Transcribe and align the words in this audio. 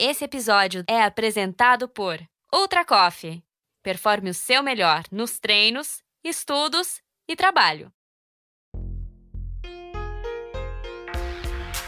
Esse 0.00 0.24
episódio 0.24 0.84
é 0.86 1.02
apresentado 1.02 1.88
por 1.88 2.20
Ultra 2.54 2.84
Coffee. 2.84 3.42
Performe 3.82 4.30
o 4.30 4.34
seu 4.34 4.62
melhor 4.62 5.02
nos 5.10 5.40
treinos, 5.40 6.04
estudos 6.22 7.00
e 7.28 7.34
trabalho. 7.34 7.90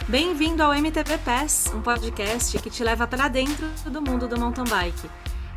Bem-vindo 0.08 0.60
ao 0.60 0.74
MTB 0.74 1.18
Pass, 1.24 1.72
um 1.72 1.80
podcast 1.80 2.58
que 2.58 2.68
te 2.68 2.82
leva 2.82 3.06
para 3.06 3.28
dentro 3.28 3.68
do 3.88 4.02
mundo 4.02 4.26
do 4.26 4.36
mountain 4.36 4.64
bike. 4.64 5.08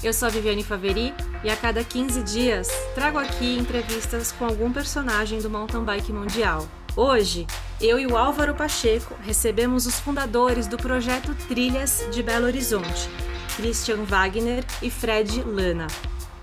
Eu 0.04 0.14
sou 0.14 0.28
a 0.28 0.32
Viviane 0.32 0.64
Faveri 0.64 1.12
e 1.44 1.50
a 1.50 1.58
cada 1.58 1.84
15 1.84 2.22
dias 2.22 2.68
trago 2.94 3.18
aqui 3.18 3.58
entrevistas 3.58 4.32
com 4.32 4.46
algum 4.46 4.72
personagem 4.72 5.40
do 5.40 5.50
mountain 5.50 5.84
bike 5.84 6.14
mundial. 6.14 6.68
Hoje, 6.96 7.48
eu 7.82 7.98
e 7.98 8.06
o 8.06 8.16
Álvaro 8.16 8.54
Pacheco 8.54 9.16
recebemos 9.24 9.88
os 9.88 10.00
fundadores 10.00 10.68
do 10.68 10.78
projeto 10.78 11.34
Trilhas 11.48 12.08
de 12.12 12.22
Belo 12.22 12.46
Horizonte, 12.46 13.10
Christian 13.56 14.04
Wagner 14.04 14.64
e 14.80 14.92
Fred 14.92 15.42
Lana. 15.42 15.88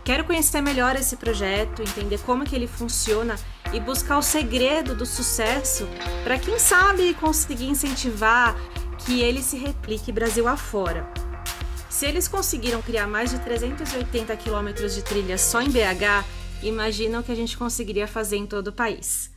Quero 0.02 0.24
conhecer 0.24 0.60
melhor 0.60 0.96
esse 0.96 1.16
projeto, 1.16 1.82
entender 1.82 2.18
como 2.26 2.44
que 2.44 2.56
ele 2.56 2.66
funciona 2.66 3.36
e 3.72 3.78
buscar 3.78 4.18
o 4.18 4.22
segredo 4.22 4.92
do 4.92 5.06
sucesso 5.06 5.88
para 6.24 6.36
quem 6.36 6.58
sabe 6.58 7.14
conseguir 7.14 7.68
incentivar 7.68 8.56
que 9.06 9.20
ele 9.20 9.44
se 9.44 9.56
replique 9.56 10.10
Brasil 10.10 10.48
afora. 10.48 11.08
Se 11.88 12.06
eles 12.06 12.26
conseguiram 12.26 12.82
criar 12.82 13.06
mais 13.06 13.30
de 13.30 13.38
380 13.38 14.36
quilômetros 14.36 14.96
de 14.96 15.02
trilhas 15.02 15.42
só 15.42 15.62
em 15.62 15.70
BH, 15.70 16.24
imaginam 16.60 17.22
que 17.22 17.30
a 17.30 17.36
gente 17.36 17.56
conseguiria 17.56 18.08
fazer 18.08 18.36
em 18.36 18.46
todo 18.46 18.68
o 18.68 18.72
país. 18.72 19.30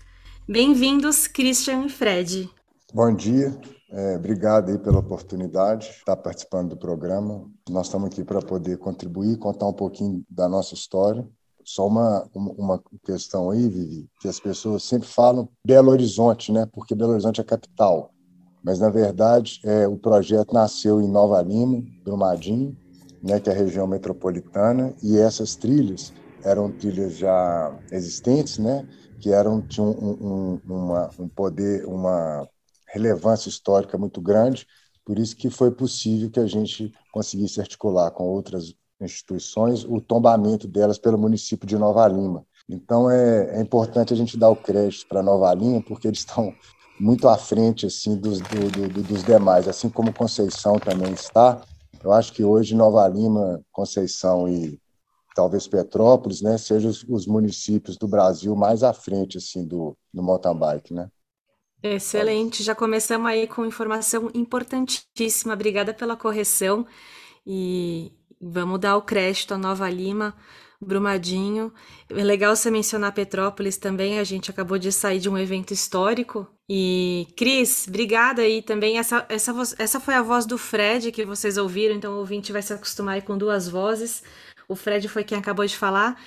Bem-vindos, 0.48 1.26
Christian 1.26 1.86
e 1.86 1.90
Fred. 1.90 2.50
Bom 2.94 3.16
dia, 3.16 3.58
é, 3.90 4.18
obrigado 4.18 4.72
aí 4.72 4.78
pela 4.78 5.00
oportunidade 5.00 5.88
de 5.88 5.94
estar 5.94 6.18
participando 6.18 6.72
do 6.72 6.78
programa. 6.78 7.50
Nós 7.70 7.86
estamos 7.86 8.08
aqui 8.08 8.26
para 8.26 8.42
poder 8.42 8.78
contribuir, 8.78 9.38
contar 9.38 9.68
um 9.68 9.74
pouquinho 9.74 10.22
da 10.30 10.50
nossa 10.50 10.74
história. 10.74 11.26
Só 11.64 11.88
uma, 11.88 12.30
uma 12.36 12.84
questão 13.06 13.52
aí, 13.52 13.70
Vivi, 13.70 14.10
que 14.20 14.28
as 14.28 14.38
pessoas 14.38 14.84
sempre 14.84 15.08
falam 15.08 15.48
Belo 15.66 15.92
Horizonte, 15.92 16.52
né? 16.52 16.68
Porque 16.74 16.94
Belo 16.94 17.14
Horizonte 17.14 17.40
é 17.40 17.44
capital. 17.46 18.12
Mas, 18.62 18.80
na 18.80 18.90
verdade, 18.90 19.62
é, 19.64 19.88
o 19.88 19.98
projeto 19.98 20.54
nasceu 20.54 21.00
em 21.00 21.08
Nova 21.08 21.42
Lima, 21.42 21.82
Brumadinho, 22.04 22.78
né, 23.22 23.40
que 23.40 23.50
é 23.50 23.54
a 23.54 23.56
região 23.56 23.88
metropolitana, 23.88 24.94
e 25.02 25.18
essas 25.18 25.56
trilhas 25.56 26.12
eram 26.44 26.70
trilhas 26.70 27.16
já 27.16 27.74
existentes, 27.90 28.58
né? 28.58 28.86
Que 29.24 29.32
eram 29.32 29.62
tinham 29.62 29.90
um, 29.90 30.60
um, 30.68 30.74
uma, 30.76 31.10
um 31.18 31.30
poder, 31.30 31.86
uma 31.86 32.46
relevância 32.86 33.48
histórica 33.48 33.98
muito 33.98 34.20
grande, 34.20 34.68
por 35.06 35.18
isso 35.18 35.34
que 35.34 35.50
foi 35.50 35.72
possível 35.72 36.30
que 36.30 36.42
a 36.42 36.46
gente 36.46 36.94
conseguisse 37.10 37.62
articular 37.62 38.12
com 38.12 38.26
outras 38.26 38.76
instituições 39.00 39.86
o 39.86 40.02
tombamento 40.02 40.68
delas 40.68 40.98
pelo 40.98 41.18
município 41.18 41.66
de 41.66 41.78
Nova 41.78 42.06
Lima. 42.06 42.46
Então 42.68 43.10
é, 43.10 43.60
é 43.60 43.62
importante 43.62 44.14
a 44.14 44.18
gente 44.18 44.38
dar 44.38 44.50
o 44.50 44.58
crédito 44.58 45.08
para 45.08 45.24
Nova 45.24 45.54
Lima, 45.54 45.82
porque 45.82 46.10
eles 46.10 46.20
estão 46.20 46.54
muito 47.00 47.30
à 47.30 47.38
frente 47.38 47.86
assim 47.86 48.18
dos, 48.18 48.42
do, 48.42 48.90
do, 48.90 49.04
dos 49.04 49.24
demais, 49.24 49.70
assim 49.70 49.90
como 49.90 50.14
Conceição 50.14 50.78
também 50.78 51.14
está. 51.14 51.62
Eu 52.04 52.12
acho 52.12 52.34
que 52.34 52.44
hoje 52.44 52.76
Nova 52.76 53.08
Lima, 53.08 53.62
Conceição 53.72 54.50
e 54.50 54.78
talvez 55.36 55.68
Petrópolis, 55.68 56.42
né, 56.42 56.58
sejam 56.58 56.90
os, 56.90 57.04
os, 57.08 57.26
municípios 57.28 57.98
do 57.98 58.08
Brasil 58.08 58.56
mais 58.56 58.84
à 58.84 58.94
frente 58.94 59.38
assim 59.38 59.66
do, 59.66 59.98
do 60.14 60.22
mountain 60.22 60.56
bike, 60.56 60.94
né? 60.94 61.10
Excelente, 61.82 62.64
já 62.64 62.74
começamos 62.74 63.28
aí 63.28 63.46
com 63.46 63.66
informação 63.66 64.32
importantíssima. 64.34 65.54
Obrigada 65.54 65.94
pela 65.94 66.16
correção 66.16 66.88
e 67.46 68.14
vamos 68.40 68.80
dar 68.80 68.96
o 68.96 69.02
crédito 69.02 69.54
à 69.54 69.58
Nova 69.58 69.90
Lima, 69.90 70.34
Brumadinho. 70.80 71.74
É 72.10 72.24
legal 72.24 72.56
você 72.56 72.72
mencionar 72.72 73.14
Petrópolis 73.14 73.78
também, 73.78 74.18
a 74.18 74.24
gente 74.24 74.50
acabou 74.50 74.78
de 74.78 74.94
sair 74.94 75.20
de 75.20 75.30
um 75.30 75.38
evento 75.38 75.72
histórico. 75.72 76.48
E 76.70 77.28
Cris, 77.36 77.86
obrigada 77.88 78.42
aí 78.42 78.62
também. 78.62 78.98
Essa, 78.98 79.26
essa, 79.28 79.54
essa 79.78 80.00
foi 80.00 80.14
a 80.14 80.22
voz 80.22 80.46
do 80.46 80.58
Fred 80.58 81.12
que 81.12 81.26
vocês 81.26 81.58
ouviram, 81.58 81.96
então 81.96 82.14
o 82.14 82.20
ouvinte 82.20 82.54
vai 82.54 82.62
se 82.62 82.72
acostumar 82.72 83.16
aí 83.16 83.22
com 83.22 83.38
duas 83.38 83.68
vozes. 83.68 84.24
O 84.68 84.76
Fred 84.76 85.08
foi 85.08 85.24
quem 85.24 85.38
acabou 85.38 85.66
de 85.66 85.76
falar. 85.76 86.20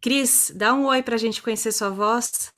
Cris, 0.00 0.52
dá 0.54 0.74
um 0.74 0.86
oi 0.86 1.02
para 1.02 1.14
a 1.14 1.18
gente 1.18 1.42
conhecer 1.42 1.72
sua 1.72 1.90
voz. 1.90 2.52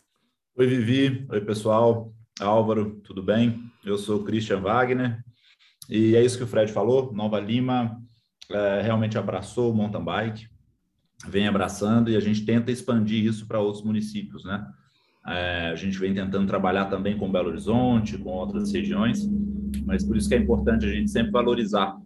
Oi, 0.57 0.67
Vivi. 0.67 1.27
Oi, 1.31 1.41
pessoal. 1.41 2.13
Álvaro, 2.41 3.01
tudo 3.05 3.23
bem? 3.23 3.63
Eu 3.85 3.99
sou 3.99 4.25
Christian 4.25 4.61
Wagner 4.61 5.23
e 5.89 6.15
é 6.15 6.25
isso 6.25 6.37
que 6.37 6.45
o 6.45 6.47
Fred 6.47 6.73
falou. 6.73 7.13
Nova 7.13 7.41
Lima 7.41 8.01
é, 8.51 8.83
realmente 8.83 9.19
abraçou 9.19 9.73
o 9.73 9.75
mountain 9.75 10.05
bike, 10.05 10.47
vem 11.27 11.49
abraçando 11.49 12.11
e 12.11 12.17
a 12.17 12.21
gente 12.21 12.45
tenta 12.45 12.71
expandir 12.71 13.25
isso 13.25 13.47
para 13.47 13.61
outros 13.61 13.85
municípios, 13.85 14.45
né? 14.45 14.67
É, 15.27 15.71
a 15.71 15.75
gente 15.75 15.99
vem 15.99 16.15
tentando 16.15 16.47
trabalhar 16.47 16.87
também 16.87 17.19
com 17.19 17.31
Belo 17.31 17.49
Horizonte, 17.49 18.17
com 18.17 18.31
outras 18.31 18.73
regiões, 18.73 19.29
mas 19.85 20.05
por 20.05 20.17
isso 20.17 20.29
que 20.29 20.35
é 20.35 20.39
importante 20.39 20.87
a 20.87 20.93
gente 20.93 21.11
sempre 21.11 21.33
valorizar 21.33 21.97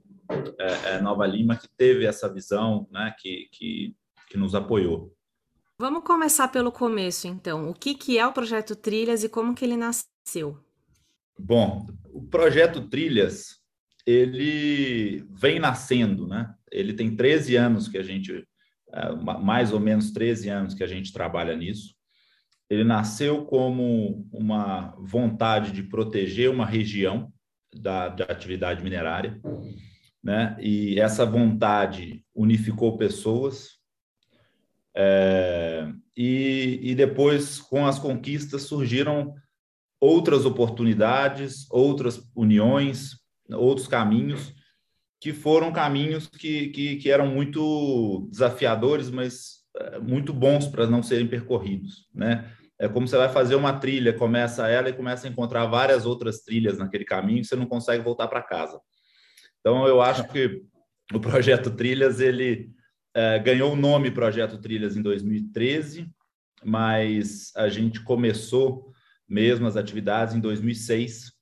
é, 0.58 0.94
é, 0.94 1.00
Nova 1.00 1.26
Lima, 1.26 1.56
que 1.56 1.68
teve 1.68 2.04
essa 2.04 2.32
visão, 2.32 2.88
né, 2.90 3.14
que, 3.18 3.48
que, 3.52 3.96
que 4.28 4.38
nos 4.38 4.54
apoiou. 4.54 5.14
Vamos 5.78 6.04
começar 6.04 6.48
pelo 6.48 6.70
começo, 6.70 7.26
então. 7.26 7.68
O 7.68 7.74
que, 7.74 7.94
que 7.94 8.18
é 8.18 8.26
o 8.26 8.32
projeto 8.32 8.76
Trilhas 8.76 9.24
e 9.24 9.28
como 9.28 9.54
que 9.54 9.64
ele 9.64 9.76
nasceu? 9.76 10.58
Bom, 11.38 11.86
o 12.12 12.22
projeto 12.22 12.88
Trilhas, 12.88 13.60
ele 14.06 15.26
vem 15.30 15.58
nascendo, 15.58 16.26
né? 16.26 16.54
Ele 16.70 16.92
tem 16.92 17.16
13 17.16 17.56
anos 17.56 17.88
que 17.88 17.98
a 17.98 18.02
gente, 18.02 18.46
é, 18.92 19.12
mais 19.12 19.72
ou 19.72 19.80
menos 19.80 20.12
13 20.12 20.48
anos 20.48 20.74
que 20.74 20.84
a 20.84 20.86
gente 20.86 21.12
trabalha 21.12 21.56
nisso. 21.56 21.94
Ele 22.70 22.84
nasceu 22.84 23.44
como 23.44 24.26
uma 24.32 24.94
vontade 24.98 25.72
de 25.72 25.82
proteger 25.82 26.48
uma 26.48 26.64
região 26.64 27.32
da, 27.74 28.08
da 28.08 28.24
atividade 28.24 28.82
minerária 28.82 29.40
né? 30.22 30.56
E 30.60 31.00
essa 31.00 31.26
vontade 31.26 32.24
unificou 32.34 32.96
pessoas. 32.96 33.78
É, 34.94 35.88
e, 36.16 36.78
e 36.82 36.94
depois, 36.94 37.60
com 37.60 37.86
as 37.86 37.98
conquistas, 37.98 38.62
surgiram 38.62 39.34
outras 40.00 40.44
oportunidades, 40.44 41.66
outras 41.70 42.22
uniões, 42.34 43.16
outros 43.50 43.88
caminhos, 43.88 44.54
que 45.20 45.32
foram 45.32 45.72
caminhos 45.72 46.26
que, 46.26 46.68
que, 46.68 46.96
que 46.96 47.10
eram 47.10 47.26
muito 47.28 48.28
desafiadores, 48.30 49.10
mas 49.10 49.62
é, 49.76 49.98
muito 49.98 50.32
bons 50.32 50.66
para 50.66 50.86
não 50.86 51.02
serem 51.02 51.26
percorridos, 51.26 52.08
né? 52.14 52.50
É 52.78 52.88
como 52.88 53.06
você 53.06 53.16
vai 53.16 53.28
fazer 53.28 53.54
uma 53.54 53.78
trilha, 53.78 54.12
começa 54.12 54.66
ela 54.66 54.88
e 54.88 54.92
começa 54.92 55.28
a 55.28 55.30
encontrar 55.30 55.66
várias 55.66 56.04
outras 56.04 56.42
trilhas 56.42 56.78
naquele 56.78 57.04
caminho, 57.04 57.44
você 57.44 57.54
não 57.54 57.66
consegue 57.66 58.02
voltar 58.02 58.26
para 58.26 58.42
casa. 58.42 58.80
Então, 59.62 59.86
eu 59.86 60.02
acho 60.02 60.26
que 60.28 60.62
o 61.14 61.20
projeto 61.20 61.70
Trilhas 61.70 62.20
ele 62.20 62.70
é, 63.14 63.38
ganhou 63.38 63.72
o 63.72 63.76
nome 63.76 64.10
Projeto 64.10 64.58
Trilhas 64.58 64.96
em 64.96 65.02
2013, 65.02 66.10
mas 66.64 67.52
a 67.56 67.68
gente 67.68 68.02
começou 68.02 68.92
mesmo 69.28 69.66
as 69.66 69.76
atividades 69.76 70.34
em 70.34 70.40
2006 70.40 71.32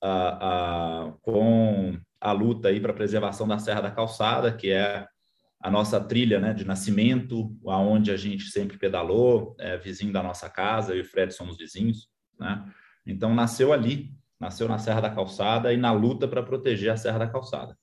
a, 0.00 1.08
a, 1.08 1.12
com 1.20 1.98
a 2.20 2.32
luta 2.32 2.68
aí 2.68 2.80
para 2.80 2.92
a 2.92 2.94
preservação 2.94 3.46
da 3.46 3.58
Serra 3.58 3.82
da 3.82 3.90
Calçada, 3.90 4.52
que 4.52 4.70
é 4.70 5.06
a 5.60 5.70
nossa 5.70 6.00
trilha 6.00 6.38
né, 6.38 6.54
de 6.54 6.64
nascimento, 6.64 7.56
aonde 7.66 8.12
a 8.12 8.16
gente 8.16 8.44
sempre 8.44 8.78
pedalou, 8.78 9.56
é, 9.58 9.76
vizinho 9.76 10.12
da 10.12 10.22
nossa 10.22 10.48
casa, 10.48 10.92
eu 10.92 10.98
e 10.98 11.00
o 11.00 11.04
Fred 11.04 11.34
somos 11.34 11.56
vizinhos, 11.56 12.08
né? 12.38 12.64
Então 13.04 13.34
nasceu 13.34 13.72
ali 13.72 14.12
nasceu 14.38 14.68
na 14.68 14.78
Serra 14.78 15.00
da 15.00 15.14
Calçada 15.14 15.72
e 15.72 15.76
na 15.76 15.92
luta 15.92 16.28
para 16.28 16.42
proteger 16.42 16.90
a 16.90 16.96
Serra 16.96 17.18
da 17.18 17.28
Calçada. 17.28 17.76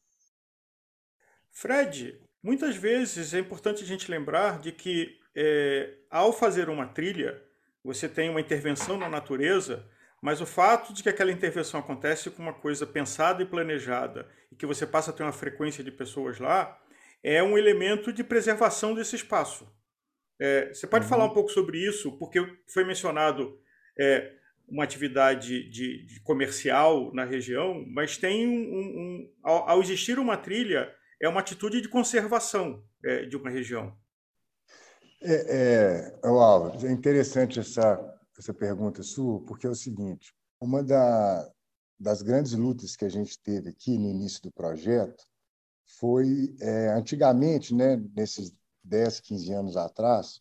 Fred, 1.51 2.19
muitas 2.43 2.75
vezes 2.75 3.33
é 3.33 3.39
importante 3.39 3.83
a 3.83 3.87
gente 3.87 4.09
lembrar 4.09 4.59
de 4.59 4.71
que 4.71 5.19
é, 5.35 5.93
ao 6.09 6.31
fazer 6.31 6.69
uma 6.69 6.87
trilha, 6.87 7.43
você 7.83 8.07
tem 8.07 8.29
uma 8.29 8.41
intervenção 8.41 8.97
na 8.97 9.09
natureza, 9.09 9.85
mas 10.21 10.41
o 10.41 10.45
fato 10.45 10.93
de 10.93 11.03
que 11.03 11.09
aquela 11.09 11.31
intervenção 11.31 11.79
acontece 11.79 12.31
com 12.31 12.41
uma 12.41 12.53
coisa 12.53 12.85
pensada 12.85 13.43
e 13.43 13.45
planejada 13.45 14.27
e 14.51 14.55
que 14.55 14.65
você 14.65 14.87
passa 14.87 15.11
a 15.11 15.13
ter 15.13 15.23
uma 15.23 15.31
frequência 15.31 15.83
de 15.83 15.91
pessoas 15.91 16.39
lá, 16.39 16.81
é 17.21 17.43
um 17.43 17.57
elemento 17.57 18.13
de 18.13 18.23
preservação 18.23 18.95
desse 18.95 19.15
espaço. 19.15 19.67
É, 20.39 20.73
você 20.73 20.87
pode 20.87 21.05
uhum. 21.05 21.09
falar 21.09 21.25
um 21.25 21.33
pouco 21.33 21.49
sobre 21.49 21.77
isso, 21.77 22.17
porque 22.17 22.39
foi 22.67 22.83
mencionado 22.83 23.59
é, 23.97 24.33
uma 24.67 24.83
atividade 24.83 25.69
de, 25.69 26.05
de, 26.05 26.19
comercial 26.21 27.13
na 27.13 27.23
região, 27.23 27.85
mas 27.87 28.17
tem 28.17 28.47
um, 28.47 28.51
um, 28.51 28.99
um 28.99 29.33
ao, 29.43 29.69
ao, 29.69 29.81
existir 29.81 30.17
uma 30.17 30.37
trilha 30.37 30.91
é 31.21 31.29
uma 31.29 31.39
atitude 31.39 31.81
de 31.81 31.87
conservação 31.87 32.83
é, 33.03 33.25
de 33.25 33.37
uma 33.37 33.49
região. 33.49 33.95
É, 35.21 36.11
é, 36.13 36.87
é 36.87 36.91
interessante 36.91 37.59
essa 37.59 38.15
essa 38.37 38.53
pergunta 38.53 39.01
sua, 39.01 39.41
porque 39.45 39.67
é 39.67 39.69
o 39.69 39.75
seguinte: 39.75 40.33
uma 40.59 40.83
da, 40.83 41.49
das 41.99 42.21
grandes 42.21 42.53
lutas 42.53 42.95
que 42.95 43.05
a 43.05 43.09
gente 43.09 43.39
teve 43.39 43.69
aqui 43.69 43.97
no 43.97 44.09
início 44.09 44.41
do 44.41 44.51
projeto 44.51 45.25
foi, 45.99 46.55
é, 46.59 46.89
antigamente, 46.89 47.73
né, 47.73 47.97
nesses 48.15 48.53
10, 48.83 49.19
15 49.21 49.53
anos 49.53 49.77
atrás, 49.77 50.39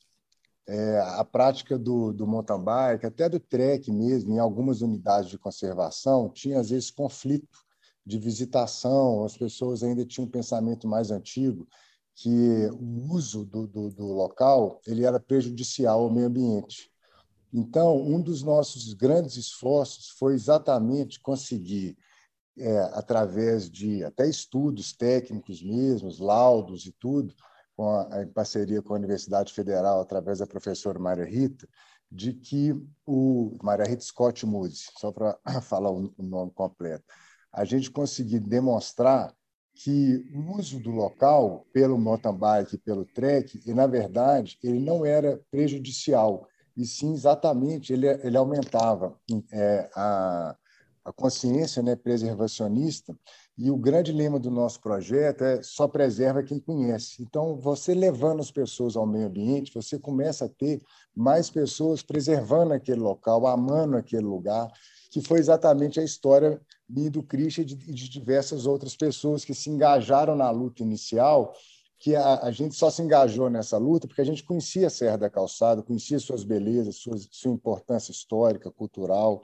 é, 0.67 0.99
a 1.01 1.25
prática 1.25 1.79
do, 1.79 2.13
do 2.13 2.27
mountain 2.27 2.63
bike, 2.63 3.07
até 3.07 3.29
do 3.29 3.39
trek 3.39 3.91
mesmo, 3.93 4.33
em 4.33 4.39
algumas 4.39 4.81
unidades 4.81 5.31
de 5.31 5.39
conservação, 5.39 6.31
tinha 6.31 6.59
às 6.59 6.71
vezes 6.71 6.91
conflito 6.91 7.59
de 8.05 8.19
visitação, 8.19 9.25
as 9.25 9.37
pessoas 9.37 9.83
ainda 9.83 10.05
tinham 10.05 10.27
um 10.27 10.31
pensamento 10.31 10.87
mais 10.87 11.11
antigo 11.11 11.67
que 12.15 12.69
o 12.73 13.13
uso 13.13 13.45
do, 13.45 13.67
do, 13.67 13.91
do 13.91 14.07
local 14.07 14.81
ele 14.87 15.05
era 15.05 15.19
prejudicial 15.19 16.03
ao 16.03 16.13
meio 16.13 16.27
ambiente. 16.27 16.91
Então, 17.53 18.01
um 18.01 18.21
dos 18.21 18.43
nossos 18.43 18.95
grandes 18.95 19.37
esforços 19.37 20.11
foi 20.11 20.35
exatamente 20.35 21.21
conseguir, 21.21 21.97
é, 22.59 22.79
através 22.93 23.71
de 23.71 24.05
até 24.05 24.29
estudos 24.29 24.93
técnicos 24.93 25.63
mesmos, 25.63 26.19
laudos 26.19 26.87
e 26.87 26.93
tudo, 26.93 27.35
a, 27.83 28.23
em 28.23 28.29
parceria 28.29 28.83
com 28.83 28.95
a 28.95 28.97
Universidade 28.97 29.53
Federal, 29.53 30.01
através 30.01 30.39
da 30.39 30.47
professora 30.47 30.99
Maria 30.99 31.25
Rita, 31.25 31.69
de 32.11 32.33
que 32.33 32.73
o 33.07 33.57
Maria 33.63 33.87
Rita 33.87 34.05
Scott 34.05 34.47
Moody, 34.47 34.77
só 34.99 35.11
para 35.11 35.39
falar 35.63 35.91
o 35.91 36.13
nome 36.19 36.53
completo, 36.53 37.05
a 37.53 37.65
gente 37.65 37.91
conseguir 37.91 38.41
demonstrar 38.41 39.35
que 39.75 40.25
o 40.33 40.57
uso 40.57 40.79
do 40.79 40.91
local 40.91 41.67
pelo 41.73 41.99
mountain 41.99 42.37
bike, 42.37 42.79
pelo 42.79 43.05
trek, 43.05 43.61
e 43.67 43.75
na 43.75 43.87
verdade 43.87 44.57
ele 44.63 44.79
não 44.79 45.05
era 45.05 45.41
prejudicial, 45.51 46.47
e 46.77 46.85
sim 46.87 47.13
exatamente 47.13 47.93
ele, 47.93 48.07
ele 48.07 48.37
aumentava 48.37 49.17
é, 49.53 49.91
a, 49.95 50.57
a 51.05 51.13
consciência 51.13 51.83
né, 51.83 51.97
preservacionista 51.97 53.17
e 53.57 53.71
o 53.71 53.77
grande 53.77 54.11
lema 54.11 54.39
do 54.39 54.51
nosso 54.51 54.81
projeto 54.81 55.45
é 55.45 55.63
só 55.63 55.87
preserva 55.87 56.43
quem 56.43 56.59
conhece. 56.59 57.23
Então, 57.23 57.57
você 57.57 57.95
levando 57.95 58.41
as 58.41 58.51
pessoas 58.51 58.97
ao 58.97 59.07
meio 59.07 59.27
ambiente, 59.27 59.73
você 59.73 59.97
começa 59.97 60.47
a 60.47 60.49
ter 60.49 60.83
mais 61.15 61.49
pessoas 61.49 62.03
preservando 62.03 62.73
aquele 62.73 63.01
local, 63.01 63.47
amando 63.47 63.97
aquele 63.97 64.25
lugar, 64.25 64.73
que 65.09 65.21
foi 65.21 65.39
exatamente 65.39 66.01
a 66.01 66.03
história 66.03 66.61
minha 66.89 67.11
do 67.11 67.23
Christian 67.23 67.63
e 67.63 67.67
de, 67.67 68.09
diversas 68.09 68.67
outras 68.67 68.97
pessoas 68.97 69.45
que 69.45 69.55
se 69.55 69.71
engajaram 69.71 70.35
na 70.35 70.51
luta 70.51 70.83
inicial, 70.83 71.55
que 71.99 72.17
a, 72.17 72.41
a, 72.41 72.51
gente 72.51 72.75
só 72.75 72.91
se 72.91 73.01
engajou 73.01 73.49
nessa 73.49 73.79
luta 73.79 74.09
porque 74.09 74.21
a 74.21 74.27
gente 74.27 74.43
conhecia 74.43 74.89
a 74.89 74.91
Serra 74.91 75.17
da 75.17 75.31
Calçada, 75.31 75.83
conhecia 75.83 76.19
suas 76.19 76.43
belezas, 76.43 76.97
suas, 76.97 77.29
sua 77.31 77.53
importância 77.53 78.11
histórica, 78.11 78.71
cultural, 78.71 79.41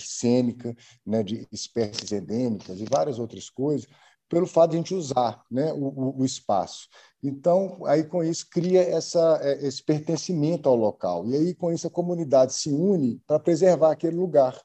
cênica, 0.00 0.76
né, 1.04 1.22
de 1.22 1.46
espécies 1.52 2.12
endêmicas 2.12 2.80
e 2.80 2.84
várias 2.84 3.18
outras 3.18 3.50
coisas, 3.50 3.86
pelo 4.28 4.46
fato 4.46 4.70
de 4.70 4.76
a 4.76 4.80
gente 4.80 4.94
usar 4.94 5.42
né, 5.50 5.72
o, 5.72 6.18
o, 6.18 6.24
espaço. 6.24 6.88
Então, 7.22 7.84
aí 7.86 8.04
com 8.04 8.22
isso 8.22 8.48
cria 8.50 8.82
essa, 8.82 9.38
é, 9.42 9.66
esse 9.66 9.82
pertencimento 9.82 10.68
ao 10.68 10.74
local. 10.74 11.26
E 11.26 11.36
aí 11.36 11.54
com 11.54 11.72
isso 11.72 11.86
a 11.86 11.90
comunidade 11.90 12.52
se 12.52 12.70
une 12.70 13.20
para 13.26 13.38
preservar 13.38 13.92
aquele 13.92 14.16
lugar. 14.16 14.60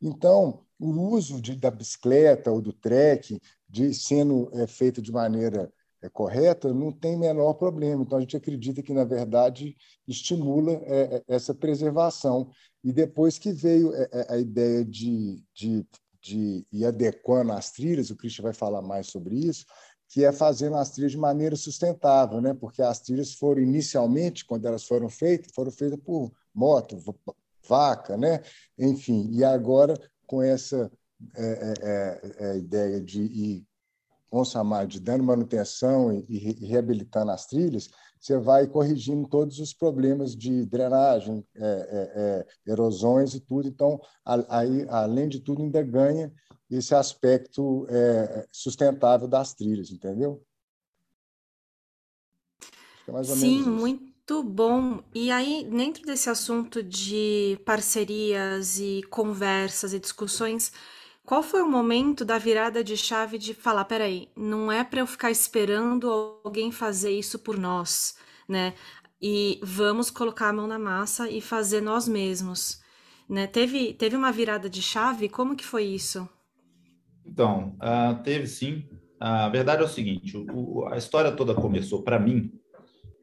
Então, 0.00 0.64
o 0.78 0.90
uso 1.10 1.40
de, 1.40 1.56
da 1.56 1.70
bicicleta 1.70 2.50
ou 2.50 2.60
do 2.60 2.72
trek, 2.72 3.40
de 3.68 3.92
sendo 3.92 4.48
é, 4.54 4.66
feito 4.66 5.02
de 5.02 5.12
maneira 5.12 5.70
é, 6.02 6.08
correta, 6.08 6.72
não 6.72 6.92
tem 6.92 7.16
menor 7.16 7.54
problema. 7.54 8.02
Então, 8.02 8.18
a 8.18 8.20
gente 8.20 8.36
acredita 8.36 8.82
que, 8.82 8.92
na 8.92 9.04
verdade, 9.04 9.76
estimula 10.06 10.72
é, 10.84 11.16
é 11.16 11.34
essa 11.34 11.54
preservação. 11.54 12.50
E 12.82 12.92
depois 12.92 13.38
que 13.38 13.52
veio 13.52 13.94
é, 13.94 14.08
é, 14.12 14.34
a 14.34 14.38
ideia 14.38 14.84
de, 14.84 15.44
de, 15.54 15.86
de 16.20 16.66
ir 16.72 16.84
adequando 16.84 17.52
as 17.52 17.70
trilhas, 17.70 18.10
o 18.10 18.16
Christian 18.16 18.44
vai 18.44 18.54
falar 18.54 18.82
mais 18.82 19.08
sobre 19.08 19.36
isso, 19.36 19.66
que 20.08 20.24
é 20.24 20.32
fazendo 20.32 20.76
as 20.76 20.90
trilhas 20.90 21.12
de 21.12 21.18
maneira 21.18 21.54
sustentável, 21.54 22.40
né? 22.40 22.52
porque 22.52 22.82
as 22.82 23.00
trilhas 23.00 23.34
foram, 23.34 23.62
inicialmente, 23.62 24.44
quando 24.44 24.66
elas 24.66 24.84
foram 24.84 25.08
feitas, 25.08 25.52
foram 25.54 25.70
feitas 25.70 26.00
por 26.00 26.32
moto, 26.52 26.96
vaca, 27.68 28.16
né? 28.16 28.42
enfim, 28.76 29.28
e 29.30 29.44
agora 29.44 29.94
com 30.26 30.42
essa 30.42 30.90
é, 31.36 31.74
é, 31.82 32.20
é, 32.38 32.56
ideia 32.56 33.00
de 33.00 33.22
ir 33.22 33.66
com 34.30 34.44
chamar 34.44 34.86
de 34.86 35.00
dando 35.00 35.24
manutenção 35.24 36.12
e, 36.12 36.24
e, 36.28 36.66
reabilitando 36.66 37.32
as 37.32 37.46
trilhas, 37.46 37.90
você 38.18 38.38
vai 38.38 38.66
corrigindo 38.66 39.26
todos 39.26 39.58
os 39.58 39.74
problemas 39.74 40.36
de 40.36 40.64
drenagem, 40.66 41.44
é, 41.56 41.64
é, 41.64 42.46
é, 42.66 42.70
erosões 42.70 43.34
e 43.34 43.40
tudo. 43.40 43.66
Então, 43.66 44.00
aí, 44.48 44.86
além 44.88 45.28
de 45.28 45.40
tudo, 45.40 45.62
ainda 45.62 45.82
ganha 45.82 46.32
esse 46.70 46.94
aspecto 46.94 47.86
é, 47.88 48.46
sustentável 48.52 49.26
das 49.26 49.52
trilhas, 49.54 49.90
entendeu? 49.90 50.40
É 53.08 53.24
Sim, 53.24 53.62
muito 53.62 54.42
bom. 54.44 55.02
E 55.12 55.32
aí, 55.32 55.66
dentro 55.68 56.04
desse 56.04 56.30
assunto 56.30 56.82
de 56.82 57.58
parcerias 57.64 58.78
e 58.78 59.02
conversas 59.10 59.92
e 59.92 59.98
discussões, 59.98 60.72
qual 61.30 61.44
foi 61.44 61.62
o 61.62 61.70
momento 61.70 62.24
da 62.24 62.38
virada 62.38 62.82
de 62.82 62.96
chave 62.96 63.38
de 63.38 63.54
falar, 63.54 63.84
peraí, 63.84 64.28
não 64.34 64.72
é 64.72 64.82
para 64.82 64.98
eu 64.98 65.06
ficar 65.06 65.30
esperando 65.30 66.10
alguém 66.42 66.72
fazer 66.72 67.12
isso 67.12 67.38
por 67.38 67.56
nós, 67.56 68.18
né? 68.48 68.74
E 69.22 69.60
vamos 69.62 70.10
colocar 70.10 70.48
a 70.48 70.52
mão 70.52 70.66
na 70.66 70.76
massa 70.76 71.30
e 71.30 71.40
fazer 71.40 71.80
nós 71.80 72.08
mesmos, 72.08 72.82
né? 73.28 73.46
Teve, 73.46 73.94
teve 73.94 74.16
uma 74.16 74.32
virada 74.32 74.68
de 74.68 74.82
chave? 74.82 75.28
Como 75.28 75.54
que 75.54 75.64
foi 75.64 75.84
isso? 75.84 76.28
Então, 77.24 77.76
uh, 77.76 78.20
teve 78.24 78.48
sim. 78.48 78.88
A 79.20 79.48
verdade 79.48 79.82
é 79.82 79.84
o 79.84 79.88
seguinte: 79.88 80.36
o, 80.36 80.84
a 80.88 80.96
história 80.96 81.30
toda 81.30 81.54
começou 81.54 82.02
para 82.02 82.18
mim 82.18 82.50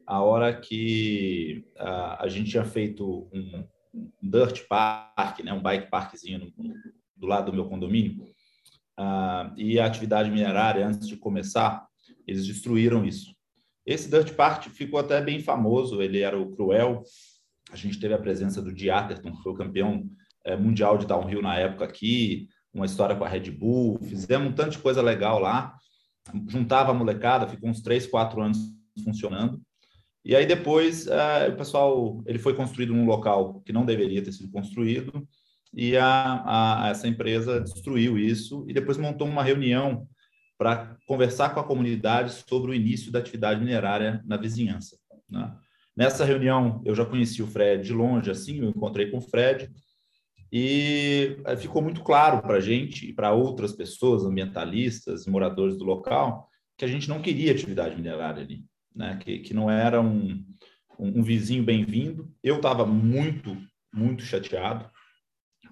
a 0.06 0.22
hora 0.22 0.58
que 0.58 1.62
uh, 1.76 2.16
a 2.20 2.26
gente 2.26 2.52
tinha 2.52 2.64
feito 2.64 3.28
um, 3.34 3.64
um 3.92 4.10
dirt 4.22 4.66
park, 4.66 5.40
né, 5.40 5.52
um 5.52 5.60
bike 5.60 5.90
parkzinho 5.90 6.38
no, 6.56 6.72
do 7.18 7.26
lado 7.26 7.50
do 7.50 7.54
meu 7.54 7.68
condomínio, 7.68 8.24
uh, 8.98 9.52
e 9.56 9.78
a 9.78 9.86
atividade 9.86 10.30
minerária, 10.30 10.86
antes 10.86 11.08
de 11.08 11.16
começar, 11.16 11.86
eles 12.26 12.46
destruíram 12.46 13.04
isso. 13.04 13.34
Esse 13.84 14.10
Dirt 14.10 14.34
Park 14.34 14.68
ficou 14.68 15.00
até 15.00 15.20
bem 15.20 15.40
famoso, 15.40 16.02
ele 16.02 16.20
era 16.20 16.38
o 16.38 16.50
Cruel, 16.54 17.02
a 17.70 17.76
gente 17.76 17.98
teve 17.98 18.14
a 18.14 18.18
presença 18.18 18.62
do 18.62 18.72
Diaterton, 18.72 19.32
que 19.32 19.42
foi 19.42 19.52
o 19.52 19.56
campeão 19.56 20.08
é, 20.44 20.56
mundial 20.56 20.98
de 20.98 21.06
downhill 21.06 21.42
na 21.42 21.56
época 21.56 21.84
aqui, 21.84 22.48
uma 22.72 22.86
história 22.86 23.16
com 23.16 23.24
a 23.24 23.28
Red 23.28 23.50
Bull, 23.50 23.98
fizemos 24.02 24.48
um 24.48 24.54
tanto 24.54 24.72
de 24.72 24.78
coisa 24.78 25.02
legal 25.02 25.38
lá, 25.38 25.74
juntava 26.48 26.90
a 26.90 26.94
molecada, 26.94 27.48
ficou 27.48 27.70
uns 27.70 27.80
três, 27.80 28.06
quatro 28.06 28.40
anos 28.42 28.58
funcionando, 29.02 29.60
e 30.24 30.36
aí 30.36 30.44
depois 30.44 31.06
uh, 31.06 31.50
o 31.50 31.56
pessoal, 31.56 32.22
ele 32.26 32.38
foi 32.38 32.54
construído 32.54 32.92
num 32.92 33.06
local 33.06 33.62
que 33.64 33.72
não 33.72 33.86
deveria 33.86 34.22
ter 34.22 34.32
sido 34.32 34.50
construído, 34.50 35.26
e 35.74 35.96
a, 35.96 36.84
a, 36.84 36.88
essa 36.88 37.06
empresa 37.06 37.60
destruiu 37.60 38.18
isso 38.18 38.64
e 38.68 38.72
depois 38.72 38.96
montou 38.96 39.26
uma 39.26 39.42
reunião 39.42 40.06
para 40.56 40.96
conversar 41.06 41.50
com 41.50 41.60
a 41.60 41.64
comunidade 41.64 42.32
sobre 42.48 42.70
o 42.70 42.74
início 42.74 43.12
da 43.12 43.18
atividade 43.20 43.60
minerária 43.60 44.22
na 44.26 44.36
vizinhança. 44.36 44.96
Né? 45.30 45.54
Nessa 45.96 46.24
reunião, 46.24 46.82
eu 46.84 46.94
já 46.94 47.04
conheci 47.04 47.42
o 47.42 47.46
Fred 47.46 47.84
de 47.84 47.92
longe, 47.92 48.30
assim, 48.30 48.58
eu 48.58 48.70
encontrei 48.70 49.10
com 49.10 49.18
o 49.18 49.20
Fred, 49.20 49.70
e 50.50 51.36
eh, 51.44 51.56
ficou 51.56 51.82
muito 51.82 52.02
claro 52.02 52.40
para 52.40 52.56
a 52.56 52.60
gente 52.60 53.08
e 53.08 53.12
para 53.12 53.32
outras 53.32 53.72
pessoas, 53.72 54.24
ambientalistas, 54.24 55.26
moradores 55.26 55.76
do 55.76 55.84
local, 55.84 56.48
que 56.76 56.84
a 56.84 56.88
gente 56.88 57.08
não 57.08 57.20
queria 57.20 57.52
atividade 57.52 57.96
minerária 57.96 58.42
ali, 58.42 58.64
né? 58.94 59.18
que, 59.22 59.40
que 59.40 59.52
não 59.52 59.70
era 59.70 60.00
um, 60.00 60.44
um, 60.98 61.20
um 61.20 61.22
vizinho 61.22 61.62
bem-vindo. 61.62 62.32
Eu 62.42 62.56
estava 62.56 62.86
muito, 62.86 63.56
muito 63.92 64.22
chateado, 64.22 64.88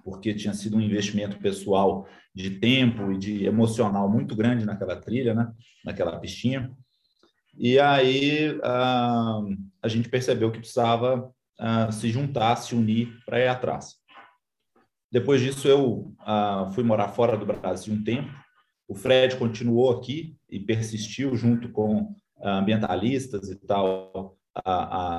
porque 0.07 0.33
tinha 0.33 0.53
sido 0.53 0.77
um 0.77 0.81
investimento 0.81 1.37
pessoal 1.37 2.07
de 2.33 2.51
tempo 2.61 3.11
e 3.11 3.17
de 3.17 3.43
emocional 3.45 4.09
muito 4.09 4.37
grande 4.37 4.65
naquela 4.65 4.95
trilha, 4.95 5.33
né? 5.33 5.51
naquela 5.83 6.17
pistinha. 6.17 6.71
E 7.57 7.77
aí 7.77 8.51
uh, 8.51 9.57
a 9.81 9.87
gente 9.89 10.07
percebeu 10.07 10.49
que 10.49 10.59
precisava 10.59 11.29
uh, 11.59 11.91
se 11.91 12.09
juntar, 12.09 12.55
se 12.55 12.73
unir 12.73 13.19
para 13.25 13.37
ir 13.41 13.49
atrás. 13.49 13.95
Depois 15.11 15.41
disso, 15.41 15.67
eu 15.67 16.15
uh, 16.21 16.71
fui 16.73 16.85
morar 16.85 17.09
fora 17.09 17.35
do 17.35 17.45
Brasil 17.45 17.93
um 17.93 18.01
tempo. 18.01 18.31
O 18.87 18.95
Fred 18.95 19.35
continuou 19.35 19.91
aqui 19.91 20.37
e 20.49 20.57
persistiu 20.57 21.35
junto 21.35 21.67
com 21.67 22.15
ambientalistas 22.41 23.49
e 23.49 23.57
tal 23.57 24.37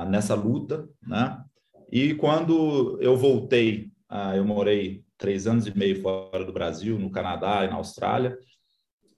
nessa 0.09 0.35
luta, 0.35 0.89
né? 1.07 1.45
E 1.93 2.15
quando 2.15 2.99
eu 3.01 3.17
voltei 3.17 3.93
ah, 4.09 4.37
eu 4.37 4.45
morei 4.45 5.05
três 5.17 5.47
anos 5.47 5.67
e 5.67 5.77
meio 5.77 6.01
fora 6.01 6.45
do 6.45 6.53
Brasil, 6.53 6.99
no 6.99 7.11
Canadá 7.11 7.65
e 7.65 7.69
na 7.69 7.77
Austrália. 7.77 8.39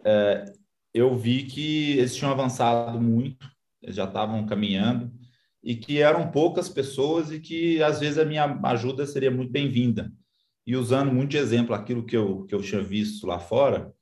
É, 0.05 0.45
eu 0.93 1.15
vi 1.15 1.45
que 1.45 1.99
eles 1.99 2.17
tinham 2.17 2.33
avançado 2.33 3.01
muito, 3.01 3.49
já 3.85 4.05
estavam 4.05 4.45
caminhando, 4.47 5.13
e 5.63 5.77
que 5.77 6.01
eram 6.01 6.31
poucas 6.31 6.69
pessoas 6.69 7.31
e 7.31 7.39
que 7.39 7.83
às 7.83 8.01
vezes 8.01 8.19
a 8.19 8.25
minha 8.25 8.59
ajuda 8.65 9.07
seria 9.07 9.31
muito 9.31 9.53
bem-vinda. 9.53 10.11
E 10.67 10.77
usando 10.77 11.13
muito 11.13 11.31
de 11.31 11.37
exemplo 11.37 11.75
aquilo 11.75 12.05
que 12.05 12.17
eu, 12.17 12.45
que 12.45 12.55
eu 12.55 12.63
tinha 12.63 12.83
visto 12.83 13.27
lá 13.27 13.39
fora, 13.39 13.93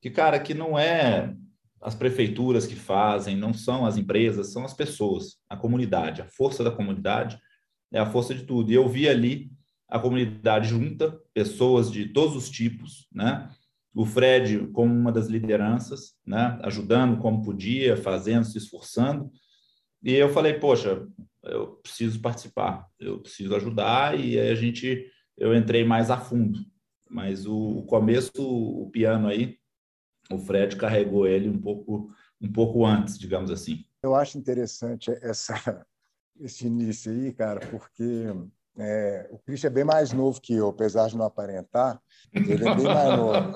que, 0.00 0.10
cara, 0.10 0.38
que 0.38 0.54
não 0.54 0.78
é 0.78 1.34
as 1.80 1.94
prefeituras 1.94 2.66
que 2.66 2.76
fazem, 2.76 3.36
não 3.36 3.52
são 3.52 3.84
as 3.84 3.96
empresas, 3.96 4.52
são 4.52 4.64
as 4.64 4.72
pessoas, 4.72 5.38
a 5.48 5.56
comunidade. 5.56 6.22
A 6.22 6.26
força 6.26 6.62
da 6.62 6.70
comunidade 6.70 7.38
é 7.92 7.98
a 7.98 8.06
força 8.06 8.34
de 8.34 8.44
tudo. 8.44 8.70
E 8.70 8.74
eu 8.74 8.88
vi 8.88 9.08
ali 9.08 9.50
a 9.92 9.98
comunidade 9.98 10.70
junta, 10.70 11.20
pessoas 11.34 11.92
de 11.92 12.08
todos 12.08 12.34
os 12.34 12.48
tipos, 12.48 13.06
né? 13.12 13.54
O 13.94 14.06
Fred 14.06 14.68
como 14.68 14.90
uma 14.90 15.12
das 15.12 15.26
lideranças, 15.26 16.14
né? 16.26 16.58
Ajudando 16.62 17.20
como 17.20 17.42
podia, 17.42 17.94
fazendo, 17.94 18.46
se 18.46 18.56
esforçando. 18.56 19.30
E 20.02 20.14
eu 20.14 20.30
falei, 20.30 20.54
poxa, 20.54 21.06
eu 21.44 21.72
preciso 21.82 22.22
participar, 22.22 22.88
eu 22.98 23.20
preciso 23.20 23.54
ajudar. 23.54 24.18
E 24.18 24.40
aí 24.40 24.48
a 24.48 24.54
gente, 24.54 25.06
eu 25.36 25.54
entrei 25.54 25.84
mais 25.84 26.10
a 26.10 26.16
fundo. 26.16 26.58
Mas 27.10 27.44
o, 27.44 27.80
o 27.80 27.82
começo, 27.84 28.32
o 28.42 28.88
piano 28.90 29.28
aí, 29.28 29.58
o 30.30 30.38
Fred 30.38 30.74
carregou 30.74 31.26
ele 31.26 31.50
um 31.50 31.60
pouco, 31.60 32.10
um 32.40 32.50
pouco 32.50 32.86
antes, 32.86 33.18
digamos 33.18 33.50
assim. 33.50 33.84
Eu 34.02 34.14
acho 34.14 34.38
interessante 34.38 35.10
essa, 35.20 35.84
esse 36.40 36.66
início 36.66 37.12
aí, 37.12 37.30
cara, 37.30 37.60
porque 37.66 38.24
é, 38.78 39.28
o 39.30 39.38
Christian 39.38 39.68
é 39.68 39.72
bem 39.72 39.84
mais 39.84 40.12
novo 40.12 40.40
que 40.40 40.54
eu, 40.54 40.68
apesar 40.68 41.08
de 41.08 41.16
não 41.16 41.26
aparentar, 41.26 42.00
ele 42.32 42.52
é 42.54 42.74
bem 42.74 42.84
mais 42.84 43.18
novo. 43.18 43.52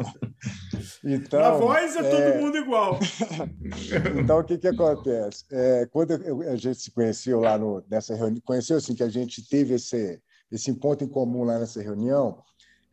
então, 1.04 1.40
Na 1.40 1.50
voz 1.52 1.94
é, 1.96 1.98
é, 1.98 2.32
todo 2.32 2.42
mundo 2.42 2.56
igual. 2.56 2.98
então, 4.18 4.38
o 4.38 4.44
que, 4.44 4.56
que 4.56 4.68
acontece? 4.68 5.44
É, 5.50 5.86
quando 5.86 6.12
a 6.12 6.56
gente 6.56 6.80
se 6.80 6.90
conheceu 6.90 7.40
lá 7.40 7.58
no, 7.58 7.84
nessa 7.90 8.14
reunião, 8.14 8.40
conheceu 8.44 8.78
assim, 8.78 8.94
que 8.94 9.02
a 9.02 9.10
gente 9.10 9.46
teve 9.46 9.74
esse, 9.74 10.20
esse 10.50 10.72
ponto 10.72 11.04
em 11.04 11.08
comum 11.08 11.44
lá 11.44 11.58
nessa 11.58 11.82
reunião, 11.82 12.42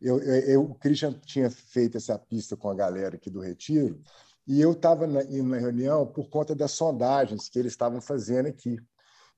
eu, 0.00 0.20
eu, 0.20 0.62
o 0.62 0.74
Christian 0.74 1.12
tinha 1.24 1.50
feito 1.50 1.96
essa 1.96 2.18
pista 2.18 2.56
com 2.56 2.68
a 2.68 2.74
galera 2.74 3.16
aqui 3.16 3.30
do 3.30 3.40
Retiro, 3.40 4.00
e 4.46 4.60
eu 4.60 4.72
estava 4.72 5.06
indo 5.06 5.48
na 5.48 5.58
reunião 5.58 6.06
por 6.06 6.28
conta 6.28 6.54
das 6.54 6.72
sondagens 6.72 7.48
que 7.48 7.58
eles 7.58 7.72
estavam 7.72 8.00
fazendo 8.00 8.46
aqui. 8.46 8.78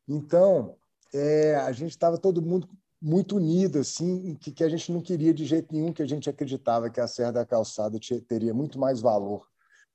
Então, 0.06 0.76
é, 1.12 1.56
a 1.56 1.72
gente 1.72 1.90
estava 1.90 2.18
todo 2.18 2.42
mundo 2.42 2.68
muito 3.00 3.36
unido, 3.36 3.78
assim, 3.78 4.34
que, 4.34 4.52
que 4.52 4.62
a 4.62 4.68
gente 4.68 4.92
não 4.92 5.00
queria 5.00 5.32
de 5.32 5.46
jeito 5.46 5.72
nenhum, 5.72 5.92
que 5.92 6.02
a 6.02 6.06
gente 6.06 6.28
acreditava 6.28 6.90
que 6.90 7.00
a 7.00 7.08
Serra 7.08 7.32
da 7.32 7.46
Calçada 7.46 7.98
teria 8.28 8.52
muito 8.52 8.78
mais 8.78 9.00
valor 9.00 9.46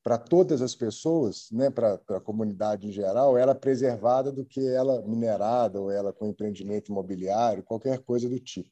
para 0.04 0.18
todas 0.20 0.62
as 0.62 0.76
pessoas, 0.76 1.50
né, 1.52 1.72
para 1.72 2.00
a 2.10 2.22
comunidade 2.22 2.88
em 2.88 2.92
geral, 2.92 3.36
ela 3.36 3.56
preservada 3.56 4.32
do 4.32 4.46
que 4.46 4.64
ela 4.68 5.02
minerada 5.02 5.82
ou 5.82 5.90
ela 5.90 6.14
com 6.14 6.28
empreendimento 6.28 6.92
imobiliário, 6.92 7.64
qualquer 7.64 7.98
coisa 8.00 8.30
do 8.30 8.40
tipo. 8.40 8.70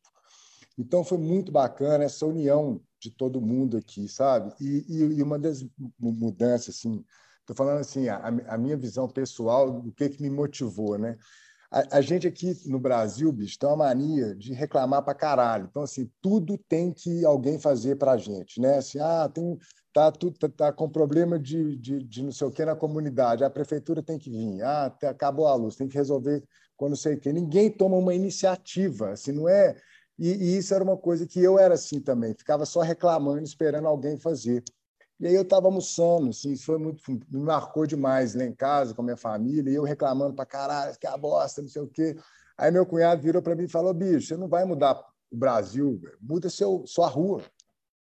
Então 0.77 1.03
foi 1.03 1.17
muito 1.17 1.51
bacana 1.51 2.03
essa 2.03 2.25
união 2.25 2.79
de 2.99 3.09
todo 3.09 3.41
mundo 3.41 3.77
aqui, 3.77 4.07
sabe? 4.07 4.53
E, 4.59 4.85
e, 4.87 5.17
e 5.17 5.23
uma 5.23 5.39
das 5.39 5.65
mudanças, 5.99 6.75
assim, 6.75 7.03
estou 7.39 7.55
falando 7.55 7.79
assim, 7.79 8.07
a, 8.09 8.27
a, 8.47 8.57
minha 8.57 8.77
visão 8.77 9.07
pessoal 9.07 9.81
do 9.81 9.91
que, 9.91 10.09
que 10.09 10.21
me 10.21 10.29
motivou, 10.29 10.97
né? 10.97 11.17
A, 11.73 11.97
a, 11.97 12.01
gente 12.01 12.27
aqui 12.27 12.55
no 12.67 12.79
Brasil, 12.79 13.31
bicho, 13.31 13.57
tem 13.57 13.67
uma 13.67 13.77
mania 13.77 14.35
de 14.35 14.53
reclamar 14.53 15.03
para 15.03 15.15
caralho. 15.15 15.67
Então, 15.69 15.81
assim, 15.81 16.07
tudo 16.21 16.55
tem 16.69 16.93
que 16.93 17.25
alguém 17.25 17.57
fazer 17.57 17.95
para 17.95 18.11
a 18.11 18.17
gente, 18.17 18.61
né? 18.61 18.77
Assim, 18.77 18.99
ah, 18.99 19.27
tem, 19.27 19.57
tá, 19.91 20.11
tu, 20.11 20.31
tá, 20.31 20.47
tá, 20.47 20.71
com 20.71 20.87
problema 20.87 21.39
de, 21.39 21.75
de, 21.77 22.03
de 22.03 22.23
não 22.23 22.31
sei 22.31 22.45
o 22.45 22.51
que 22.51 22.63
na 22.63 22.75
comunidade, 22.75 23.43
a 23.43 23.49
prefeitura 23.49 24.03
tem 24.03 24.19
que 24.19 24.29
vir, 24.29 24.61
ah, 24.61 24.85
acabou 25.03 25.47
a 25.47 25.55
luz, 25.55 25.75
tem 25.75 25.87
que 25.87 25.97
resolver 25.97 26.43
quando 26.77 26.95
sei 26.95 27.15
o 27.15 27.19
que. 27.19 27.33
Ninguém 27.33 27.71
toma 27.71 27.97
uma 27.97 28.13
iniciativa, 28.13 29.09
assim, 29.09 29.31
não 29.31 29.49
é 29.49 29.75
e, 30.17 30.29
e, 30.29 30.57
isso 30.57 30.73
era 30.73 30.83
uma 30.83 30.97
coisa 30.97 31.25
que 31.25 31.41
eu 31.41 31.57
era 31.57 31.73
assim 31.73 31.99
também, 31.99 32.35
ficava 32.35 32.65
só 32.65 32.81
reclamando, 32.81 33.43
esperando 33.43 33.87
alguém 33.87 34.17
fazer. 34.17 34.63
E 35.23 35.27
aí 35.27 35.35
eu 35.35 35.43
estava 35.43 35.67
almoçando, 35.67 36.31
assim, 36.31 36.51
isso 36.51 36.65
foi 36.65 36.77
muito, 36.77 37.01
me 37.09 37.39
marcou 37.39 37.87
demais 37.87 38.35
lá 38.35 38.43
em 38.43 38.53
casa 38.53 38.93
com 38.93 39.01
a 39.01 39.05
minha 39.05 39.15
família, 39.15 39.71
e 39.71 39.75
eu 39.75 39.83
reclamando 39.83 40.35
para 40.35 40.45
caralho, 40.45 40.99
que 40.99 41.07
é 41.07 41.09
a 41.09 41.15
bosta, 41.15 41.61
não 41.61 41.69
sei 41.69 41.81
o 41.81 41.87
quê. 41.87 42.17
Aí 42.57 42.69
meu 42.69 42.85
cunhado 42.85 43.21
virou 43.21 43.41
para 43.41 43.55
mim 43.55 43.63
e 43.63 43.69
falou: 43.69 43.93
bicho, 43.93 44.27
você 44.27 44.35
não 44.35 44.49
vai 44.49 44.65
mudar 44.65 45.01
o 45.31 45.37
Brasil, 45.37 45.97
muda 46.19 46.49
seu, 46.49 46.83
sua 46.85 47.07
rua. 47.07 47.41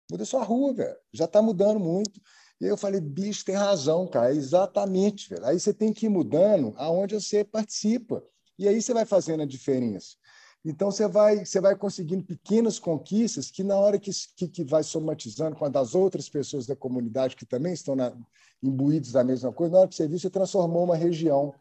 Muda 0.09 0.25
sua 0.25 0.43
rua, 0.43 0.73
velho. 0.73 0.97
Já 1.13 1.25
está 1.25 1.43
mudando 1.43 1.79
muito. 1.79 2.19
E 2.59 2.65
eu 2.65 2.75
falei, 2.75 2.99
bicho, 2.99 3.45
tem 3.45 3.53
razão, 3.53 4.07
cara, 4.07 4.33
exatamente, 4.33 5.29
velho. 5.29 5.45
Aí 5.45 5.59
você 5.59 5.71
tem 5.71 5.93
que 5.93 6.07
ir 6.07 6.09
mudando 6.09 6.73
aonde 6.75 7.13
você 7.13 7.43
participa. 7.43 8.23
E 8.57 8.67
aí 8.67 8.81
você 8.81 8.95
vai 8.95 9.05
fazendo 9.05 9.43
a 9.43 9.45
diferença. 9.45 10.15
Então, 10.63 10.91
você 10.91 11.07
vai, 11.07 11.43
você 11.43 11.59
vai 11.59 11.75
conseguindo 11.75 12.23
pequenas 12.23 12.77
conquistas 12.77 13.49
que, 13.49 13.63
na 13.63 13.75
hora 13.75 13.97
que, 13.97 14.11
que, 14.35 14.47
que 14.47 14.63
vai 14.63 14.83
somatizando 14.83 15.55
com 15.55 15.65
a 15.65 15.69
das 15.69 15.95
outras 15.95 16.29
pessoas 16.29 16.67
da 16.67 16.75
comunidade 16.75 17.35
que 17.35 17.45
também 17.45 17.73
estão 17.73 17.95
na, 17.95 18.15
imbuídos 18.61 19.11
da 19.11 19.23
mesma 19.23 19.51
coisa, 19.51 19.73
na 19.73 19.79
hora 19.79 19.87
que 19.87 19.95
você 19.95 20.07
viu, 20.07 20.19
você 20.19 20.29
transformou 20.29 20.83
uma 20.83 20.95
região. 20.95 21.53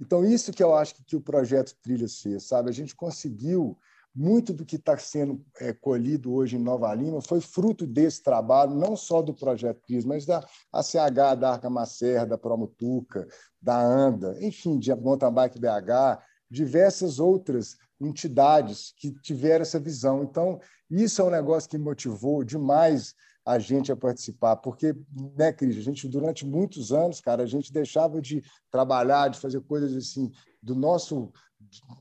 Então, 0.00 0.24
isso 0.24 0.52
que 0.52 0.62
eu 0.62 0.74
acho 0.74 0.94
que, 0.94 1.04
que 1.04 1.16
o 1.16 1.20
projeto 1.20 1.74
Trilha 1.82 2.06
fez, 2.08 2.44
sabe? 2.44 2.70
A 2.70 2.72
gente 2.72 2.94
conseguiu 2.94 3.76
muito 4.16 4.54
do 4.54 4.64
que 4.64 4.76
está 4.76 4.96
sendo 4.96 5.44
é, 5.60 5.74
colhido 5.74 6.32
hoje 6.32 6.56
em 6.56 6.62
Nova 6.62 6.92
Lima 6.94 7.20
foi 7.20 7.38
fruto 7.38 7.86
desse 7.86 8.22
trabalho, 8.22 8.74
não 8.74 8.96
só 8.96 9.20
do 9.20 9.34
Projeto 9.34 9.82
Cris, 9.82 10.06
mas 10.06 10.24
da 10.24 10.42
ACH, 10.72 11.36
da 11.38 11.52
Arca 11.52 11.68
Macerra, 11.68 12.24
da 12.24 12.38
Promutuca, 12.38 13.28
da 13.60 13.78
ANDA, 13.78 14.34
enfim, 14.40 14.78
de 14.78 14.94
Mountain 14.94 15.32
Bike 15.32 15.58
BH, 15.58 16.22
diversas 16.50 17.18
outras 17.18 17.76
entidades 18.00 18.92
que 18.96 19.12
tiveram 19.20 19.62
essa 19.62 19.80
visão. 19.80 20.22
Então, 20.22 20.60
isso 20.90 21.20
é 21.20 21.24
um 21.24 21.30
negócio 21.30 21.68
que 21.68 21.78
motivou 21.78 22.44
demais 22.44 23.14
a 23.44 23.58
gente 23.58 23.92
a 23.92 23.96
participar, 23.96 24.56
porque, 24.56 24.92
né, 25.36 25.52
Cris, 25.52 25.76
a 25.76 25.80
gente, 25.80 26.08
durante 26.08 26.44
muitos 26.44 26.92
anos, 26.92 27.20
cara, 27.20 27.44
a 27.44 27.46
gente 27.46 27.72
deixava 27.72 28.20
de 28.20 28.42
trabalhar, 28.72 29.28
de 29.28 29.38
fazer 29.38 29.60
coisas 29.60 29.94
assim, 29.94 30.32
do 30.60 30.74
nosso 30.74 31.32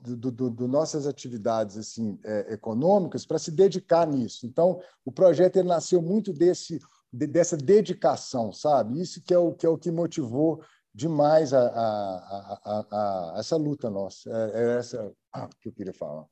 do, 0.02 0.32
do, 0.32 0.50
do, 0.50 0.68
nossas 0.68 1.08
atividades 1.08 1.78
assim 1.78 2.20
é, 2.24 2.54
econômicas 2.54 3.26
para 3.26 3.40
se 3.40 3.52
dedicar 3.52 4.06
nisso. 4.06 4.46
Então, 4.46 4.80
o 5.04 5.12
projeto 5.12 5.58
ele 5.58 5.68
nasceu 5.68 6.02
muito 6.02 6.34
desse 6.34 6.80
de, 7.12 7.26
dessa 7.26 7.56
dedicação, 7.56 8.52
sabe? 8.52 9.00
Isso 9.00 9.22
que 9.22 9.34
é 9.34 9.38
o 9.38 9.54
que 9.54 9.66
é 9.66 9.70
o 9.70 9.78
que 9.78 9.92
motivou 9.92 10.62
demais 10.96 11.54
a, 11.54 11.62
a, 11.62 12.86
a, 12.92 13.36
essa 13.38 13.58
luta 13.58 13.90
nossa. 13.90 14.30
É, 14.30 14.62
é 14.64 14.78
essa 14.78 15.12
que 15.62 15.70
eu 15.70 15.74
queria 15.74 15.94
falar. 15.94 16.26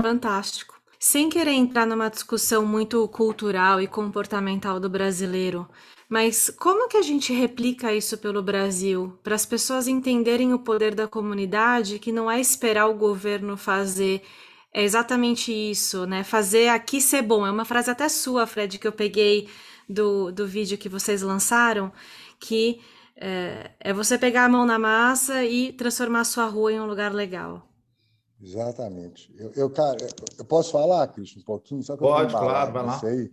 Fantástico. 0.00 0.80
Sem 0.98 1.30
querer 1.30 1.52
entrar 1.52 1.86
numa 1.86 2.10
discussão 2.10 2.66
muito 2.66 3.06
cultural 3.08 3.80
e 3.80 3.86
comportamental 3.86 4.78
do 4.78 4.90
brasileiro, 4.90 5.66
mas 6.10 6.50
como 6.50 6.88
que 6.88 6.96
a 6.96 7.02
gente 7.02 7.32
replica 7.32 7.94
isso 7.94 8.18
pelo 8.18 8.42
Brasil, 8.42 9.18
para 9.22 9.34
as 9.34 9.46
pessoas 9.46 9.88
entenderem 9.88 10.52
o 10.52 10.58
poder 10.58 10.94
da 10.94 11.08
comunidade, 11.08 11.98
que 11.98 12.12
não 12.12 12.30
é 12.30 12.38
esperar 12.38 12.86
o 12.86 12.98
governo 12.98 13.56
fazer 13.56 14.22
é 14.72 14.84
exatamente 14.84 15.52
isso, 15.52 16.06
né? 16.06 16.22
Fazer 16.22 16.68
aqui 16.68 17.00
ser 17.00 17.22
bom. 17.22 17.44
É 17.44 17.50
uma 17.50 17.64
frase 17.64 17.90
até 17.90 18.08
sua, 18.08 18.46
Fred, 18.46 18.78
que 18.78 18.86
eu 18.86 18.92
peguei 18.92 19.48
do, 19.88 20.30
do 20.30 20.46
vídeo 20.46 20.78
que 20.78 20.88
vocês 20.88 21.22
lançaram, 21.22 21.92
que 22.38 22.80
é, 23.20 23.70
é 23.78 23.92
você 23.92 24.18
pegar 24.18 24.46
a 24.46 24.48
mão 24.48 24.64
na 24.64 24.78
massa 24.78 25.44
e 25.44 25.72
transformar 25.74 26.22
a 26.22 26.24
sua 26.24 26.46
rua 26.46 26.72
em 26.72 26.80
um 26.80 26.86
lugar 26.86 27.12
legal. 27.12 27.68
Exatamente. 28.40 29.32
Eu, 29.36 29.52
eu, 29.54 29.70
cara, 29.70 29.98
eu 30.38 30.44
posso 30.46 30.72
falar, 30.72 31.06
Cristian, 31.08 31.42
um 31.42 31.44
pouquinho? 31.44 31.82
Só 31.82 31.94
que 31.94 32.00
Pode, 32.00 32.32
claro, 32.32 32.72
vai 32.72 32.86
lá. 32.86 33.00
Aí. 33.04 33.30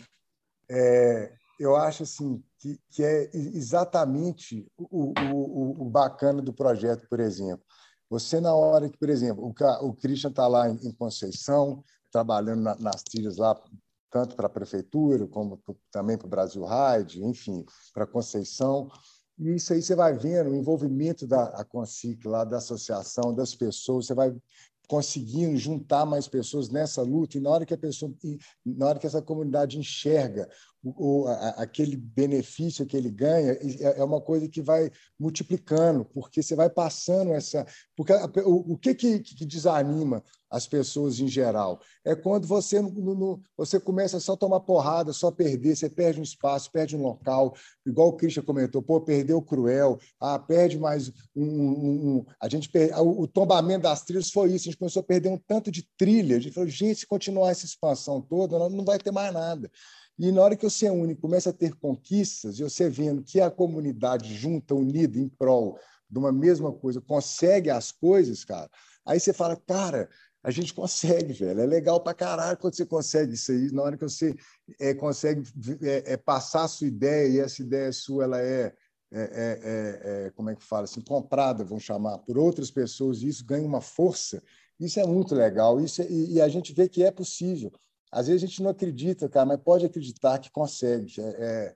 É, 0.70 1.34
eu 1.58 1.78
acho 1.78 2.04
assim 2.04 2.44
que, 2.60 2.78
que 2.90 3.04
é 3.04 3.30
exatamente 3.34 4.70
o, 4.78 5.14
o, 5.18 5.84
o, 5.84 5.90
bacana 5.90 6.42
do 6.42 6.54
projeto, 6.54 7.08
por 7.10 7.22
exemplo. 7.22 7.64
Você, 8.10 8.42
na 8.42 8.54
hora 8.54 8.90
que, 8.90 8.98
por 8.98 9.10
exemplo, 9.10 9.46
o, 9.46 9.86
o 9.88 9.94
Christian 9.94 10.30
está 10.30 10.48
lá 10.48 10.70
em, 10.70 10.92
Conceição, 10.94 11.84
trabalhando 12.12 12.62
na, 12.62 12.76
nas 12.76 13.04
trilhas 13.04 13.38
lá, 13.38 13.56
tanto 14.12 14.36
para 14.36 14.48
a 14.48 14.50
prefeitura, 14.50 15.26
como 15.28 15.62
também 15.92 16.18
para 16.18 16.28
o 16.28 16.30
Brasil 16.30 16.66
Ride, 16.66 17.24
enfim, 17.24 17.66
para 17.94 18.06
Conceição. 18.06 18.90
E 19.40 19.56
isso 19.56 19.74
aí 19.74 19.82
você 19.82 19.96
vai 19.96 20.18
vendo 20.18 20.50
o 20.50 20.56
envolvimento 20.56 21.28
da 21.28 21.64
Consic 21.66 22.28
lá, 22.28 22.44
da 22.44 22.58
associação, 22.58 23.34
das 23.34 23.54
pessoas, 23.54 24.08
você 24.08 24.14
vai 24.14 24.36
conseguindo 24.88 25.58
juntar 25.58 26.06
mais 26.06 26.28
pessoas 26.28 26.70
nessa 26.70 27.02
luta 27.02 27.38
e 27.38 27.42
na 27.42 27.50
hora 27.50 27.66
que 27.66 27.74
a 27.74 27.78
pessoa 27.78 28.12
na 28.66 28.88
hora 28.88 29.00
que 29.00 29.06
essa 29.06 29.22
comunidade 29.22 29.78
enxerga 29.78 30.50
o, 30.96 31.28
a, 31.28 31.50
aquele 31.62 31.96
benefício 31.96 32.86
que 32.86 32.96
ele 32.96 33.10
ganha 33.10 33.54
é, 33.54 34.00
é 34.00 34.04
uma 34.04 34.22
coisa 34.22 34.48
que 34.48 34.62
vai 34.62 34.92
multiplicando 35.20 36.06
porque 36.06 36.42
você 36.44 36.56
vai 36.56 36.70
passando 36.70 37.34
essa 37.34 37.66
porque 37.96 38.14
a, 38.14 38.26
o, 38.46 38.74
o 38.74 38.78
que, 38.78 38.94
que, 38.94 39.20
que 39.20 39.46
desanima 39.46 40.24
as 40.50 40.66
pessoas 40.68 41.20
em 41.20 41.28
geral. 41.28 41.82
É 42.06 42.16
quando 42.16 42.48
você, 42.48 42.82
no, 42.82 42.90
no, 42.92 43.42
você 43.56 43.80
começa 43.80 44.20
só 44.20 44.34
a 44.34 44.38
tomar 44.38 44.62
porrada, 44.62 45.12
só 45.14 45.30
perder, 45.30 45.76
você 45.76 45.90
perde 45.90 46.20
um 46.20 46.24
espaço, 46.24 46.72
perde 46.72 46.96
um 46.96 47.02
local, 47.02 47.56
igual 47.86 48.10
o 48.10 48.14
Christian 48.14 48.44
comentou, 48.44 48.82
pô, 48.82 49.02
perdeu 49.02 49.38
o 49.38 49.42
Cruel, 49.42 50.00
ah, 50.20 50.40
perde 50.40 50.80
mais 50.80 51.12
um. 51.36 51.44
um, 51.44 52.18
um 52.18 52.26
a 52.40 52.48
gente 52.48 52.70
per... 52.70 52.98
o, 53.00 53.22
o, 53.22 53.28
tombamento 53.28 53.84
das 53.84 54.04
trilhas 54.04 54.32
foi 54.32 54.54
isso, 54.54 54.68
a 54.68 54.72
gente 54.72 54.80
começou 54.80 55.02
a 55.02 55.06
perder 55.06 55.30
um 55.30 55.38
tanto 55.38 55.72
de 55.72 55.88
trilha, 55.98 56.38
a 56.38 56.40
gente 56.40 56.54
falou, 56.54 56.70
gente, 56.70 57.02
se 57.02 57.08
continuar 57.08 57.52
essa 57.52 57.66
expansão 57.66 58.22
toda, 58.22 58.58
não 58.70 58.86
vai 58.86 58.98
ter 58.98 59.12
mais 59.12 59.34
nada. 59.34 59.70
E 60.18 60.32
na 60.32 60.42
hora 60.42 60.56
que 60.56 60.68
você 60.68 60.90
une, 60.90 61.16
começa 61.16 61.52
a 61.52 61.54
ter 61.54 61.76
conquistas, 61.76 62.60
e 62.60 62.64
você 62.64 62.90
vendo 62.90 63.24
que 63.24 63.40
a 63.40 63.52
comunidade 63.52 64.34
junta, 64.34 64.74
unida 64.74 65.20
em 65.20 65.30
prol 65.30 65.78
de 66.10 66.18
uma 66.18 66.32
mesma 66.32 66.72
coisa, 66.72 67.00
consegue 67.00 67.70
as 67.70 67.92
coisas, 67.92 68.44
cara, 68.44 68.70
aí 69.06 69.20
você 69.20 69.32
fala, 69.32 69.56
cara, 69.56 70.10
a 70.44 70.52
gente 70.52 70.74
consegue, 70.74 71.34
velho. 71.34 71.60
É 71.60 71.66
legal 71.66 72.02
pra 72.02 72.14
caralho 72.14 72.58
quando 72.58 72.74
você 72.74 72.86
consegue 72.86 73.34
isso 73.34 73.52
aí. 73.52 73.72
Na 73.72 73.84
hora 73.84 73.98
que 73.98 74.04
você 74.04 74.34
é, 74.80 74.94
consegue 74.94 75.44
é, 75.82 76.14
é, 76.14 76.18
passar 76.18 76.64
a 76.64 76.68
sua 76.68 76.88
ideia 76.88 77.28
e 77.28 77.40
essa 77.40 77.62
ideia 77.62 77.92
sua 77.92 78.24
ela 78.24 78.42
é, 78.42 78.74
é, 79.12 80.32
como 80.36 80.50
é 80.50 80.56
que 80.56 80.64
fala 80.64 80.86
assim, 80.86 81.02
comprada, 81.02 81.64
vamos 81.64 81.84
chamar, 81.84 82.20
por 82.20 82.38
outras 82.38 82.72
pessoas, 82.72 83.22
e 83.22 83.28
isso 83.28 83.46
ganha 83.46 83.66
uma 83.66 83.82
força. 83.82 84.42
Isso 84.80 85.00
é 85.00 85.06
muito 85.06 85.36
legal. 85.36 85.82
Isso 85.82 86.02
e, 86.04 86.36
e, 86.36 86.42
a 86.42 86.48
gente 86.48 86.74
vê 86.74 86.88
que 86.88 87.04
é 87.04 87.12
possível. 87.12 87.72
Às 88.12 88.28
vezes 88.28 88.44
a 88.44 88.46
gente 88.48 88.64
não 88.64 88.70
acredita, 88.70 89.30
cara, 89.30 89.46
mas 89.46 89.60
pode 89.60 89.86
acreditar 89.86 90.40
que 90.40 90.52
consegue. 90.52 91.14
é 91.20 91.76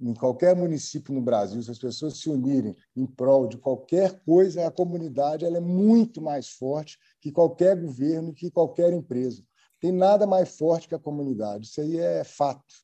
em 0.00 0.14
qualquer 0.14 0.56
município 0.56 1.12
no 1.12 1.20
Brasil, 1.20 1.62
se 1.62 1.70
as 1.70 1.78
pessoas 1.78 2.16
se 2.16 2.30
unirem 2.30 2.74
em 2.96 3.04
prol 3.04 3.46
de 3.46 3.58
qualquer 3.58 4.18
coisa, 4.24 4.66
a 4.66 4.70
comunidade 4.70 5.44
ela 5.44 5.58
é 5.58 5.60
muito 5.60 6.22
mais 6.22 6.48
forte 6.48 6.98
que 7.20 7.30
qualquer 7.30 7.76
governo, 7.76 8.32
que 8.32 8.50
qualquer 8.50 8.92
empresa. 8.94 9.44
Tem 9.78 9.92
nada 9.92 10.26
mais 10.26 10.56
forte 10.56 10.88
que 10.88 10.94
a 10.94 10.98
comunidade. 10.98 11.66
Isso 11.66 11.80
aí 11.80 11.98
é 11.98 12.24
fato. 12.24 12.74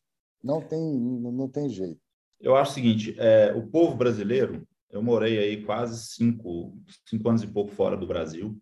Não 0.43 0.61
tem, 0.61 0.81
não 0.81 1.49
tem 1.49 1.69
jeito. 1.69 2.01
Eu 2.41 2.55
acho 2.55 2.73
o 2.73 2.75
seguinte: 2.75 3.17
é, 3.19 3.53
o 3.55 3.67
povo 3.67 3.97
brasileiro, 3.97 4.67
eu 4.91 5.03
morei 5.03 5.39
aí 5.39 5.65
quase 5.65 6.07
cinco, 6.07 6.77
cinco 7.07 7.29
anos 7.29 7.43
e 7.43 7.47
pouco 7.47 7.73
fora 7.73 7.97
do 7.97 8.07
Brasil, 8.07 8.57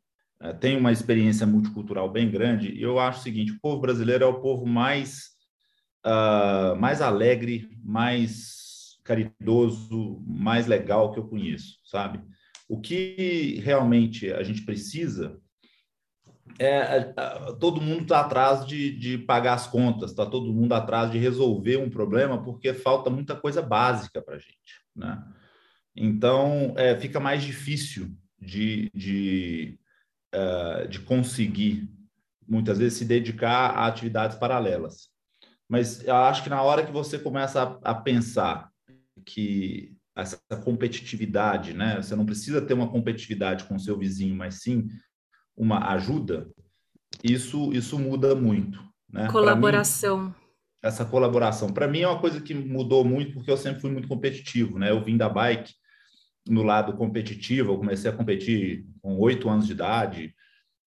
é, 0.44 0.52
tenho 0.52 0.78
uma 0.78 0.92
experiência 0.92 1.46
multicultural 1.46 2.10
bem 2.10 2.30
grande, 2.30 2.72
e 2.72 2.82
eu 2.82 2.98
acho 2.98 3.20
o 3.20 3.22
seguinte: 3.22 3.52
o 3.52 3.60
povo 3.60 3.80
brasileiro 3.80 4.24
é 4.24 4.26
o 4.26 4.40
povo 4.40 4.66
mais 4.66 5.30
uh, 6.06 6.76
mais 6.76 7.00
alegre, 7.00 7.68
mais 7.82 8.98
caridoso, 9.04 10.22
mais 10.26 10.66
legal 10.66 11.12
que 11.12 11.18
eu 11.18 11.28
conheço, 11.28 11.78
sabe? 11.84 12.20
O 12.68 12.80
que 12.80 13.60
realmente 13.62 14.32
a 14.32 14.42
gente 14.42 14.62
precisa 14.62 15.38
é, 16.58 17.12
todo 17.58 17.80
mundo 17.80 18.02
está 18.02 18.20
atrás 18.20 18.66
de, 18.66 18.92
de 18.96 19.18
pagar 19.18 19.54
as 19.54 19.66
contas, 19.66 20.10
está 20.10 20.24
todo 20.26 20.52
mundo 20.52 20.72
atrás 20.72 21.10
de 21.10 21.18
resolver 21.18 21.78
um 21.78 21.90
problema, 21.90 22.42
porque 22.42 22.72
falta 22.72 23.10
muita 23.10 23.34
coisa 23.34 23.60
básica 23.60 24.22
para 24.22 24.36
a 24.36 24.38
gente. 24.38 24.82
Né? 24.94 25.22
Então, 25.96 26.74
é, 26.76 26.98
fica 26.98 27.18
mais 27.18 27.42
difícil 27.42 28.16
de, 28.40 28.90
de, 28.94 29.78
uh, 30.34 30.88
de 30.88 31.00
conseguir, 31.00 31.88
muitas 32.46 32.78
vezes, 32.78 32.98
se 32.98 33.04
dedicar 33.04 33.70
a 33.70 33.86
atividades 33.86 34.36
paralelas. 34.36 35.08
Mas 35.68 36.06
eu 36.06 36.16
acho 36.16 36.42
que 36.42 36.50
na 36.50 36.62
hora 36.62 36.84
que 36.84 36.92
você 36.92 37.18
começa 37.18 37.62
a, 37.62 37.92
a 37.92 37.94
pensar 37.94 38.70
que 39.24 39.96
essa 40.16 40.38
competitividade, 40.62 41.74
né? 41.74 41.96
Você 41.96 42.14
não 42.14 42.24
precisa 42.24 42.62
ter 42.62 42.74
uma 42.74 42.88
competitividade 42.88 43.64
com 43.64 43.74
o 43.74 43.80
seu 43.80 43.98
vizinho, 43.98 44.34
mas 44.34 44.62
sim 44.62 44.88
uma 45.56 45.92
ajuda. 45.92 46.48
Isso 47.22 47.72
isso 47.72 47.98
muda 47.98 48.34
muito, 48.34 48.82
né? 49.10 49.28
Colaboração. 49.30 50.26
Mim, 50.26 50.34
essa 50.82 51.04
colaboração, 51.04 51.72
para 51.72 51.88
mim 51.88 52.00
é 52.00 52.08
uma 52.08 52.20
coisa 52.20 52.40
que 52.40 52.54
mudou 52.54 53.04
muito 53.04 53.32
porque 53.32 53.50
eu 53.50 53.56
sempre 53.56 53.80
fui 53.80 53.90
muito 53.90 54.06
competitivo, 54.06 54.78
né? 54.78 54.90
Eu 54.90 55.02
vim 55.02 55.16
da 55.16 55.28
bike 55.28 55.72
no 56.46 56.62
lado 56.62 56.94
competitivo, 56.94 57.72
eu 57.72 57.78
comecei 57.78 58.10
a 58.10 58.14
competir 58.14 58.86
com 59.00 59.18
oito 59.18 59.48
anos 59.48 59.66
de 59.66 59.72
idade 59.72 60.34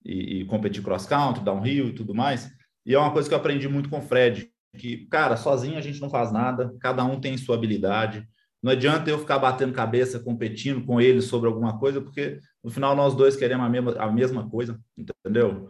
e, 0.05 0.41
e 0.41 0.45
competir 0.45 0.83
cross 0.83 1.05
country, 1.05 1.43
downhill 1.43 1.89
e 1.89 1.93
tudo 1.93 2.13
mais. 2.13 2.49
E 2.85 2.93
é 2.93 2.99
uma 2.99 3.11
coisa 3.11 3.27
que 3.27 3.33
eu 3.33 3.39
aprendi 3.39 3.67
muito 3.67 3.89
com 3.89 3.99
o 3.99 4.01
Fred, 4.01 4.49
que, 4.77 5.07
cara, 5.07 5.35
sozinho 5.35 5.77
a 5.77 5.81
gente 5.81 5.99
não 5.99 6.09
faz 6.09 6.31
nada, 6.31 6.73
cada 6.79 7.03
um 7.03 7.19
tem 7.19 7.37
sua 7.37 7.55
habilidade. 7.55 8.27
Não 8.61 8.71
adianta 8.71 9.09
eu 9.09 9.19
ficar 9.19 9.39
batendo 9.39 9.73
cabeça, 9.73 10.19
competindo 10.19 10.85
com 10.85 11.01
ele 11.01 11.21
sobre 11.21 11.47
alguma 11.47 11.77
coisa, 11.79 12.01
porque 12.01 12.39
no 12.63 12.69
final 12.69 12.95
nós 12.95 13.15
dois 13.15 13.35
queremos 13.35 13.65
a 13.65 13.69
mesma, 13.69 13.91
a 13.93 14.11
mesma 14.11 14.49
coisa, 14.49 14.79
entendeu? 14.97 15.69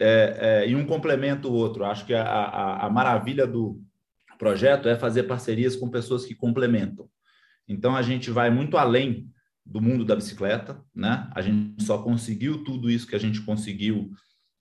É, 0.00 0.36
é, 0.38 0.68
e 0.68 0.74
um 0.74 0.86
complementa 0.86 1.48
o 1.48 1.52
outro. 1.52 1.84
Acho 1.84 2.04
que 2.06 2.14
a, 2.14 2.22
a, 2.22 2.86
a 2.86 2.90
maravilha 2.90 3.46
do 3.46 3.80
projeto 4.38 4.88
é 4.88 4.96
fazer 4.96 5.24
parcerias 5.24 5.76
com 5.76 5.90
pessoas 5.90 6.24
que 6.24 6.34
complementam. 6.34 7.08
Então 7.68 7.96
a 7.96 8.02
gente 8.02 8.30
vai 8.30 8.50
muito 8.50 8.76
além 8.76 9.28
do 9.64 9.80
mundo 9.80 10.04
da 10.04 10.14
bicicleta, 10.14 10.80
né? 10.94 11.28
A 11.34 11.42
gente 11.42 11.82
só 11.82 11.98
conseguiu 11.98 12.62
tudo 12.62 12.90
isso 12.90 13.06
que 13.06 13.16
a 13.16 13.18
gente 13.20 13.40
conseguiu 13.42 14.10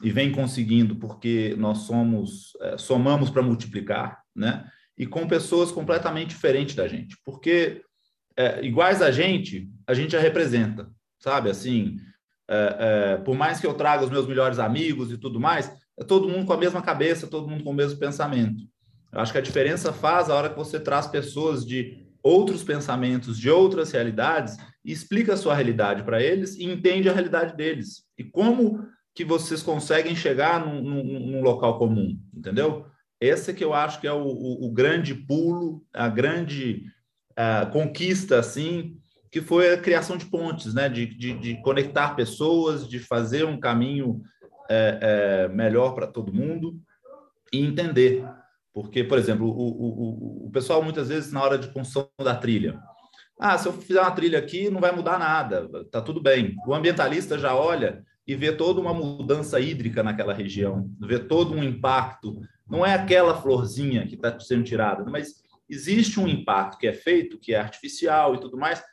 e 0.04 0.12
vem 0.12 0.32
conseguindo 0.32 0.96
porque 0.96 1.56
nós 1.58 1.80
somos 1.80 2.58
é, 2.62 2.78
somamos 2.78 3.30
para 3.30 3.44
multiplicar, 3.44 4.20
né? 4.36 4.70
E 4.98 5.06
com 5.06 5.28
pessoas 5.28 5.72
completamente 5.72 6.30
diferentes 6.30 6.76
da 6.76 6.88
gente, 6.88 7.18
porque 7.24 7.84
é, 8.36 8.66
iguais 8.66 9.02
a 9.02 9.12
gente, 9.12 9.70
a 9.86 9.94
gente 9.94 10.16
a 10.16 10.20
representa, 10.20 10.90
sabe? 11.20 11.50
Assim, 11.50 11.98
é, 12.48 12.78
é, 12.80 13.18
por 13.18 13.36
mais 13.36 13.60
que 13.60 13.68
eu 13.68 13.74
traga 13.74 14.04
os 14.04 14.10
meus 14.10 14.28
melhores 14.28 14.60
amigos 14.60 15.12
e 15.12 15.18
tudo 15.18 15.40
mais, 15.40 15.72
é 15.98 16.04
todo 16.04 16.28
mundo 16.28 16.46
com 16.46 16.54
a 16.54 16.58
mesma 16.58 16.82
cabeça, 16.82 17.28
todo 17.28 17.48
mundo 17.48 17.64
com 17.64 17.72
o 17.72 17.76
mesmo 17.76 18.00
pensamento. 18.00 18.64
Eu 19.12 19.20
acho 19.20 19.32
que 19.32 19.38
a 19.38 19.42
diferença 19.42 19.94
faz 19.94 20.30
a 20.30 20.36
hora 20.36 20.50
que 20.50 20.58
você 20.58 20.80
traz 20.80 21.08
pessoas 21.08 21.66
de 21.66 22.05
outros 22.26 22.64
pensamentos, 22.64 23.38
de 23.38 23.52
outras 23.52 23.92
realidades, 23.92 24.58
e 24.84 24.92
explica 24.92 25.36
a 25.36 25.38
sua 25.38 25.54
realidade 25.54 26.02
para 26.02 26.20
eles 26.20 26.56
e 26.56 26.64
entende 26.64 27.08
a 27.08 27.14
realidade 27.14 27.56
deles. 27.56 28.04
E 28.18 28.24
como 28.24 28.84
que 29.14 29.24
vocês 29.24 29.62
conseguem 29.62 30.16
chegar 30.16 30.66
num, 30.66 30.82
num, 30.82 31.20
num 31.20 31.42
local 31.44 31.78
comum, 31.78 32.20
entendeu? 32.34 32.88
Esse 33.22 33.54
que 33.54 33.64
eu 33.64 33.76
acho 33.76 34.02
que 34.02 34.08
é 34.08 34.12
o, 34.12 34.24
o, 34.26 34.66
o 34.66 34.72
grande 34.72 35.14
pulo, 35.14 35.86
a 35.94 36.10
grande 36.10 36.86
conquista, 37.72 38.40
assim, 38.40 38.98
que 39.32 39.42
foi 39.42 39.74
a 39.74 39.78
criação 39.78 40.18
de 40.18 40.26
pontes, 40.26 40.74
né? 40.74 40.90
De, 40.90 41.06
de, 41.06 41.38
de 41.38 41.62
conectar 41.62 42.16
pessoas, 42.16 42.88
de 42.88 42.98
fazer 42.98 43.46
um 43.46 43.60
caminho 43.60 44.22
é, 44.70 45.00
é, 45.02 45.48
melhor 45.50 45.94
para 45.94 46.08
todo 46.08 46.34
mundo 46.34 46.80
e 47.54 47.64
entender. 47.64 48.26
Porque, 48.76 49.06
por 49.06 49.18
exemplo, 49.18 49.48
o, 49.48 49.52
o, 49.52 50.48
o 50.48 50.52
pessoal 50.52 50.84
muitas 50.84 51.08
vezes 51.08 51.32
na 51.32 51.42
hora 51.42 51.58
de 51.58 51.70
construção 51.70 52.10
da 52.22 52.36
trilha, 52.36 52.78
ah, 53.40 53.58
se 53.58 53.70
eu 53.70 53.72
fizer 53.72 54.02
uma 54.02 54.12
trilha 54.12 54.38
aqui, 54.38 54.70
não 54.70 54.82
vai 54.82 54.94
mudar 54.94 55.18
nada, 55.18 55.70
tá 55.90 56.02
tudo 56.02 56.22
bem. 56.22 56.58
O 56.68 56.76
ambientalista 56.76 57.40
já 57.40 57.56
olha 57.56 58.04
e 58.28 58.36
vê 58.36 58.52
toda 58.52 58.82
uma 58.82 58.94
mudança 58.94 59.62
hídrica 59.62 60.04
naquela 60.04 60.34
região, 60.34 60.92
vê 61.00 61.18
todo 61.18 61.54
um 61.54 61.64
impacto. 61.64 62.38
Não 62.70 62.86
é 62.86 62.94
aquela 62.94 63.42
florzinha 63.42 64.06
que 64.06 64.16
está 64.16 64.38
sendo 64.42 64.66
tirada, 64.66 65.06
mas 65.10 65.36
existe 65.70 66.20
um 66.20 66.28
impacto 66.28 66.78
que 66.78 66.88
é 66.88 66.94
feito, 66.94 67.40
que 67.40 67.54
é 67.54 67.58
artificial 67.58 68.36
e 68.36 68.42
tudo 68.42 68.58
mais, 68.58 68.84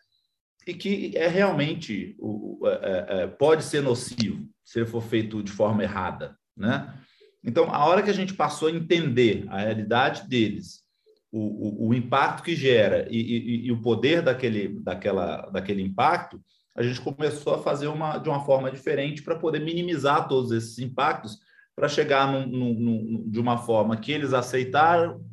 e 0.64 0.74
que 0.74 1.10
é 1.16 1.26
realmente 1.26 2.16
é, 2.64 2.68
é, 2.70 3.22
é, 3.22 3.26
pode 3.26 3.64
ser 3.64 3.82
nocivo 3.82 4.46
se 4.64 4.86
for 4.86 5.02
feito 5.02 5.42
de 5.42 5.50
forma 5.50 5.82
errada, 5.82 6.36
né? 6.56 6.94
Então, 7.44 7.72
a 7.74 7.84
hora 7.86 8.02
que 8.02 8.10
a 8.10 8.14
gente 8.14 8.34
passou 8.34 8.68
a 8.68 8.72
entender 8.72 9.44
a 9.48 9.60
realidade 9.60 10.28
deles, 10.28 10.82
o, 11.30 11.86
o, 11.86 11.88
o 11.88 11.94
impacto 11.94 12.42
que 12.42 12.54
gera 12.54 13.06
e, 13.10 13.18
e, 13.18 13.66
e, 13.66 13.72
o 13.72 13.80
poder 13.80 14.22
daquele, 14.22 14.80
daquela, 14.80 15.48
daquele 15.50 15.82
impacto, 15.82 16.40
a 16.76 16.82
gente 16.82 17.00
começou 17.00 17.54
a 17.54 17.62
fazer 17.62 17.88
uma, 17.88 18.18
de 18.18 18.28
uma 18.28 18.44
forma 18.44 18.70
diferente 18.70 19.22
para 19.22 19.36
poder 19.36 19.60
minimizar 19.60 20.28
todos 20.28 20.52
esses 20.52 20.78
impactos, 20.78 21.38
para 21.74 21.88
chegar 21.88 22.30
num, 22.30 22.46
num, 22.46 23.30
de 23.30 23.40
uma 23.40 23.58
forma 23.58 23.96
que 23.96 24.12
eles 24.12 24.32
aceitaram 24.32 25.24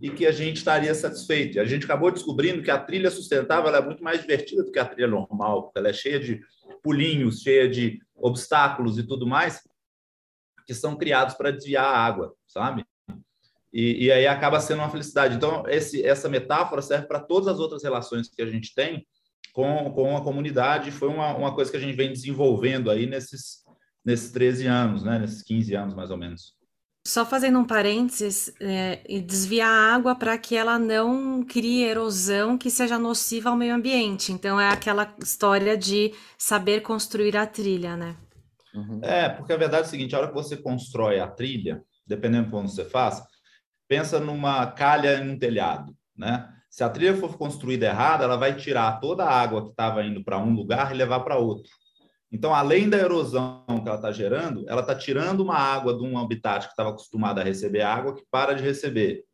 e 0.00 0.10
que 0.10 0.26
a 0.26 0.32
gente 0.32 0.56
estaria 0.56 0.94
satisfeito. 0.94 1.60
A 1.60 1.64
gente 1.64 1.84
acabou 1.84 2.10
descobrindo 2.10 2.62
que 2.62 2.70
a 2.70 2.78
trilha 2.78 3.10
sustentável 3.10 3.74
é 3.74 3.80
muito 3.80 4.02
mais 4.02 4.20
divertida 4.20 4.62
do 4.62 4.70
que 4.70 4.78
a 4.78 4.84
trilha 4.84 5.08
normal, 5.08 5.64
porque 5.64 5.78
ela 5.78 5.88
é 5.88 5.92
cheia 5.92 6.20
de 6.20 6.40
pulinhos, 6.82 7.40
cheia 7.40 7.68
de 7.68 8.00
obstáculos 8.16 8.98
e 8.98 9.04
tudo 9.04 9.26
mais, 9.26 9.62
que 10.66 10.74
são 10.74 10.96
criados 10.96 11.34
para 11.34 11.50
desviar 11.50 11.84
a 11.84 11.98
água, 11.98 12.34
sabe? 12.46 12.84
E, 13.72 14.06
e, 14.06 14.12
aí 14.12 14.26
acaba 14.26 14.58
sendo 14.58 14.78
uma 14.78 14.90
felicidade. 14.90 15.36
Então, 15.36 15.64
esse, 15.68 16.02
essa 16.04 16.28
metáfora 16.28 16.80
serve 16.80 17.06
para 17.06 17.20
todas 17.20 17.48
as 17.48 17.58
outras 17.58 17.82
relações 17.82 18.28
que 18.28 18.40
a 18.40 18.46
gente 18.46 18.74
tem 18.74 19.06
com, 19.52 19.90
com 19.92 20.16
a 20.16 20.22
comunidade. 20.22 20.90
Foi 20.90 21.08
uma, 21.08 21.36
uma 21.36 21.54
coisa 21.54 21.70
que 21.70 21.76
a 21.76 21.80
gente 21.80 21.94
vem 21.94 22.12
desenvolvendo 22.12 22.90
aí 22.90 23.06
nesses, 23.06 23.64
nesses 24.04 24.32
13 24.32 24.66
anos, 24.66 25.02
né? 25.02 25.18
nesses 25.18 25.42
15 25.42 25.74
anos, 25.74 25.94
mais 25.94 26.10
ou 26.10 26.16
menos. 26.16 26.56
Só 27.06 27.24
fazendo 27.24 27.58
um 27.58 27.64
parênteses, 27.64 28.52
é, 28.58 28.96
desviar 29.20 29.70
a 29.70 29.94
água 29.94 30.16
para 30.16 30.36
que 30.36 30.56
ela 30.56 30.76
não 30.78 31.44
crie 31.44 31.84
erosão 31.84 32.58
que 32.58 32.68
seja 32.68 32.98
nociva 32.98 33.50
ao 33.50 33.56
meio 33.56 33.74
ambiente. 33.74 34.32
Então 34.32 34.58
é 34.58 34.68
aquela 34.70 35.14
história 35.22 35.76
de 35.76 36.12
saber 36.36 36.80
construir 36.80 37.36
a 37.36 37.46
trilha, 37.46 37.96
né? 37.96 38.16
Uhum. 38.76 39.00
É, 39.02 39.28
porque 39.28 39.52
a 39.52 39.56
verdade 39.56 39.84
é 39.84 39.86
o 39.86 39.90
seguinte: 39.90 40.14
a 40.14 40.18
hora 40.18 40.28
que 40.28 40.34
você 40.34 40.56
constrói 40.56 41.18
a 41.18 41.26
trilha, 41.26 41.82
dependendo 42.06 42.44
de 42.44 42.50
como 42.50 42.68
você 42.68 42.84
faz, 42.84 43.22
pensa 43.88 44.20
numa 44.20 44.66
calha 44.66 45.18
em 45.18 45.30
um 45.30 45.38
telhado, 45.38 45.96
né? 46.14 46.52
Se 46.68 46.84
a 46.84 46.90
trilha 46.90 47.16
for 47.16 47.38
construída 47.38 47.86
errada, 47.86 48.24
ela 48.24 48.36
vai 48.36 48.54
tirar 48.54 49.00
toda 49.00 49.24
a 49.24 49.32
água 49.32 49.64
que 49.64 49.70
estava 49.70 50.04
indo 50.04 50.22
para 50.22 50.38
um 50.38 50.52
lugar 50.52 50.92
e 50.92 50.98
levar 50.98 51.20
para 51.20 51.38
outro. 51.38 51.72
Então, 52.30 52.54
além 52.54 52.88
da 52.88 52.98
erosão 52.98 53.64
que 53.66 53.88
ela 53.88 53.96
está 53.96 54.12
gerando, 54.12 54.68
ela 54.68 54.82
está 54.82 54.94
tirando 54.94 55.40
uma 55.40 55.56
água 55.56 55.96
de 55.96 56.02
um 56.04 56.18
habitat 56.18 56.66
que 56.66 56.72
estava 56.72 56.90
acostumado 56.90 57.38
a 57.40 57.44
receber 57.44 57.80
água 57.80 58.14
que 58.14 58.22
para 58.30 58.52
de 58.52 58.62
receber. 58.62 59.24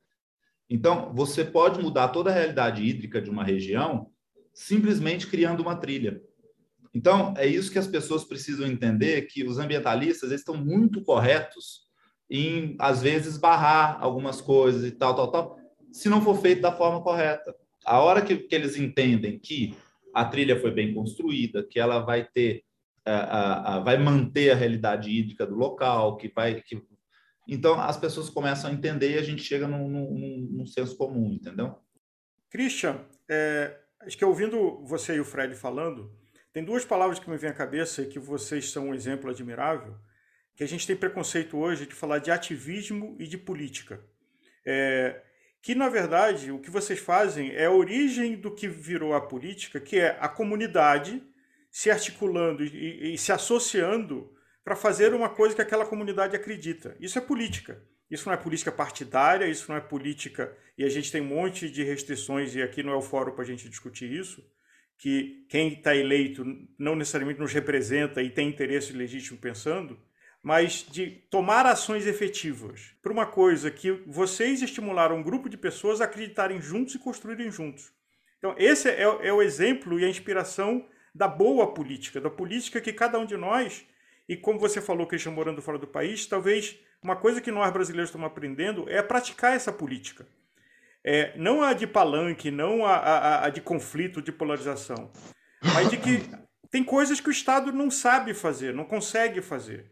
Então, 0.71 1.13
você 1.13 1.45
pode 1.45 1.83
mudar 1.83 2.09
toda 2.09 2.31
a 2.31 2.33
realidade 2.33 2.85
hídrica 2.85 3.21
de 3.21 3.29
uma 3.29 3.43
região 3.43 4.09
simplesmente 4.55 5.27
criando 5.27 5.61
uma 5.61 5.75
trilha. 5.75 6.23
Então, 6.95 7.33
é 7.39 7.47
isso 7.47 7.73
que 7.73 7.79
as 7.79 7.87
pessoas 7.87 8.25
precisam 8.25 8.67
entender, 8.67 9.23
que 9.23 9.45
os 9.45 9.59
ambientalistas 9.59 10.31
estão 10.31 10.57
muito 10.57 11.03
corretos 11.03 11.83
em, 12.31 12.77
às 12.79 13.03
vezes, 13.03 13.39
barrar 13.39 13.99
algumas 14.01 14.41
coisas 14.41 14.85
e 14.85 14.91
tal, 14.91 15.15
tal, 15.15 15.31
tal, 15.31 15.59
se 15.91 16.09
não 16.09 16.21
for 16.21 16.41
feito 16.41 16.61
da 16.61 16.73
forma 16.73 17.03
correta. 17.03 17.55
A 17.85 18.01
hora 18.01 18.23
que, 18.23 18.37
que 18.37 18.55
eles 18.55 18.77
entendem 18.77 19.39
que 19.39 19.75
a 20.15 20.25
trilha 20.25 20.61
foi 20.61 20.71
bem 20.71 20.95
construída, 20.95 21.63
que 21.63 21.81
ela 21.81 22.01
vai 22.01 22.25
ter, 22.25 22.63
a, 23.05 23.77
a, 23.77 23.81
vai 23.81 23.97
manter 23.99 24.51
a 24.51 24.55
realidade 24.55 25.11
hídrica 25.11 25.47
do 25.47 25.55
local, 25.55 26.17
que 26.17 26.29
vai, 26.29 26.61
que... 26.61 26.83
então 27.49 27.81
as 27.81 27.97
pessoas 27.97 28.29
começam 28.29 28.71
a 28.71 28.73
entender 28.73 29.13
e 29.13 29.19
a 29.19 29.23
gente 29.23 29.43
chega 29.43 29.67
num, 29.67 29.89
num, 29.89 30.49
num 30.51 30.67
senso 30.67 30.97
comum, 30.97 31.33
entendeu? 31.33 31.77
Christian, 32.51 33.01
é, 33.29 33.79
acho 34.01 34.17
que 34.17 34.25
ouvindo 34.25 34.83
você 34.85 35.17
e 35.17 35.21
o 35.21 35.25
Fred 35.25 35.55
falando, 35.55 36.13
tem 36.53 36.63
duas 36.63 36.85
palavras 36.85 37.19
que 37.19 37.31
me 37.31 37.37
vêm 37.39 37.51
à 37.51 37.55
cabeça 37.55 38.03
e 38.03 38.07
que 38.07 38.19
vocês 38.19 38.71
são 38.71 38.89
um 38.89 38.95
exemplo 38.95 39.31
admirável, 39.31 39.97
que 40.55 40.63
a 40.63 40.69
gente 40.69 40.87
tem 40.87 40.95
preconceito 40.95 41.57
hoje 41.57 41.87
de 41.87 41.95
falar 41.95 42.19
de 42.19 42.31
ativismo 42.31 43.17
e 43.19 43.27
de 43.27 43.39
política. 43.39 44.05
É, 44.65 45.23
que, 45.63 45.75
na 45.75 45.89
verdade, 45.89 46.53
o 46.53 46.59
que 46.59 46.71
vocês 46.71 46.99
fazem 46.99 47.53
é 47.53 47.65
a 47.65 47.71
origem 47.71 48.37
do 48.37 48.55
que 48.55 48.69
virou 48.69 49.15
a 49.15 49.21
política, 49.21 49.81
que 49.81 49.99
é 49.99 50.19
a 50.21 50.29
comunidade 50.29 51.23
se 51.71 51.91
articulando 51.91 52.63
e, 52.63 53.15
e 53.15 53.19
se 53.19 53.33
associando 53.33 54.31
para 54.63 54.77
fazer 54.77 55.15
uma 55.15 55.31
coisa 55.31 55.55
que 55.55 55.63
aquela 55.63 55.87
comunidade 55.87 56.37
acredita. 56.37 56.95
Isso 57.01 57.17
é 57.17 57.23
política. 57.23 57.83
Isso 58.11 58.29
não 58.29 58.35
é 58.35 58.37
política 58.37 58.71
partidária, 58.71 59.47
isso 59.47 59.71
não 59.71 59.79
é 59.79 59.81
política. 59.81 60.55
E 60.77 60.85
a 60.85 60.89
gente 60.91 61.11
tem 61.11 61.23
um 61.23 61.27
monte 61.27 61.71
de 61.71 61.83
restrições, 61.83 62.55
e 62.55 62.61
aqui 62.61 62.83
não 62.83 62.93
é 62.93 62.97
o 62.97 63.01
fórum 63.01 63.33
para 63.33 63.43
a 63.43 63.47
gente 63.47 63.71
discutir 63.71 64.13
isso 64.13 64.45
que 64.99 65.45
quem 65.49 65.73
está 65.75 65.95
eleito 65.95 66.45
não 66.79 66.95
necessariamente 66.95 67.41
nos 67.41 67.53
representa 67.53 68.23
e 68.23 68.31
tem 68.31 68.49
interesse 68.49 68.93
legítimo 68.93 69.39
pensando, 69.39 69.99
mas 70.43 70.85
de 70.91 71.11
tomar 71.31 71.67
ações 71.67 72.07
efetivas 72.07 72.95
para 73.01 73.13
uma 73.13 73.27
coisa 73.27 73.71
que 73.71 73.93
vocês 74.07 74.61
estimularam 74.63 75.17
um 75.17 75.23
grupo 75.23 75.49
de 75.49 75.57
pessoas 75.57 76.01
a 76.01 76.05
acreditarem 76.05 76.61
juntos 76.61 76.95
e 76.95 76.99
construírem 76.99 77.51
juntos. 77.51 77.93
Então, 78.39 78.55
esse 78.59 78.89
é, 78.89 79.03
é 79.03 79.33
o 79.33 79.41
exemplo 79.41 80.01
e 80.01 80.05
a 80.05 80.09
inspiração 80.09 80.85
da 81.15 81.29
boa 81.29 81.73
política, 81.73 82.21
da 82.21 82.31
política 82.31 82.81
que 82.81 82.93
cada 82.93 83.19
um 83.19 83.27
de 83.27 83.37
nós, 83.37 83.87
e 84.29 84.37
como 84.37 84.59
você 84.59 84.81
falou, 84.81 85.07
Cristian, 85.07 85.33
morando 85.33 85.63
fora 85.63 85.79
do 85.79 85.87
país, 85.87 86.27
talvez 86.27 86.79
uma 87.03 87.15
coisa 87.15 87.41
que 87.41 87.51
nós 87.51 87.73
brasileiros 87.73 88.09
estamos 88.09 88.27
aprendendo 88.27 88.89
é 88.89 89.01
praticar 89.03 89.55
essa 89.55 89.73
política. 89.73 90.27
É, 91.05 91.37
não 91.37 91.63
a 91.63 91.73
de 91.73 91.87
palanque, 91.87 92.51
não 92.51 92.87
a, 92.87 92.95
a, 92.95 93.47
a 93.47 93.51
de 93.51 93.61
conflito, 93.61 94.23
de 94.23 94.31
polarização, 94.31 95.11
mas 95.75 95.91
de 95.91 95.97
que 95.97 96.23
tem 96.71 96.85
coisas 96.85 97.21
que 97.21 97.29
o 97.29 97.33
Estado 97.33 97.73
não 97.73 97.91
sabe 97.91 98.33
fazer, 98.33 98.73
não 98.73 98.85
consegue 98.85 99.43
fazer. 99.43 99.91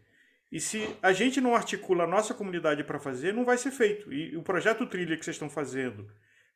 E 0.51 0.59
se 0.59 0.95
a 1.01 1.13
gente 1.13 1.39
não 1.39 1.55
articula 1.55 2.03
a 2.03 2.07
nossa 2.07 2.33
comunidade 2.33 2.83
para 2.83 2.99
fazer, 2.99 3.33
não 3.33 3.45
vai 3.45 3.57
ser 3.57 3.71
feito. 3.71 4.11
E 4.11 4.35
o 4.35 4.43
projeto 4.43 4.85
Trilha 4.85 5.15
que 5.15 5.23
vocês 5.23 5.35
estão 5.35 5.49
fazendo, 5.49 6.07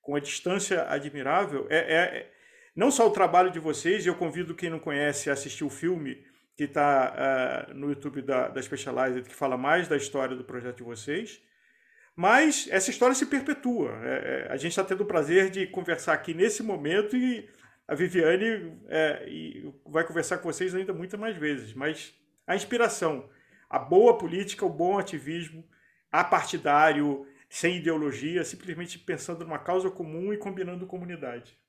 com 0.02 0.16
a 0.16 0.20
distância 0.20 0.86
admirável, 0.90 1.66
é, 1.70 1.78
é, 1.78 2.18
é 2.18 2.32
não 2.76 2.92
só 2.92 3.08
o 3.08 3.12
trabalho 3.12 3.52
de 3.52 3.60
vocês, 3.60 4.06
e 4.06 4.10
eu 4.10 4.16
convido 4.16 4.54
quem 4.54 4.70
não 4.70 4.80
conhece 4.80 5.30
a 5.30 5.34
assistir 5.34 5.64
o 5.64 5.70
filme 5.70 6.24
que 6.58 6.64
está 6.64 7.70
uh, 7.70 7.74
no 7.74 7.90
YouTube 7.90 8.22
da, 8.22 8.50
da 8.50 8.62
Specialized, 8.62 9.24
que 9.24 9.36
fala 9.36 9.58
mais 9.58 9.88
da 9.88 9.96
história 9.96 10.36
do 10.36 10.44
projeto 10.44 10.78
de 10.78 10.84
vocês, 10.84 11.42
mas 12.16 12.68
essa 12.72 12.90
história 12.90 13.14
se 13.14 13.26
perpetua. 13.26 13.92
É, 14.04 14.48
é, 14.48 14.52
a 14.52 14.56
gente 14.56 14.72
está 14.72 14.84
tendo 14.84 15.02
o 15.02 15.08
prazer 15.08 15.50
de 15.50 15.68
conversar 15.68 16.14
aqui 16.14 16.34
nesse 16.34 16.64
momento 16.64 17.18
e 17.18 17.50
a 17.88 17.94
Viviane 17.94 18.80
é, 18.88 19.64
vai 19.86 20.06
conversar 20.06 20.38
com 20.38 20.52
vocês 20.52 20.74
ainda 20.74 20.94
muitas 20.94 21.20
mais 21.20 21.36
vezes. 21.36 21.74
Mas 21.74 22.14
a 22.48 22.56
inspiração, 22.56 23.30
a 23.70 23.78
boa 23.78 24.18
política, 24.18 24.66
o 24.66 24.70
bom 24.70 24.98
ativismo, 24.98 25.64
apartidário, 26.10 27.28
sem 27.50 27.78
ideologia, 27.78 28.46
simplesmente 28.46 28.98
pensando 28.98 29.44
numa 29.44 29.60
causa 29.60 29.92
comum 29.92 30.34
e 30.34 30.38
combinando 30.38 30.88
comunidade. 30.88 31.60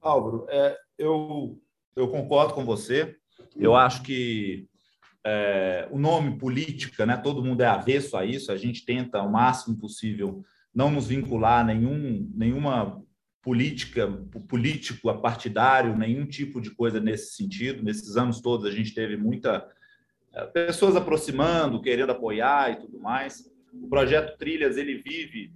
Álvaro, 0.00 0.46
é, 0.50 0.78
eu, 0.98 1.58
eu 1.96 2.08
concordo 2.08 2.52
com 2.52 2.64
você. 2.64 3.16
Eu 3.56 3.74
acho 3.74 4.02
que 4.02 4.68
é, 5.28 5.88
o 5.90 5.98
nome 5.98 6.38
política, 6.38 7.04
né? 7.04 7.16
Todo 7.16 7.42
mundo 7.42 7.60
é 7.60 7.66
avesso 7.66 8.16
a 8.16 8.24
isso. 8.24 8.52
A 8.52 8.56
gente 8.56 8.84
tenta 8.84 9.20
o 9.20 9.30
máximo 9.30 9.76
possível 9.76 10.44
não 10.72 10.88
nos 10.88 11.08
vincular 11.08 11.62
a 11.62 11.64
nenhum, 11.64 12.30
nenhuma 12.32 13.02
política, 13.42 14.06
político, 14.48 15.10
a 15.10 15.18
partidário, 15.18 15.96
nenhum 15.96 16.26
tipo 16.26 16.60
de 16.60 16.70
coisa 16.70 17.00
nesse 17.00 17.34
sentido. 17.34 17.82
Nesses 17.82 18.16
anos 18.16 18.40
todos 18.40 18.66
a 18.66 18.70
gente 18.70 18.94
teve 18.94 19.16
muita 19.16 19.68
é, 20.32 20.44
pessoas 20.44 20.94
aproximando, 20.94 21.82
querendo 21.82 22.10
apoiar 22.10 22.70
e 22.70 22.76
tudo 22.76 23.00
mais. 23.00 23.50
O 23.72 23.88
projeto 23.88 24.38
Trilhas 24.38 24.76
ele 24.76 24.98
vive, 24.98 25.52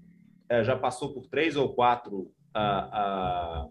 é, 0.48 0.64
já 0.64 0.76
passou 0.76 1.14
por 1.14 1.28
três 1.28 1.54
ou 1.54 1.72
quatro 1.72 2.33
a, 2.52 3.62
a 3.62 3.68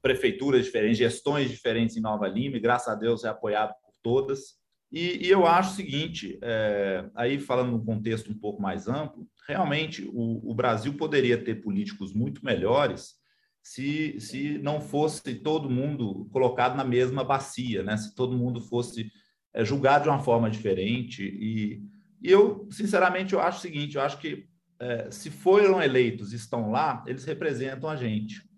prefeituras 0.00 0.64
diferentes, 0.64 0.98
gestões 0.98 1.50
diferentes 1.50 1.96
em 1.96 2.00
Nova 2.00 2.28
Lima, 2.28 2.56
e 2.56 2.60
graças 2.60 2.86
a 2.86 2.94
Deus 2.94 3.24
é 3.24 3.28
apoiado 3.28 3.74
por 3.82 3.92
todas. 4.00 4.62
E, 4.94 5.26
e 5.26 5.28
eu 5.28 5.44
acho 5.44 5.72
o 5.72 5.74
seguinte, 5.74 6.38
é, 6.40 7.04
aí 7.16 7.40
falando 7.40 7.72
num 7.72 7.84
contexto 7.84 8.30
um 8.30 8.38
pouco 8.38 8.62
mais 8.62 8.86
amplo, 8.86 9.26
realmente 9.48 10.08
o, 10.12 10.48
o 10.48 10.54
Brasil 10.54 10.94
poderia 10.94 11.36
ter 11.36 11.56
políticos 11.56 12.14
muito 12.14 12.44
melhores 12.44 13.14
se, 13.60 14.20
se 14.20 14.56
não 14.58 14.80
fosse 14.80 15.34
todo 15.34 15.68
mundo 15.68 16.28
colocado 16.30 16.76
na 16.76 16.84
mesma 16.84 17.24
bacia, 17.24 17.82
né? 17.82 17.96
se 17.96 18.14
todo 18.14 18.36
mundo 18.36 18.60
fosse 18.60 19.10
é, 19.52 19.64
julgado 19.64 20.04
de 20.04 20.10
uma 20.10 20.20
forma 20.20 20.48
diferente. 20.48 21.24
E, 21.24 21.82
e, 22.22 22.30
eu, 22.30 22.68
sinceramente, 22.70 23.34
eu 23.34 23.40
acho 23.40 23.58
o 23.58 23.62
seguinte, 23.62 23.96
eu 23.96 24.02
acho 24.02 24.18
que 24.18 24.46
é, 24.78 25.10
se 25.10 25.28
foram 25.28 25.82
eleitos 25.82 26.32
e 26.32 26.36
estão 26.36 26.70
lá, 26.70 27.02
eles 27.08 27.24
representam 27.24 27.90
a 27.90 27.96
gente. 27.96 28.48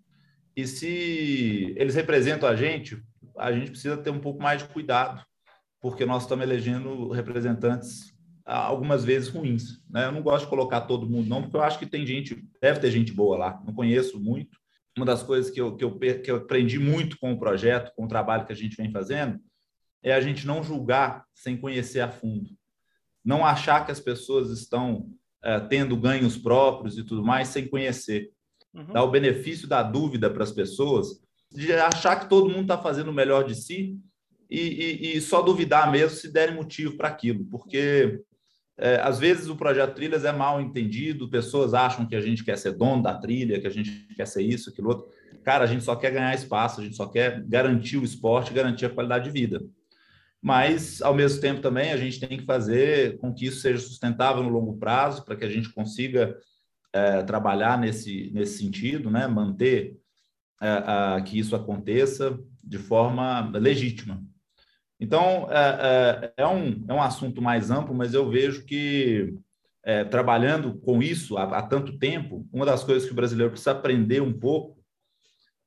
E 0.55 0.67
se 0.67 1.73
eles 1.77 1.95
representam 1.95 2.47
a 2.47 2.55
gente, 2.55 3.01
a 3.35 3.51
gente 3.51 3.71
precisa 3.71 3.97
ter 3.97 4.11
um 4.11 4.19
pouco 4.19 4.39
mais 4.39 4.61
de 4.61 4.69
cuidado 4.69 5.25
porque 5.81 6.05
nós 6.05 6.23
estamos 6.23 6.43
elegendo 6.43 7.09
representantes 7.09 8.13
ah, 8.45 8.63
algumas 8.63 9.03
vezes 9.03 9.29
ruins. 9.29 9.81
Né? 9.89 10.05
Eu 10.05 10.11
não 10.11 10.21
gosto 10.21 10.45
de 10.45 10.49
colocar 10.49 10.81
todo 10.81 11.09
mundo, 11.09 11.27
não, 11.27 11.41
porque 11.41 11.57
eu 11.57 11.61
acho 11.61 11.77
que 11.77 11.85
tem 11.85 12.05
gente, 12.05 12.43
deve 12.61 12.79
ter 12.79 12.91
gente 12.91 13.11
boa 13.11 13.37
lá, 13.37 13.61
não 13.65 13.73
conheço 13.73 14.19
muito. 14.19 14.57
Uma 14.95 15.05
das 15.05 15.21
coisas 15.21 15.51
que 15.51 15.61
eu, 15.61 15.75
que 15.75 15.83
eu, 15.83 15.99
que 15.99 16.31
eu 16.31 16.37
aprendi 16.37 16.79
muito 16.79 17.19
com 17.19 17.31
o 17.31 17.37
projeto, 17.37 17.93
com 17.95 18.05
o 18.05 18.07
trabalho 18.07 18.45
que 18.45 18.53
a 18.53 18.55
gente 18.55 18.75
vem 18.75 18.91
fazendo, 18.91 19.39
é 20.01 20.13
a 20.13 20.21
gente 20.21 20.47
não 20.47 20.63
julgar 20.63 21.25
sem 21.35 21.57
conhecer 21.57 21.99
a 21.99 22.09
fundo. 22.09 22.49
Não 23.23 23.45
achar 23.45 23.85
que 23.85 23.91
as 23.91 23.99
pessoas 23.99 24.49
estão 24.49 25.07
é, 25.43 25.59
tendo 25.59 25.95
ganhos 25.97 26.37
próprios 26.37 26.97
e 26.97 27.03
tudo 27.03 27.23
mais 27.23 27.49
sem 27.49 27.67
conhecer. 27.67 28.31
Uhum. 28.73 28.93
Dar 28.93 29.03
o 29.03 29.11
benefício 29.11 29.67
da 29.67 29.83
dúvida 29.83 30.29
para 30.29 30.43
as 30.43 30.51
pessoas, 30.51 31.21
de 31.51 31.71
achar 31.73 32.15
que 32.19 32.29
todo 32.29 32.49
mundo 32.49 32.61
está 32.63 32.77
fazendo 32.77 33.09
o 33.09 33.13
melhor 33.13 33.43
de 33.43 33.55
si 33.55 33.99
e, 34.49 34.59
e, 34.59 35.17
e 35.17 35.21
só 35.21 35.41
duvidar 35.41 35.91
mesmo 35.91 36.17
se 36.17 36.31
derem 36.31 36.55
motivo 36.55 36.95
para 36.95 37.07
aquilo, 37.07 37.45
porque 37.45 38.21
é, 38.77 39.01
às 39.01 39.17
vezes 39.17 39.47
o 39.47 39.55
projeto 39.55 39.95
Trilhas 39.95 40.23
é 40.23 40.31
mal 40.31 40.61
entendido, 40.61 41.29
pessoas 41.29 41.73
acham 41.73 42.05
que 42.05 42.15
a 42.15 42.21
gente 42.21 42.43
quer 42.43 42.57
ser 42.57 42.73
dono 42.73 43.01
da 43.01 43.15
trilha, 43.15 43.59
que 43.59 43.67
a 43.67 43.71
gente 43.71 44.07
quer 44.15 44.27
ser 44.27 44.43
isso, 44.43 44.69
aquilo 44.69 44.89
outro. 44.89 45.07
Cara, 45.43 45.63
a 45.63 45.67
gente 45.67 45.83
só 45.83 45.95
quer 45.95 46.11
ganhar 46.11 46.35
espaço, 46.35 46.81
a 46.81 46.83
gente 46.83 46.95
só 46.95 47.07
quer 47.07 47.43
garantir 47.47 47.97
o 47.97 48.03
esporte, 48.03 48.53
garantir 48.53 48.85
a 48.85 48.89
qualidade 48.89 49.25
de 49.25 49.31
vida. 49.31 49.61
Mas, 50.41 51.01
ao 51.01 51.13
mesmo 51.15 51.41
tempo, 51.41 51.61
também 51.61 51.91
a 51.91 51.97
gente 51.97 52.19
tem 52.19 52.37
que 52.37 52.45
fazer 52.45 53.17
com 53.17 53.33
que 53.33 53.47
isso 53.47 53.61
seja 53.61 53.79
sustentável 53.79 54.43
no 54.43 54.49
longo 54.49 54.77
prazo, 54.77 55.25
para 55.25 55.35
que 55.35 55.43
a 55.43 55.49
gente 55.49 55.73
consiga 55.73 56.37
é, 56.93 57.23
trabalhar 57.23 57.79
nesse, 57.79 58.29
nesse 58.33 58.59
sentido, 58.59 59.09
né? 59.09 59.25
manter 59.27 59.97
é, 60.61 60.67
a, 60.67 61.21
que 61.25 61.39
isso 61.39 61.55
aconteça 61.55 62.37
de 62.63 62.77
forma 62.77 63.49
legítima. 63.57 64.23
Então, 64.99 65.47
é, 65.51 66.33
é, 66.37 66.43
é, 66.43 66.47
um, 66.47 66.83
é 66.87 66.93
um 66.93 67.01
assunto 67.01 67.41
mais 67.41 67.69
amplo, 67.69 67.93
mas 67.93 68.13
eu 68.13 68.29
vejo 68.29 68.65
que, 68.65 69.35
é, 69.83 70.03
trabalhando 70.03 70.79
com 70.79 71.01
isso 71.01 71.37
há, 71.37 71.43
há, 71.43 71.61
tanto 71.61 71.97
tempo, 71.97 72.47
uma 72.51 72.65
das 72.65 72.83
coisas 72.83 73.05
que 73.05 73.11
o 73.11 73.15
brasileiro 73.15 73.51
precisa 73.51 73.71
aprender 73.71 74.21
um 74.21 74.33
pouco 74.33 74.77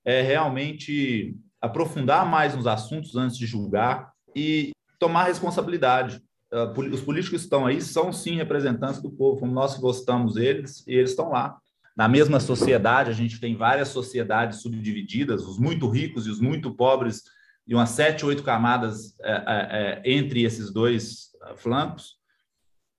é 0.05 0.21
realmente 0.23 1.37
aprofundar 1.61 2.27
mais 2.27 2.57
nos 2.57 2.67
assuntos 2.67 3.15
antes 3.17 3.37
de 3.37 3.47
julgar 3.47 4.13
e 4.35 4.73
tomar 4.99 5.25
responsabilidade. 5.25 6.21
É, 6.53 6.65
os 6.65 7.01
políticos 7.01 7.41
que 7.41 7.45
estão 7.45 7.67
aí 7.67 7.81
são, 7.81 8.13
sim, 8.13 8.37
representantes 8.37 9.01
do 9.01 9.11
povo, 9.13 9.47
nós 9.47 9.79
gostamos 9.79 10.35
deles, 10.35 10.85
e 10.89 10.95
eles 10.95 11.11
estão 11.11 11.31
lá. 11.31 11.57
Na 11.97 12.09
mesma 12.09 12.41
sociedade, 12.41 13.11
a 13.11 13.15
gente 13.15 13.39
tem 13.39 13.55
várias 13.55 13.89
sociedades 13.89 14.61
subdivididas, 14.61 15.47
os 15.47 15.59
muito 15.59 15.89
ricos 15.89 16.27
e 16.27 16.31
os 16.31 16.41
muito 16.41 16.75
pobres 16.75 17.23
e 17.71 17.75
umas 17.75 17.91
sete, 17.91 18.27
oito 18.27 18.43
camadas 18.43 19.17
é, 19.21 19.31
é, 19.31 20.03
é, 20.03 20.13
entre 20.13 20.43
esses 20.43 20.73
dois 20.73 21.31
flancos. 21.57 22.19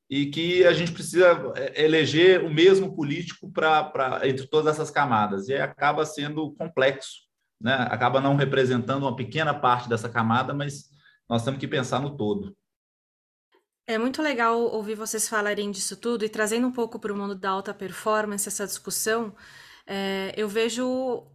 e 0.10 0.28
que 0.28 0.66
a 0.66 0.74
gente 0.74 0.94
precisa 0.94 1.54
é, 1.56 1.84
eleger 1.84 2.44
o 2.44 2.50
mesmo 2.50 2.96
político 2.96 3.52
para 3.52 4.22
entre 4.24 4.48
todas 4.48 4.74
essas 4.74 4.90
camadas 4.90 5.50
e 5.50 5.56
acaba 5.56 6.06
sendo 6.06 6.54
complexo, 6.56 7.20
né? 7.60 7.74
Acaba 7.90 8.22
não 8.22 8.38
representando 8.38 9.04
uma 9.04 9.16
pequena 9.16 9.54
parte 9.54 9.90
dessa 9.90 10.10
camada, 10.10 10.54
mas 10.54 10.90
nós 11.30 11.44
temos 11.44 11.60
que 11.60 11.68
pensar 11.68 12.00
no 12.00 12.16
todo. 12.16 12.56
É 13.86 13.98
muito 13.98 14.22
legal 14.22 14.58
ouvir 14.58 14.96
vocês 14.96 15.28
falarem 15.28 15.70
disso 15.70 15.98
tudo 15.98 16.24
e 16.24 16.30
trazendo 16.30 16.68
um 16.68 16.72
pouco 16.72 16.98
para 16.98 17.12
o 17.12 17.18
mundo 17.18 17.36
da 17.36 17.50
alta 17.50 17.74
performance 17.74 18.48
essa 18.48 18.66
discussão. 18.66 19.36
É, 19.86 20.34
eu 20.38 20.48
vejo 20.48 21.26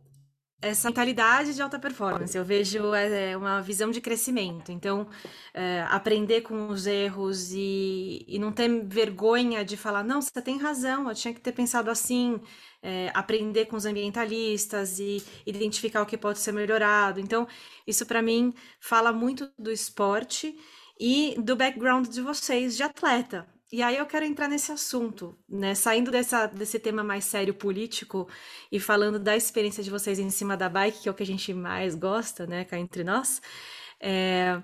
essa 0.61 0.88
mentalidade 0.88 1.55
de 1.55 1.62
alta 1.62 1.79
performance. 1.79 2.37
Eu 2.37 2.45
vejo 2.45 2.95
é, 2.95 3.37
uma 3.37 3.61
visão 3.61 3.90
de 3.90 4.01
crescimento. 4.01 4.73
Então, 4.73 5.07
é, 5.53 5.85
aprender 5.88 6.42
com 6.42 6.69
os 6.69 6.87
erros 6.87 7.53
e, 7.53 8.25
e, 8.27 8.38
não 8.38 8.53
ter 8.53 8.69
vergonha 8.87 9.64
de 9.64 9.77
falar, 9.77 10.03
não, 10.03 10.21
você 10.21 10.40
tem 10.42 10.59
razão, 10.59 11.09
eu 11.09 11.14
tinha 11.14 11.35
que 11.35 11.40
ter 11.40 11.53
pensado 11.53 11.90
assim. 11.90 12.40
É, 12.83 13.11
aprender 13.14 13.64
com 13.64 13.75
os 13.75 13.85
ambientalistas 13.85 15.01
e 15.01 15.21
identificar 15.45 16.03
o 16.03 16.07
que 16.07 16.16
pode 16.16 16.38
ser 16.38 16.53
melhorado. 16.53 17.19
Então, 17.19 17.49
isso 17.85 18.07
para 18.07 18.23
mim 18.23 18.55
fala 18.79 19.12
muito 19.12 19.51
do 19.59 19.73
esporte 19.73 20.57
e 21.01 21.35
do 21.38 21.57
background 21.57 22.07
de 22.07 22.21
vocês 22.21 22.77
de 22.77 22.85
atleta. 22.85 23.56
E 23.72 23.83
aí 23.83 23.96
eu 23.96 24.07
quero 24.07 24.24
entrar 24.24 24.48
nesse 24.48 24.70
assunto, 24.70 25.37
né? 25.48 25.74
Saindo 25.74 26.11
dessa, 26.11 26.46
desse 26.46 26.79
tema 26.79 27.02
mais 27.02 27.24
sério 27.24 27.52
político 27.52 28.29
e 28.70 28.79
falando 28.79 29.18
da 29.18 29.37
experiência 29.37 29.83
de 29.83 29.90
vocês 29.90 30.18
em 30.20 30.31
cima 30.31 30.57
da 30.57 30.68
bike, 30.68 31.02
que 31.02 31.09
é 31.09 31.12
o 31.12 31.14
que 31.14 31.22
a 31.24 31.26
gente 31.26 31.52
mais 31.52 31.94
gosta, 31.96 32.46
né? 32.46 32.64
Cá 32.64 32.79
entre 32.79 33.02
nós. 33.02 33.42
É... 34.00 34.62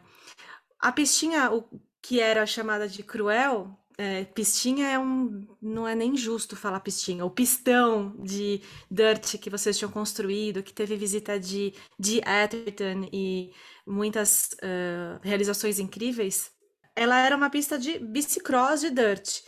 A 0.78 0.92
pistinha, 0.92 1.52
o 1.52 1.64
que 2.00 2.20
era 2.20 2.46
chamada 2.46 2.88
de 2.88 3.02
cruel, 3.02 3.76
é, 3.98 4.24
pistinha 4.24 4.88
é 4.88 4.98
um. 4.98 5.46
Não 5.60 5.86
é 5.86 5.94
nem 5.94 6.16
justo 6.16 6.56
falar 6.56 6.80
pistinha. 6.80 7.24
O 7.24 7.30
pistão 7.30 8.16
de 8.18 8.62
dirt 8.90 9.38
que 9.38 9.50
vocês 9.50 9.76
tinham 9.76 9.90
construído, 9.90 10.62
que 10.62 10.72
teve 10.72 10.96
visita 10.96 11.38
de, 11.38 11.74
de 11.98 12.20
Atherton 12.24 13.08
e 13.12 13.52
muitas 13.86 14.50
uh, 14.62 15.20
realizações 15.22 15.78
incríveis 15.78 16.50
ela 16.94 17.18
era 17.18 17.36
uma 17.36 17.50
pista 17.50 17.78
de 17.78 17.98
bicicross 17.98 18.80
de 18.80 18.90
dirt. 18.90 19.42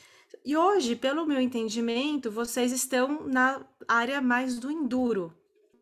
E 0.45 0.57
hoje, 0.57 0.95
pelo 0.95 1.27
meu 1.27 1.41
entendimento, 1.41 2.31
vocês 2.31 2.73
estão 2.73 3.27
na 3.27 3.65
área 3.89 4.21
mais 4.21 4.59
do 4.59 4.71
enduro. 4.71 5.33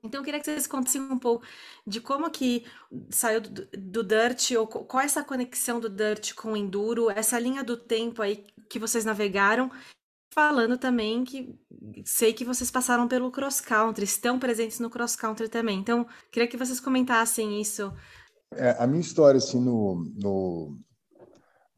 Então, 0.05 0.21
eu 0.21 0.25
queria 0.25 0.41
que 0.41 0.47
vocês 0.47 0.67
contassem 0.67 1.01
um 1.01 1.19
pouco 1.19 1.45
de 1.87 2.01
como 2.01 2.29
que 2.31 2.65
saiu 3.11 3.41
do, 3.41 3.67
do 3.77 4.03
dirt, 4.03 4.51
ou 4.53 4.67
qual 4.67 5.01
é 5.01 5.05
essa 5.05 5.23
conexão 5.23 5.79
do 5.79 5.89
dirt 5.89 6.35
com 6.35 6.53
o 6.53 6.57
enduro, 6.57 7.09
essa 7.09 7.39
linha 7.39 7.63
do 7.63 7.77
tempo 7.77 8.21
aí 8.21 8.45
que 8.69 8.81
vocês 8.81 9.05
navegaram, 9.05 9.71
falando 10.35 10.77
também 10.77 11.25
que 11.25 11.57
sei 12.05 12.33
que 12.33 12.45
vocês 12.45 12.71
passaram 12.71 13.07
pelo 13.07 13.31
cross 13.31 13.61
country, 13.61 14.05
estão 14.05 14.39
presentes 14.39 14.81
no 14.81 14.91
cross 14.91 15.15
country 15.15 15.49
também. 15.49 15.79
Então, 15.79 16.07
queria 16.33 16.49
que 16.49 16.57
vocês 16.57 16.81
comentassem 16.81 17.61
isso. 17.61 17.93
É, 18.55 18.77
a 18.83 18.87
minha 18.87 19.01
história 19.01 19.39
assim 19.39 19.61
no, 19.61 20.05
no 20.17 20.79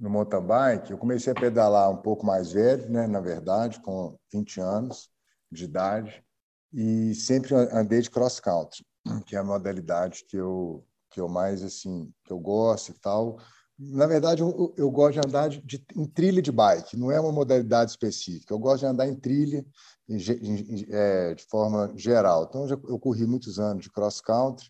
no 0.04 0.10
mountain 0.10 0.42
bike, 0.42 0.90
eu 0.90 0.98
comecei 0.98 1.32
a 1.32 1.34
pedalar 1.34 1.90
um 1.90 1.96
pouco 1.96 2.26
mais 2.26 2.52
velho, 2.52 2.90
né, 2.90 3.06
na 3.06 3.20
verdade, 3.20 3.80
com 3.80 4.18
20 4.30 4.60
anos 4.60 5.08
de 5.50 5.64
idade, 5.64 6.22
e 6.70 7.14
sempre 7.14 7.54
andei 7.72 8.02
de 8.02 8.10
cross 8.10 8.38
country, 8.38 8.84
que 9.26 9.34
é 9.34 9.38
a 9.38 9.44
modalidade 9.44 10.24
que 10.28 10.36
eu 10.36 10.84
que 11.10 11.20
eu 11.20 11.28
mais 11.28 11.62
assim, 11.62 12.12
que 12.24 12.32
eu 12.32 12.40
gosto 12.40 12.90
e 12.90 12.94
tal. 12.94 13.38
Na 13.78 14.04
verdade, 14.04 14.42
eu, 14.42 14.74
eu 14.76 14.90
gosto 14.90 15.20
de 15.20 15.28
andar 15.28 15.48
de, 15.48 15.62
de, 15.62 15.84
em 15.94 16.06
trilha 16.06 16.42
de 16.42 16.50
bike, 16.50 16.96
não 16.96 17.08
é 17.10 17.20
uma 17.20 17.30
modalidade 17.30 17.92
específica. 17.92 18.52
Eu 18.52 18.58
gosto 18.58 18.80
de 18.80 18.86
andar 18.86 19.06
em 19.06 19.14
trilha 19.14 19.64
em, 20.08 20.16
em, 20.16 20.86
é, 20.90 21.34
de 21.34 21.44
forma 21.44 21.92
geral. 21.94 22.46
Então, 22.48 22.68
eu, 22.68 22.82
eu 22.88 22.98
corri 22.98 23.24
muitos 23.28 23.60
anos 23.60 23.84
de 23.84 23.92
cross 23.92 24.20
country, 24.20 24.68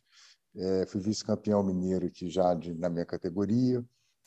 é, 0.55 0.87
fui 0.87 1.01
vice-campeão 1.01 1.63
mineiro 1.63 2.07
aqui 2.07 2.29
já 2.29 2.53
de, 2.53 2.75
na 2.75 2.91
minha 2.91 3.07
categoria. 3.07 3.83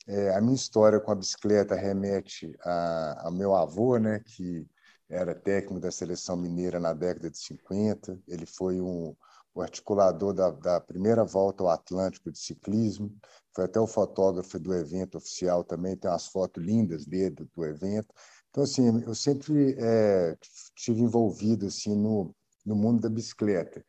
É, 0.07 0.33
a 0.35 0.41
minha 0.41 0.55
história 0.55 0.99
com 0.99 1.11
a 1.11 1.15
bicicleta 1.15 1.75
remete 1.75 2.55
a, 2.63 3.27
a 3.27 3.31
meu 3.31 3.53
avô, 3.53 3.97
né, 3.97 4.21
que 4.25 4.65
era 5.09 5.35
técnico 5.35 5.79
da 5.79 5.91
seleção 5.91 6.35
mineira 6.37 6.79
na 6.79 6.93
década 6.93 7.29
de 7.29 7.37
50. 7.37 8.19
Ele 8.27 8.45
foi 8.45 8.79
um, 8.79 9.15
o 9.53 9.61
articulador 9.61 10.33
da, 10.33 10.49
da, 10.51 10.79
primeira 10.79 11.23
volta 11.23 11.63
ao 11.63 11.69
Atlântico 11.69 12.31
de 12.31 12.39
ciclismo. 12.39 13.13
Foi 13.55 13.65
até 13.65 13.79
o 13.79 13.87
fotógrafo 13.87 14.59
do 14.59 14.73
evento 14.73 15.17
oficial 15.17 15.63
também. 15.63 15.97
Tem 15.97 16.09
umas 16.09 16.27
fotos 16.27 16.63
lindas 16.63 17.05
dele 17.05 17.31
do, 17.31 17.49
do 17.55 17.65
evento. 17.65 18.13
Então, 18.49 18.63
assim, 18.63 19.03
eu 19.03 19.15
sempre 19.15 19.75
é, 19.79 20.37
tive 20.75 21.01
envolvido 21.01 21.67
assim 21.67 21.95
no, 21.95 22.35
no 22.65 22.75
mundo 22.75 23.01
da 23.01 23.09
bicicleta. 23.09 23.83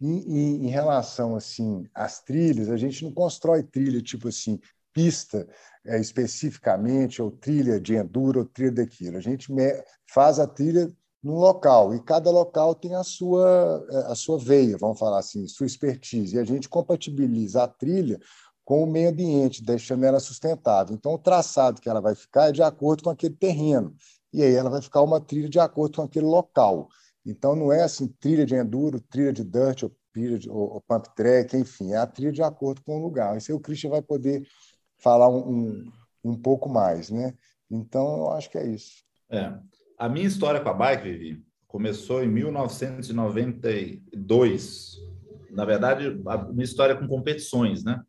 E, 0.00 0.06
e, 0.06 0.66
em 0.66 0.68
relação 0.68 1.36
assim 1.36 1.84
às 1.94 2.20
trilhas, 2.20 2.68
a 2.68 2.76
gente 2.76 3.04
não 3.04 3.12
constrói 3.12 3.62
trilha 3.62 4.02
tipo 4.02 4.28
assim, 4.28 4.58
pista 4.94 5.46
é, 5.84 6.00
especificamente, 6.00 7.20
ou 7.20 7.30
trilha 7.30 7.78
de 7.78 7.94
enduro, 7.94 8.40
ou 8.40 8.46
trilha 8.46 8.72
daquilo. 8.72 9.18
A 9.18 9.20
gente 9.20 9.52
faz 10.08 10.38
a 10.38 10.46
trilha 10.46 10.90
num 11.22 11.36
local, 11.36 11.94
e 11.94 12.02
cada 12.02 12.30
local 12.30 12.74
tem 12.74 12.94
a 12.94 13.02
sua, 13.02 13.86
é, 13.90 14.12
a 14.12 14.14
sua 14.14 14.38
veia, 14.38 14.76
vamos 14.78 14.98
falar 14.98 15.18
assim, 15.18 15.46
sua 15.48 15.66
expertise. 15.66 16.36
E 16.36 16.38
a 16.38 16.44
gente 16.44 16.68
compatibiliza 16.68 17.64
a 17.64 17.68
trilha 17.68 18.20
com 18.64 18.82
o 18.82 18.86
meio 18.86 19.10
ambiente, 19.10 19.62
deixando 19.62 20.04
ela 20.04 20.20
sustentável. 20.20 20.94
Então, 20.94 21.12
o 21.14 21.18
traçado 21.18 21.80
que 21.80 21.88
ela 21.88 22.00
vai 22.00 22.14
ficar 22.14 22.48
é 22.48 22.52
de 22.52 22.62
acordo 22.62 23.02
com 23.02 23.10
aquele 23.10 23.34
terreno. 23.34 23.94
E 24.32 24.42
aí 24.42 24.54
ela 24.54 24.70
vai 24.70 24.80
ficar 24.80 25.02
uma 25.02 25.20
trilha 25.20 25.48
de 25.48 25.58
acordo 25.58 25.96
com 25.96 26.02
aquele 26.02 26.26
local. 26.26 26.88
Então, 27.26 27.54
não 27.54 27.72
é 27.72 27.82
assim, 27.82 28.06
trilha 28.20 28.44
de 28.44 28.54
enduro, 28.54 29.00
trilha 29.00 29.32
de 29.32 29.44
dirt, 29.44 29.82
ou, 29.82 29.92
trilha 30.12 30.38
de, 30.38 30.50
ou, 30.50 30.74
ou 30.74 30.80
pump 30.80 31.08
track, 31.14 31.56
enfim, 31.56 31.92
é 31.92 31.96
a 31.96 32.06
trilha 32.06 32.32
de 32.32 32.42
acordo 32.42 32.82
com 32.82 32.98
o 32.98 33.02
lugar. 33.02 33.36
Isso 33.36 33.50
aí 33.50 33.56
o 33.56 33.60
Christian 33.60 33.90
vai 33.90 34.02
poder 34.02 34.42
falar 35.04 35.28
um, 35.28 35.46
um, 35.46 35.92
um 36.24 36.34
pouco 36.34 36.68
mais, 36.68 37.10
né? 37.10 37.36
Então, 37.70 38.16
eu 38.16 38.30
acho 38.30 38.50
que 38.50 38.56
é 38.56 38.66
isso. 38.66 39.04
É. 39.30 39.52
A 39.98 40.08
minha 40.08 40.26
história 40.26 40.60
com 40.60 40.70
a 40.70 40.74
bike, 40.74 41.04
Vivi, 41.04 41.44
começou 41.66 42.24
em 42.24 42.28
1992. 42.28 44.96
Na 45.50 45.66
verdade, 45.66 46.18
a 46.26 46.38
minha 46.38 46.64
história 46.64 46.96
com 46.96 47.06
competições, 47.06 47.84
né? 47.84 48.02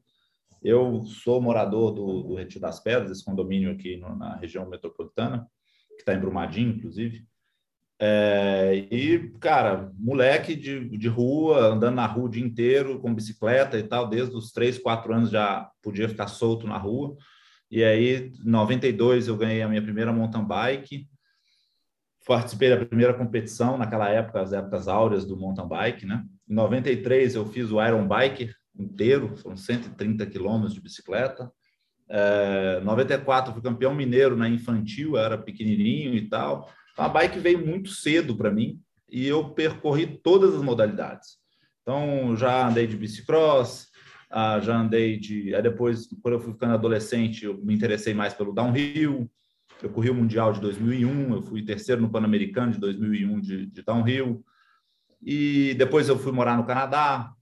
Eu 0.63 1.03
sou 1.03 1.41
morador 1.41 1.91
do, 1.91 2.23
do 2.23 2.36
Retiro 2.36 2.62
das 2.62 2.79
Pedras, 2.79 3.12
esse 3.12 3.25
condomínio 3.25 3.71
aqui 3.71 3.97
no, 3.97 4.15
na 4.15 4.38
região 4.38 4.65
metropolitana, 4.67 5.45
que 5.89 6.01
está 6.01 6.13
em 6.13 6.19
Brumadinho, 6.19 6.75
inclusive. 6.75 7.27
É, 7.97 8.88
e, 8.91 9.29
cara, 9.39 9.91
moleque 9.97 10.55
de, 10.55 10.97
de 10.97 11.08
rua, 11.08 11.67
andando 11.67 11.95
na 11.95 12.05
rua 12.05 12.25
o 12.25 12.29
dia 12.29 12.43
inteiro, 12.43 12.99
com 12.99 13.13
bicicleta 13.13 13.77
e 13.77 13.84
tal, 13.84 14.08
desde 14.08 14.36
os 14.36 14.51
3, 14.51 14.77
4 14.79 15.13
anos 15.13 15.29
já 15.29 15.69
podia 15.81 16.10
ficar 16.10 16.27
solto 16.27 16.67
na 16.67 16.77
rua. 16.77 17.15
E 17.71 17.84
aí, 17.84 18.34
em 18.45 18.49
92, 18.49 19.27
eu 19.27 19.38
ganhei 19.38 19.62
a 19.62 19.67
minha 19.67 19.81
primeira 19.81 20.12
mountain 20.12 20.45
bike. 20.45 21.08
Participei 22.27 22.69
da 22.69 22.86
primeira 22.86 23.13
competição, 23.13 23.77
naquela 23.77 24.10
época, 24.10 24.41
as 24.41 24.51
épocas 24.51 24.88
áureas 24.88 25.25
do 25.25 25.38
mountain 25.38 25.67
bike, 25.67 26.05
né? 26.05 26.25
Em 26.49 26.53
93, 26.53 27.36
eu 27.36 27.45
fiz 27.45 27.71
o 27.71 27.84
Iron 27.84 28.08
Bike 28.08 28.51
inteiro, 28.77 29.36
foram 29.38 29.55
130 29.55 30.25
quilômetros 30.25 30.73
de 30.73 30.81
bicicleta. 30.81 31.51
É, 32.10 32.79
94, 32.81 33.53
fui 33.53 33.62
campeão 33.62 33.95
mineiro 33.95 34.36
na 34.36 34.49
infantil, 34.49 35.17
era 35.17 35.38
pequenininho 35.38 36.13
e 36.15 36.27
tal. 36.27 36.69
Então, 36.95 37.03
a 37.03 37.10
bike 37.10 37.39
veio 37.39 37.65
muito 37.65 37.89
cedo 37.89 38.38
para 38.38 38.49
mim 38.49 38.79
e 39.10 39.27
eu 39.27 39.49
percorri 39.49 40.08
todas 40.08 40.55
as 40.55 40.62
modalidades. 40.62 41.38
Então, 41.81 42.38
já 42.38 42.69
andei 42.69 42.88
de 42.88 42.95
bicicross, 42.95 43.89
ah, 44.31 44.62
já 44.62 44.77
andei 44.77 45.19
de. 45.19 45.53
Aí 45.53 45.62
depois, 45.62 46.08
quando 46.21 46.36
eu 46.36 46.39
fui 46.39 46.53
ficando 46.53 46.73
adolescente, 46.73 47.43
eu 47.43 47.58
me 47.58 47.75
interessei 47.75 48.13
mais 48.13 48.34
pelo 48.34 48.53
downhill. 48.53 49.29
Eu 49.84 49.89
corri 49.89 50.10
o 50.10 50.15
Mundial 50.15 50.53
de 50.53 50.62
2001, 50.62 51.34
eu 51.36 51.41
fui 51.41 51.65
terceiro 51.65 52.01
no 52.01 52.10
Pan-Americano 52.10 52.71
de 52.71 52.79
2001 52.79 53.41
de, 53.41 53.65
de 53.65 53.81
downhill. 53.84 54.43
E 55.21 55.73
depois 55.77 56.08
eu 56.08 56.17
fui 56.17 56.31
morar 56.31 56.55
no 56.55 56.65
Canadá, 56.65 57.34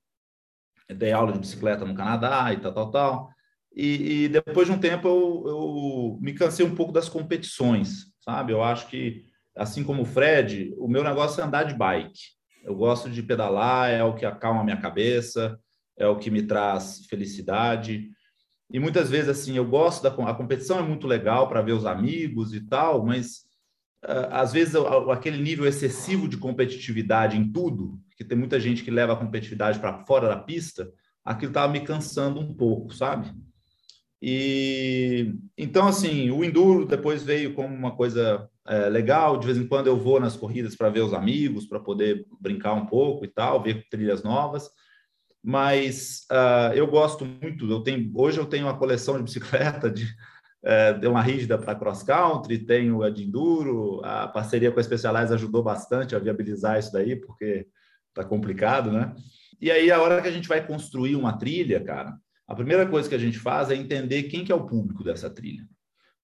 dei 0.89 1.12
aula 1.12 1.32
de 1.32 1.39
bicicleta 1.39 1.86
no 1.86 1.94
Canadá 1.94 2.52
e 2.52 2.58
tal, 2.58 2.74
tal, 2.74 2.89
tal. 2.89 3.30
E, 3.76 4.24
e 4.24 4.30
depois 4.30 4.68
de 4.68 4.74
um 4.74 4.80
tempo 4.80 5.08
eu, 5.08 5.44
eu 5.48 6.20
me 6.20 6.34
cansei 6.34 6.66
um 6.66 6.74
pouco 6.74 6.92
das 6.92 7.08
competições, 7.08 8.08
sabe? 8.20 8.52
Eu 8.52 8.63
acho 8.63 8.88
que 8.88 9.32
assim 9.56 9.84
como 9.84 10.02
o 10.02 10.06
Fred, 10.06 10.74
o 10.78 10.88
meu 10.88 11.04
negócio 11.04 11.42
é 11.42 11.44
andar 11.44 11.63
de 11.63 11.76
bike. 11.76 12.20
Eu 12.63 12.76
gosto 12.76 13.10
de 13.10 13.22
pedalar, 13.22 13.89
é 13.89 14.04
o 14.04 14.16
que 14.16 14.26
acalma 14.26 14.62
a 14.62 14.63
minha 14.63 14.80
cabeça, 14.80 15.60
é 15.98 16.08
o 16.08 16.18
que 16.18 16.32
me 16.32 16.44
traz 16.44 17.06
felicidade. 17.10 18.10
E 18.72 18.80
muitas 18.80 19.10
vezes, 19.10 19.30
assim, 19.30 19.56
eu 19.56 19.66
gosto 19.66 20.02
da 20.02 20.10
a 20.10 20.34
competição, 20.34 20.80
é 20.80 20.82
muito 20.82 21.06
legal 21.06 21.48
para 21.48 21.62
ver 21.62 21.74
os 21.74 21.86
amigos 21.86 22.54
e 22.54 22.62
tal, 22.62 23.06
mas 23.06 23.44
uh, 24.06 24.32
às 24.32 24.54
vezes 24.54 24.76
aquele 25.12 25.42
nível 25.42 25.68
excessivo 25.68 26.28
de 26.28 26.38
competitividade 26.38 27.38
em 27.38 27.52
tudo, 27.52 28.00
que 28.18 28.24
tem 28.24 28.38
muita 28.38 28.60
gente 28.60 28.84
que 28.84 28.89
leva 28.89 29.13
a 29.13 29.18
competitividade 29.18 29.80
para 29.80 30.06
fora 30.06 30.30
da 30.30 30.38
pista, 30.38 30.89
aquilo 31.24 31.52
estava 31.52 31.72
me 31.72 31.82
cansando 31.82 32.39
um 32.39 32.54
pouco, 32.54 32.94
sabe? 32.94 33.32
E 34.22 35.36
então, 35.58 35.86
assim, 35.86 36.32
o 36.32 36.44
enduro 36.44 36.86
depois 36.86 37.24
veio 37.24 37.54
como 37.54 37.76
uma 37.76 37.96
coisa 37.96 38.50
é, 38.67 38.89
legal. 38.89 39.38
De 39.38 39.45
vez 39.45 39.58
em 39.58 39.67
quando 39.67 39.88
eu 39.88 39.97
vou 39.97 40.19
nas 40.19 40.36
corridas 40.36 40.76
para 40.76 40.89
ver 40.89 41.02
os 41.02 41.13
amigos, 41.13 41.65
para 41.65 41.80
poder 41.80 42.26
brincar 42.39 42.73
um 42.73 42.86
pouco 42.86 43.26
e 43.26 43.28
tal, 43.28 43.62
ver 43.62 43.88
trilhas 43.89 44.23
novas. 44.23 44.69
Mas 45.43 46.26
uh, 46.32 46.73
eu 46.73 46.88
gosto 46.88 47.26
muito. 47.26 47.69
Eu 47.69 47.82
tenho 47.82 48.12
hoje 48.15 48.39
eu 48.39 48.45
tenho 48.45 48.65
uma 48.65 48.78
coleção 48.78 49.17
de 49.17 49.23
bicicleta 49.23 49.89
de 49.89 50.08
é, 50.63 51.08
uma 51.08 51.21
rígida 51.21 51.58
para 51.58 51.76
cross 51.76 52.04
country, 52.04 52.58
tenho 52.58 53.04
a 53.04 53.10
de 53.10 53.23
enduro. 53.26 53.99
A 54.04 54.28
parceria 54.28 54.71
com 54.71 54.80
a 54.80 54.84
Specialized 54.84 55.34
ajudou 55.34 55.62
bastante 55.62 56.15
a 56.15 56.19
viabilizar 56.19 56.80
isso 56.80 56.91
daí, 56.93 57.17
porque 57.17 57.67
tá 58.13 58.23
complicado, 58.23 58.91
né? 58.91 59.13
E 59.60 59.69
aí 59.69 59.91
a 59.91 60.02
hora 60.02 60.21
que 60.21 60.28
a 60.28 60.32
gente 60.32 60.47
vai 60.47 60.65
construir 60.65 61.15
uma 61.15 61.38
trilha, 61.38 61.84
cara, 61.84 62.15
a 62.47 62.56
primeira 62.56 62.88
coisa 62.88 63.10
que 63.10 63.15
a 63.15 63.19
gente 63.19 63.38
faz 63.38 63.69
é 63.69 63.76
entender 63.76 64.23
quem 64.23 64.45
que 64.45 64.52
é 64.52 64.56
o 64.56 64.65
público 64.65 65.04
dessa 65.04 65.30
trilha. 65.30 65.67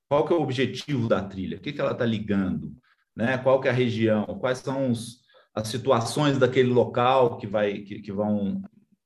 Qual 0.10 0.26
que 0.26 0.34
é 0.34 0.36
o 0.36 0.41
objetivo 0.41 1.08
da 1.08 1.24
trilha? 1.24 1.58
O 1.58 1.62
que, 1.62 1.72
que 1.72 1.80
ela 1.80 1.91
está 1.91 2.04
ligando? 2.04 2.74
Né? 3.15 3.38
Qual 3.38 3.62
que 3.62 3.67
é 3.67 3.72
a 3.72 3.74
região? 3.74 4.26
Quais 4.39 4.58
são 4.58 4.89
os, 4.89 5.19
as 5.54 5.67
situações 5.67 6.39
daquele 6.39 6.69
local 6.69 7.38
que, 7.38 7.45
vai, 7.45 7.80
que, 7.80 8.02
que 8.02 8.12
vão 8.12 8.60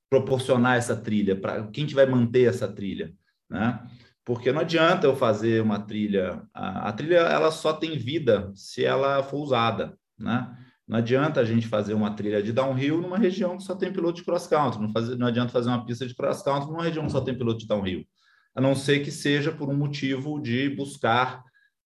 proporcionar 0.09 0.77
essa 0.77 0.95
trilha? 0.95 1.35
Para 1.35 1.67
quem 1.67 1.85
que 1.85 1.93
vai 1.93 2.05
manter 2.05 2.47
essa 2.47 2.69
trilha? 2.69 3.13
Né? 3.49 3.85
Porque 4.23 4.53
não 4.53 4.61
adianta 4.61 5.05
eu 5.05 5.15
fazer 5.15 5.61
uma 5.61 5.77
trilha... 5.79 6.41
A, 6.53 6.87
a 6.87 6.93
trilha 6.93 7.17
ela 7.17 7.51
só 7.51 7.73
tem 7.73 7.97
vida 7.97 8.49
se 8.55 8.85
ela 8.85 9.21
for 9.21 9.39
usada. 9.39 9.97
Né? 10.17 10.55
Não 10.87 10.99
adianta 10.99 11.41
a 11.41 11.45
gente 11.45 11.67
fazer 11.67 11.93
uma 11.93 12.15
trilha 12.15 12.41
de 12.41 12.53
downhill 12.53 13.01
numa 13.01 13.17
região 13.17 13.57
que 13.57 13.63
só 13.63 13.75
tem 13.75 13.91
piloto 13.91 14.19
de 14.19 14.23
cross 14.23 14.47
country. 14.47 14.81
Não, 14.81 15.17
não 15.17 15.27
adianta 15.27 15.51
fazer 15.51 15.67
uma 15.67 15.85
pista 15.85 16.07
de 16.07 16.15
cross 16.15 16.41
country 16.41 16.71
numa 16.71 16.83
região 16.83 17.05
que 17.05 17.11
só 17.11 17.19
tem 17.19 17.37
piloto 17.37 17.59
de 17.59 17.67
downhill. 17.67 18.05
A 18.55 18.61
não 18.61 18.75
ser 18.75 18.99
que 18.99 19.11
seja 19.11 19.51
por 19.51 19.69
um 19.69 19.75
motivo 19.75 20.39
de 20.39 20.69
buscar 20.69 21.43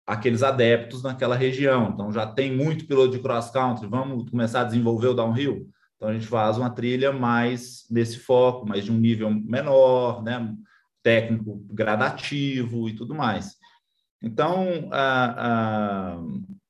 aqueles 0.07 0.43
adeptos 0.43 1.03
naquela 1.03 1.37
região. 1.37 1.91
Então 1.93 2.13
já 2.13 2.27
tem 2.27 2.55
muito 2.55 2.87
piloto 2.87 3.11
de 3.11 3.19
cross 3.19 3.51
country, 3.51 3.87
vamos 3.87 4.31
começar 4.31 4.61
a 4.61 4.65
desenvolver 4.65 5.09
o 5.09 5.15
downhill. 5.15 5.69
Então 5.97 6.09
a 6.09 6.13
gente 6.13 6.27
faz 6.27 6.57
uma 6.57 6.71
trilha 6.71 7.13
mais 7.13 7.85
nesse 7.91 8.19
foco, 8.19 8.67
mais 8.67 8.85
de 8.85 8.93
um 8.93 8.99
nível 8.99 9.31
menor, 9.31 10.23
né? 10.23 10.55
técnico 11.07 11.65
gradativo 11.71 12.89
e 12.89 12.97
tudo 12.97 13.15
mais. 13.15 13.55
Então, 14.21 14.89
a, 14.91 16.17
a, 16.17 16.21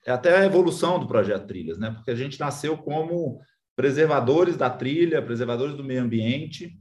é 0.05 0.13
até 0.13 0.37
a 0.37 0.45
evolução 0.45 1.01
do 1.01 1.07
projeto 1.07 1.47
Trilhas, 1.47 1.79
né? 1.79 1.91
Porque 1.91 2.11
a 2.11 2.15
gente 2.15 2.39
nasceu 2.39 2.77
como 2.77 3.41
preservadores 3.75 4.55
da 4.55 4.69
trilha, 4.69 5.23
preservadores 5.23 5.75
do 5.75 5.83
meio 5.83 6.03
ambiente, 6.03 6.79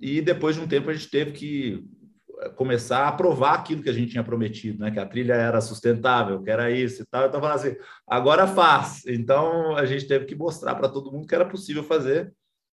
e 0.00 0.20
depois 0.20 0.56
de 0.56 0.62
um 0.62 0.66
tempo 0.66 0.90
a 0.90 0.92
gente 0.92 1.08
teve 1.08 1.30
que 1.30 1.84
começar 2.54 3.08
a 3.08 3.12
provar 3.12 3.54
aquilo 3.54 3.82
que 3.82 3.88
a 3.88 3.92
gente 3.92 4.12
tinha 4.12 4.24
prometido, 4.24 4.80
né? 4.80 4.90
Que 4.90 4.98
a 4.98 5.06
trilha 5.06 5.34
era 5.34 5.60
sustentável, 5.60 6.42
que 6.42 6.50
era 6.50 6.70
isso 6.70 7.02
e 7.02 7.06
tal. 7.06 7.26
Então, 7.26 7.40
falando 7.40 7.56
assim, 7.56 7.76
agora 8.06 8.46
faz. 8.46 9.04
Então, 9.06 9.76
a 9.76 9.86
gente 9.86 10.06
teve 10.06 10.24
que 10.26 10.34
mostrar 10.34 10.74
para 10.74 10.88
todo 10.88 11.10
mundo 11.10 11.26
que 11.26 11.34
era 11.34 11.44
possível 11.44 11.82
fazer, 11.82 12.32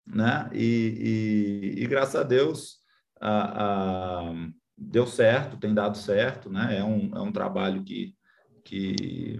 né? 0.05 0.49
E, 0.53 1.73
e, 1.75 1.83
e 1.83 1.87
graças 1.87 2.15
a 2.15 2.23
Deus 2.23 2.77
a, 3.19 4.29
a, 4.29 4.33
deu 4.77 5.07
certo, 5.07 5.57
tem 5.57 5.73
dado 5.73 5.97
certo, 5.97 6.49
né? 6.49 6.77
É 6.77 6.83
um, 6.83 7.11
é 7.15 7.21
um 7.21 7.31
trabalho 7.31 7.83
que, 7.83 8.15
que 8.63 9.39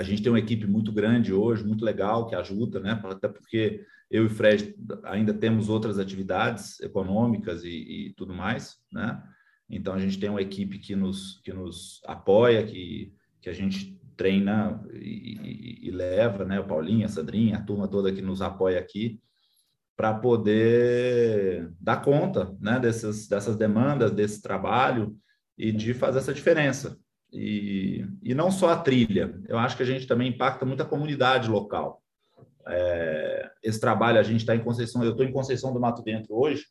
a 0.00 0.02
gente 0.02 0.22
tem 0.22 0.32
uma 0.32 0.38
equipe 0.38 0.66
muito 0.66 0.90
grande 0.90 1.30
hoje, 1.30 1.62
muito 1.62 1.84
legal, 1.84 2.26
que 2.26 2.34
ajuda, 2.34 2.80
né? 2.80 2.98
Até 3.04 3.28
porque 3.28 3.84
eu 4.10 4.22
e 4.22 4.26
o 4.28 4.30
Fred 4.30 4.74
ainda 5.04 5.34
temos 5.34 5.68
outras 5.68 5.98
atividades 5.98 6.80
econômicas 6.80 7.64
e, 7.64 7.68
e, 8.08 8.14
tudo 8.16 8.32
mais, 8.32 8.78
né? 8.90 9.22
Então 9.68 9.92
a 9.92 9.98
gente 9.98 10.18
tem 10.18 10.30
uma 10.30 10.40
equipe 10.40 10.78
que 10.78 10.96
nos, 10.96 11.42
que 11.44 11.52
nos 11.52 12.00
apoia, 12.06 12.64
que, 12.64 13.12
que 13.42 13.50
a 13.50 13.52
gente 13.52 14.00
treina 14.16 14.82
e, 14.94 15.82
e, 15.82 15.88
e 15.88 15.90
leva, 15.90 16.46
né? 16.46 16.58
O 16.58 16.66
Paulinho, 16.66 17.04
a 17.04 17.08
Sandrinha, 17.08 17.58
a 17.58 17.62
turma 17.62 17.86
toda 17.86 18.10
que 18.10 18.22
nos 18.22 18.40
apoia 18.40 18.80
aqui, 18.80 19.20
para 19.94 20.14
poder 20.14 21.70
dar 21.78 22.00
conta, 22.00 22.56
né? 22.58 22.80
Dessas, 22.80 23.28
dessas 23.28 23.54
demandas, 23.54 24.12
desse 24.12 24.40
trabalho 24.40 25.14
e 25.58 25.70
de 25.70 25.92
fazer 25.92 26.20
essa 26.20 26.32
diferença. 26.32 26.98
E, 27.32 28.04
e 28.22 28.34
não 28.34 28.50
só 28.50 28.70
a 28.70 28.76
trilha, 28.76 29.34
eu 29.48 29.58
acho 29.58 29.76
que 29.76 29.82
a 29.82 29.86
gente 29.86 30.06
também 30.06 30.28
impacta 30.28 30.66
muito 30.66 30.82
a 30.82 30.86
comunidade 30.86 31.48
local. 31.48 32.02
É, 32.66 33.50
esse 33.62 33.80
trabalho, 33.80 34.18
a 34.18 34.22
gente 34.22 34.40
está 34.40 34.54
em 34.54 34.62
Conceição, 34.62 35.04
eu 35.04 35.12
estou 35.12 35.24
em 35.24 35.32
Conceição 35.32 35.72
do 35.72 35.80
Mato 35.80 36.02
Dentro 36.02 36.34
hoje, 36.34 36.64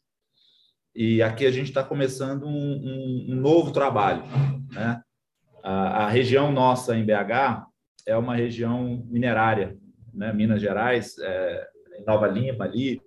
e 0.94 1.22
aqui 1.22 1.46
a 1.46 1.52
gente 1.52 1.68
está 1.68 1.84
começando 1.84 2.46
um, 2.46 2.50
um, 2.50 3.28
um, 3.30 3.36
novo 3.36 3.72
trabalho. 3.72 4.24
Né? 4.72 5.02
A, 5.64 6.06
a, 6.06 6.10
região 6.10 6.52
nossa 6.52 6.96
em 6.96 7.06
BH 7.06 7.66
é 8.06 8.18
uma 8.18 8.36
região 8.36 9.06
minerária, 9.08 9.78
né? 10.14 10.34
Minas 10.34 10.62
Gerais, 10.62 11.18
é, 11.20 11.68
Nova 12.06 12.28
Lima 12.28 12.66
ali, 12.66 13.02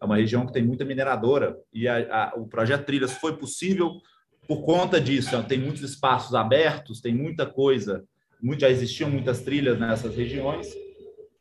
é 0.00 0.04
uma 0.04 0.16
região 0.16 0.46
que 0.46 0.52
tem 0.52 0.64
muita 0.64 0.84
mineradora, 0.84 1.56
e 1.72 1.86
a, 1.88 2.30
a, 2.30 2.34
o 2.36 2.46
projeto 2.46 2.86
Trilhas 2.86 3.12
foi 3.12 3.36
possível 3.36 4.00
por 4.48 4.62
conta 4.62 4.98
disso, 4.98 5.40
tem 5.44 5.58
muitos 5.58 5.82
espaços 5.82 6.34
abertos, 6.34 7.02
tem 7.02 7.14
muita 7.14 7.44
coisa, 7.44 8.02
muito, 8.40 8.60
já 8.60 8.70
existiam 8.70 9.10
muitas 9.10 9.42
trilhas 9.42 9.78
nessas 9.78 10.16
regiões, 10.16 10.66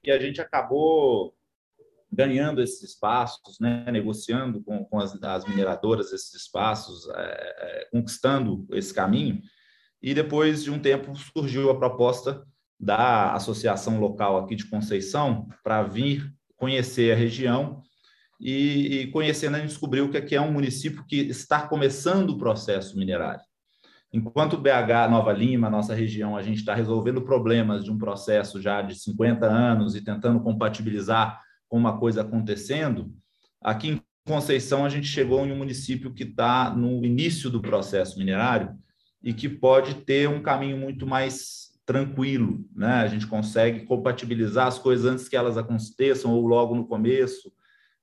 e 0.04 0.12
a 0.12 0.20
gente 0.20 0.42
acabou 0.42 1.34
ganhando 2.12 2.62
esses 2.62 2.84
espaços, 2.84 3.60
né, 3.62 3.90
negociando 3.90 4.62
com, 4.62 4.84
com 4.84 5.00
as, 5.00 5.18
as, 5.24 5.46
mineradoras 5.46 6.12
esses 6.12 6.34
espaços, 6.34 7.08
é, 7.10 7.22
é, 7.22 7.88
conquistando 7.92 8.68
esse 8.74 8.94
caminho, 8.94 9.42
e 10.02 10.14
depois 10.14 10.66
de 10.66 10.70
um 10.70 10.80
tempo 10.80 11.16
surgiu 11.16 11.70
a 11.70 11.78
proposta 11.78 12.46
da 12.78 13.32
associação 13.34 14.02
local 14.02 14.38
aqui 14.38 14.54
de 14.54 14.70
Conceição 14.70 15.48
para 15.64 15.82
vir 15.82 16.30
conhecer 16.58 17.14
a 17.14 17.16
região 17.16 17.82
e, 18.40 19.02
e 19.02 19.08
conhecendo 19.12 19.56
a 19.56 19.60
gente 19.60 19.70
descobriu 19.70 20.10
que 20.10 20.18
aqui 20.18 20.36
é 20.36 20.42
um 20.42 20.52
município 20.52 21.06
que 21.06 21.18
está 21.18 21.68
começando 21.68 22.32
o 22.32 22.38
processo 22.38 22.98
minerário. 22.98 23.42
Enquanto 24.14 24.58
BH, 24.58 25.10
Nova 25.10 25.34
Lima, 25.34 25.70
nossa 25.70 25.94
região, 25.94 26.38
a 26.38 26.42
gente 26.42 26.58
está 26.58 26.74
resolvendo 26.74 27.22
problemas 27.22 27.84
de 27.84 27.92
um 27.92 27.98
processo 27.98 28.62
já 28.62 28.82
de 28.82 28.96
50 28.96 29.46
anos 29.46 29.96
e 29.96 30.02
tentando 30.02 30.40
compatibilizar 30.40 31.42
com 31.68 31.78
uma 31.78 32.00
coisa 32.00 32.22
acontecendo, 32.22 33.14
aqui 33.62 33.90
em 33.90 34.02
Conceição 34.28 34.84
a 34.84 34.90
gente 34.90 35.08
chegou 35.08 35.46
em 35.46 35.54
um 35.54 35.58
município 35.58 36.14
que 36.14 36.24
está 36.24 36.70
no 36.70 37.04
início 37.06 37.50
do 37.50 37.62
processo 37.62 38.20
minerário 38.20 38.78
e 39.24 39.34
que 39.34 39.48
pode 39.48 39.96
ter 40.02 40.28
um 40.28 40.42
caminho 40.42 40.78
muito 40.78 41.08
mais 41.08 41.68
tranquilo, 41.86 42.66
né? 42.76 42.96
A 42.96 43.08
gente 43.08 43.26
consegue 43.26 43.86
compatibilizar 43.86 44.68
as 44.68 44.78
coisas 44.78 45.10
antes 45.10 45.30
que 45.30 45.38
elas 45.38 45.58
aconteçam 45.58 46.34
ou 46.34 46.46
logo 46.46 46.76
no 46.76 46.86
começo 46.86 47.54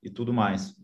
e 0.05 0.11
tudo 0.11 0.33
mais. 0.33 0.75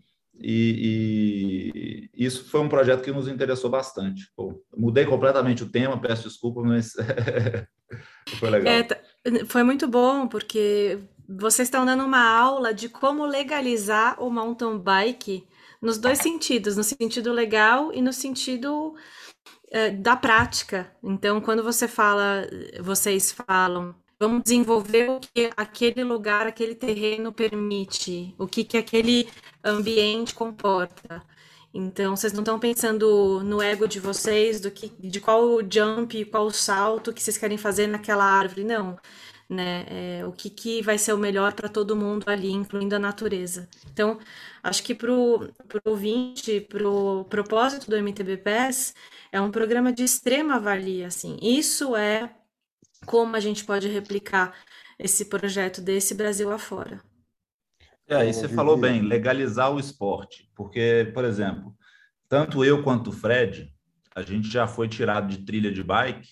E, 0.42 2.08
e, 2.16 2.26
isso 2.26 2.48
foi 2.48 2.60
um 2.60 2.68
projeto 2.68 3.02
que 3.02 3.12
nos 3.12 3.28
interessou 3.28 3.68
bastante. 3.68 4.30
Pô, 4.34 4.64
mudei 4.74 5.04
completamente 5.04 5.62
o 5.62 5.68
tema, 5.68 6.00
peço 6.00 6.28
desculpa, 6.28 6.62
mas 6.62 6.94
foi 8.38 8.50
legal. 8.50 8.72
É, 8.72 8.82
tá, 8.82 8.98
foi 9.46 9.62
muito 9.62 9.86
bom, 9.86 10.26
porque 10.26 10.98
vocês 11.28 11.68
estão 11.68 11.84
dando 11.84 12.04
uma 12.04 12.26
aula 12.26 12.72
de 12.72 12.88
como 12.88 13.26
legalizar 13.26 14.20
o 14.22 14.30
mountain 14.30 14.78
bike 14.78 15.46
nos 15.80 15.98
dois 15.98 16.18
sentidos, 16.18 16.76
no 16.76 16.82
sentido 16.82 17.32
legal 17.32 17.92
e 17.92 18.00
no 18.00 18.12
sentido 18.12 18.94
uh, 18.94 20.02
da 20.02 20.16
prática. 20.16 20.90
Então, 21.02 21.40
quando 21.40 21.62
você 21.62 21.86
fala, 21.86 22.46
vocês 22.80 23.30
falam 23.30 23.94
Vamos 24.20 24.42
desenvolver 24.42 25.08
o 25.08 25.18
que 25.18 25.50
aquele 25.56 26.04
lugar, 26.04 26.46
aquele 26.46 26.74
terreno 26.74 27.32
permite, 27.32 28.34
o 28.36 28.46
que, 28.46 28.62
que 28.64 28.76
aquele 28.76 29.26
ambiente 29.64 30.34
comporta. 30.34 31.22
Então, 31.72 32.14
vocês 32.14 32.30
não 32.34 32.40
estão 32.42 32.58
pensando 32.58 33.42
no 33.42 33.62
ego 33.62 33.88
de 33.88 33.98
vocês, 33.98 34.60
do 34.60 34.70
que, 34.70 34.90
de 34.90 35.20
qual 35.22 35.60
jump, 35.70 36.22
qual 36.26 36.50
salto 36.50 37.14
que 37.14 37.22
vocês 37.22 37.38
querem 37.38 37.56
fazer 37.56 37.86
naquela 37.86 38.24
árvore, 38.24 38.62
não. 38.62 38.98
Né? 39.48 39.86
É, 39.88 40.26
o 40.26 40.32
que, 40.32 40.50
que 40.50 40.82
vai 40.82 40.98
ser 40.98 41.14
o 41.14 41.18
melhor 41.18 41.54
para 41.54 41.70
todo 41.70 41.96
mundo 41.96 42.24
ali, 42.28 42.52
incluindo 42.52 42.94
a 42.94 42.98
natureza. 42.98 43.70
Então, 43.90 44.18
acho 44.62 44.82
que 44.82 44.94
para 44.94 45.10
o 45.10 45.50
ouvinte, 45.82 46.60
para 46.60 46.86
o 46.86 47.24
propósito 47.24 47.88
do 47.88 47.96
MTBPS, 47.96 48.94
é 49.32 49.40
um 49.40 49.50
programa 49.50 49.90
de 49.92 50.04
extrema 50.04 50.60
valia. 50.60 51.06
Assim. 51.06 51.38
Isso 51.40 51.96
é 51.96 52.30
como 53.10 53.34
a 53.34 53.40
gente 53.40 53.64
pode 53.64 53.88
replicar 53.88 54.54
esse 54.96 55.24
projeto 55.24 55.80
desse 55.80 56.14
Brasil 56.14 56.48
afora. 56.52 57.02
É, 58.06 58.14
aí 58.14 58.32
você 58.32 58.48
falou 58.48 58.76
bem, 58.76 59.02
legalizar 59.02 59.74
o 59.74 59.80
esporte, 59.80 60.48
porque, 60.54 61.10
por 61.12 61.24
exemplo, 61.24 61.74
tanto 62.28 62.64
eu 62.64 62.84
quanto 62.84 63.10
o 63.10 63.12
Fred, 63.12 63.74
a 64.14 64.22
gente 64.22 64.48
já 64.48 64.68
foi 64.68 64.86
tirado 64.86 65.26
de 65.26 65.44
trilha 65.44 65.72
de 65.72 65.82
bike 65.82 66.28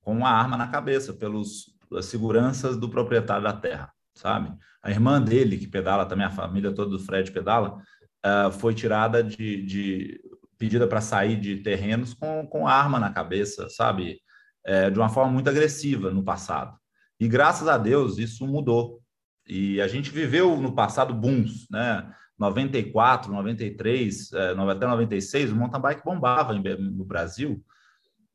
com 0.00 0.12
uma 0.12 0.28
arma 0.28 0.56
na 0.56 0.66
cabeça 0.66 1.12
pelos 1.12 1.66
as 1.96 2.06
seguranças 2.06 2.76
do 2.76 2.88
proprietário 2.88 3.44
da 3.44 3.52
terra, 3.52 3.92
sabe? 4.12 4.52
A 4.82 4.90
irmã 4.90 5.22
dele, 5.22 5.56
que 5.56 5.68
pedala 5.68 6.04
também, 6.04 6.26
a 6.26 6.30
família 6.30 6.74
toda 6.74 6.90
do 6.90 6.98
Fred 6.98 7.30
pedala, 7.30 7.80
uh, 8.26 8.50
foi 8.50 8.74
tirada 8.74 9.22
de, 9.22 9.62
de 9.62 10.20
pedida 10.58 10.88
para 10.88 11.00
sair 11.00 11.38
de 11.38 11.58
terrenos 11.58 12.12
com, 12.12 12.44
com 12.44 12.66
arma 12.66 12.98
na 12.98 13.12
cabeça, 13.12 13.68
sabe? 13.70 14.20
É, 14.68 14.90
de 14.90 14.98
uma 14.98 15.08
forma 15.08 15.32
muito 15.32 15.48
agressiva 15.48 16.10
no 16.10 16.22
passado. 16.22 16.76
E 17.18 17.26
graças 17.26 17.66
a 17.66 17.78
Deus 17.78 18.18
isso 18.18 18.46
mudou. 18.46 19.00
E 19.46 19.80
a 19.80 19.88
gente 19.88 20.10
viveu 20.10 20.60
no 20.60 20.74
passado 20.74 21.14
booms, 21.14 21.66
né? 21.70 22.06
94, 22.38 23.32
93, 23.32 24.30
é, 24.34 24.50
até 24.50 24.86
96, 24.86 25.52
o 25.52 25.56
mountain 25.56 25.80
bike 25.80 26.04
bombava 26.04 26.52
no 26.52 27.04
Brasil. 27.04 27.64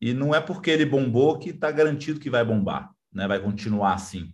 E 0.01 0.11
não 0.11 0.33
é 0.33 0.41
porque 0.41 0.71
ele 0.71 0.87
bombou 0.87 1.37
que 1.37 1.51
está 1.51 1.69
garantido 1.69 2.19
que 2.19 2.31
vai 2.31 2.43
bombar, 2.43 2.89
né? 3.13 3.27
vai 3.27 3.39
continuar 3.39 3.93
assim. 3.93 4.33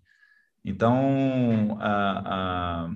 Então, 0.64 1.78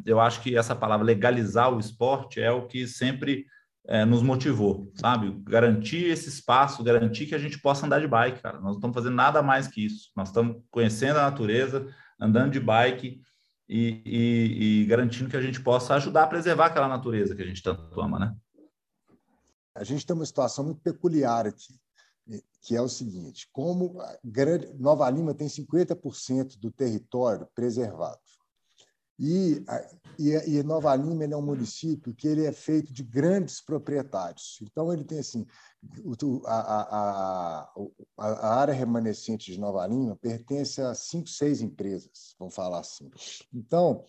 eu 0.05 0.19
acho 0.19 0.41
que 0.41 0.57
essa 0.57 0.75
palavra 0.75 1.05
legalizar 1.05 1.73
o 1.73 1.79
esporte 1.79 2.41
é 2.41 2.51
o 2.51 2.67
que 2.67 2.87
sempre 2.87 3.45
é, 3.85 4.05
nos 4.05 4.21
motivou, 4.21 4.91
sabe? 4.95 5.31
Garantir 5.43 6.05
esse 6.05 6.29
espaço, 6.29 6.83
garantir 6.83 7.25
que 7.25 7.35
a 7.35 7.39
gente 7.39 7.59
possa 7.59 7.85
andar 7.85 7.99
de 7.99 8.07
bike, 8.07 8.41
cara. 8.41 8.55
Nós 8.55 8.71
não 8.71 8.75
estamos 8.75 8.95
fazendo 8.95 9.15
nada 9.15 9.41
mais 9.41 9.67
que 9.67 9.85
isso. 9.85 10.11
Nós 10.15 10.29
estamos 10.29 10.61
conhecendo 10.71 11.19
a 11.19 11.23
natureza, 11.23 11.87
andando 12.19 12.51
de 12.51 12.59
bike 12.59 13.21
e, 13.67 14.01
e, 14.05 14.81
e 14.81 14.85
garantindo 14.85 15.29
que 15.29 15.37
a 15.37 15.41
gente 15.41 15.61
possa 15.61 15.95
ajudar 15.95 16.23
a 16.23 16.27
preservar 16.27 16.67
aquela 16.67 16.87
natureza 16.87 17.35
que 17.35 17.41
a 17.41 17.45
gente 17.45 17.61
tanto 17.61 17.99
ama, 17.99 18.19
né? 18.19 18.35
A 19.75 19.83
gente 19.83 20.05
tem 20.05 20.15
uma 20.15 20.25
situação 20.25 20.63
muito 20.63 20.81
peculiar 20.81 21.47
aqui, 21.47 21.73
que 22.61 22.75
é 22.75 22.81
o 22.81 22.87
seguinte: 22.87 23.49
como 23.51 23.97
Nova 24.79 25.09
Lima 25.09 25.33
tem 25.33 25.47
50% 25.47 26.59
do 26.59 26.71
território 26.71 27.47
preservado. 27.55 28.19
E, 29.19 29.63
e, 30.17 30.57
e 30.57 30.63
Nova 30.63 30.95
Lima 30.95 31.23
é 31.23 31.35
um 31.35 31.41
município 31.41 32.13
que 32.13 32.27
ele 32.27 32.45
é 32.45 32.51
feito 32.51 32.91
de 32.91 33.03
grandes 33.03 33.61
proprietários. 33.61 34.59
Então, 34.61 34.91
ele 34.91 35.03
tem 35.03 35.19
assim, 35.19 35.45
a, 36.45 36.59
a, 36.59 37.73
a, 38.17 38.27
a 38.27 38.55
área 38.55 38.73
remanescente 38.73 39.51
de 39.51 39.59
Nova 39.59 39.85
Lima 39.85 40.15
pertence 40.15 40.81
a 40.81 40.93
cinco, 40.95 41.29
seis 41.29 41.61
empresas, 41.61 42.35
vamos 42.39 42.55
falar 42.55 42.79
assim. 42.79 43.09
Então, 43.53 44.03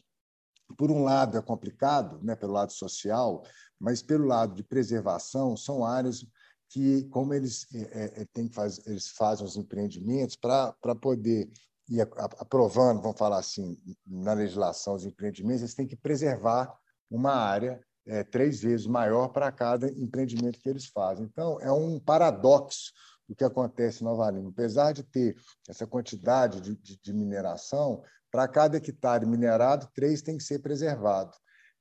por 0.76 0.90
um 0.90 1.04
lado 1.04 1.36
é 1.36 1.42
complicado, 1.42 2.18
né, 2.22 2.34
pelo 2.34 2.52
lado 2.52 2.72
social, 2.72 3.44
mas 3.78 4.02
pelo 4.02 4.26
lado 4.26 4.54
de 4.54 4.62
preservação, 4.62 5.56
são 5.56 5.84
áreas 5.84 6.26
que, 6.68 7.04
como 7.04 7.34
eles, 7.34 7.66
é, 7.74 8.22
é, 8.22 8.24
tem 8.32 8.48
que 8.48 8.54
fazer, 8.54 8.82
eles 8.86 9.08
fazem 9.08 9.44
os 9.44 9.56
empreendimentos 9.56 10.34
para 10.34 10.94
poder 11.00 11.50
e 11.88 12.00
aprovando, 12.00 13.02
vamos 13.02 13.18
falar 13.18 13.38
assim, 13.38 13.76
na 14.06 14.32
legislação 14.32 14.94
os 14.94 15.04
empreendimentos, 15.04 15.62
eles 15.62 15.74
têm 15.74 15.86
que 15.86 15.96
preservar 15.96 16.74
uma 17.10 17.32
área 17.32 17.80
é, 18.06 18.22
três 18.22 18.60
vezes 18.60 18.86
maior 18.86 19.28
para 19.28 19.50
cada 19.52 19.88
empreendimento 19.88 20.58
que 20.60 20.68
eles 20.68 20.86
fazem. 20.86 21.24
Então, 21.26 21.60
é 21.60 21.70
um 21.70 21.98
paradoxo 21.98 22.92
o 23.28 23.34
que 23.34 23.44
acontece 23.44 24.02
em 24.02 24.04
Nova 24.04 24.30
Lima. 24.30 24.50
Apesar 24.50 24.92
de 24.92 25.02
ter 25.02 25.36
essa 25.68 25.86
quantidade 25.86 26.60
de, 26.60 26.76
de, 26.76 27.00
de 27.00 27.12
mineração, 27.12 28.02
para 28.30 28.48
cada 28.48 28.76
hectare 28.76 29.26
minerado, 29.26 29.88
três 29.94 30.20
tem 30.20 30.36
que 30.36 30.44
ser 30.44 30.58
preservado. 30.58 31.34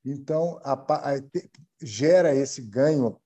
Então, 0.05 0.59
a, 0.63 0.73
a, 0.73 1.21
gera 1.81 2.35
esse 2.35 2.61
ganho, 2.61 3.19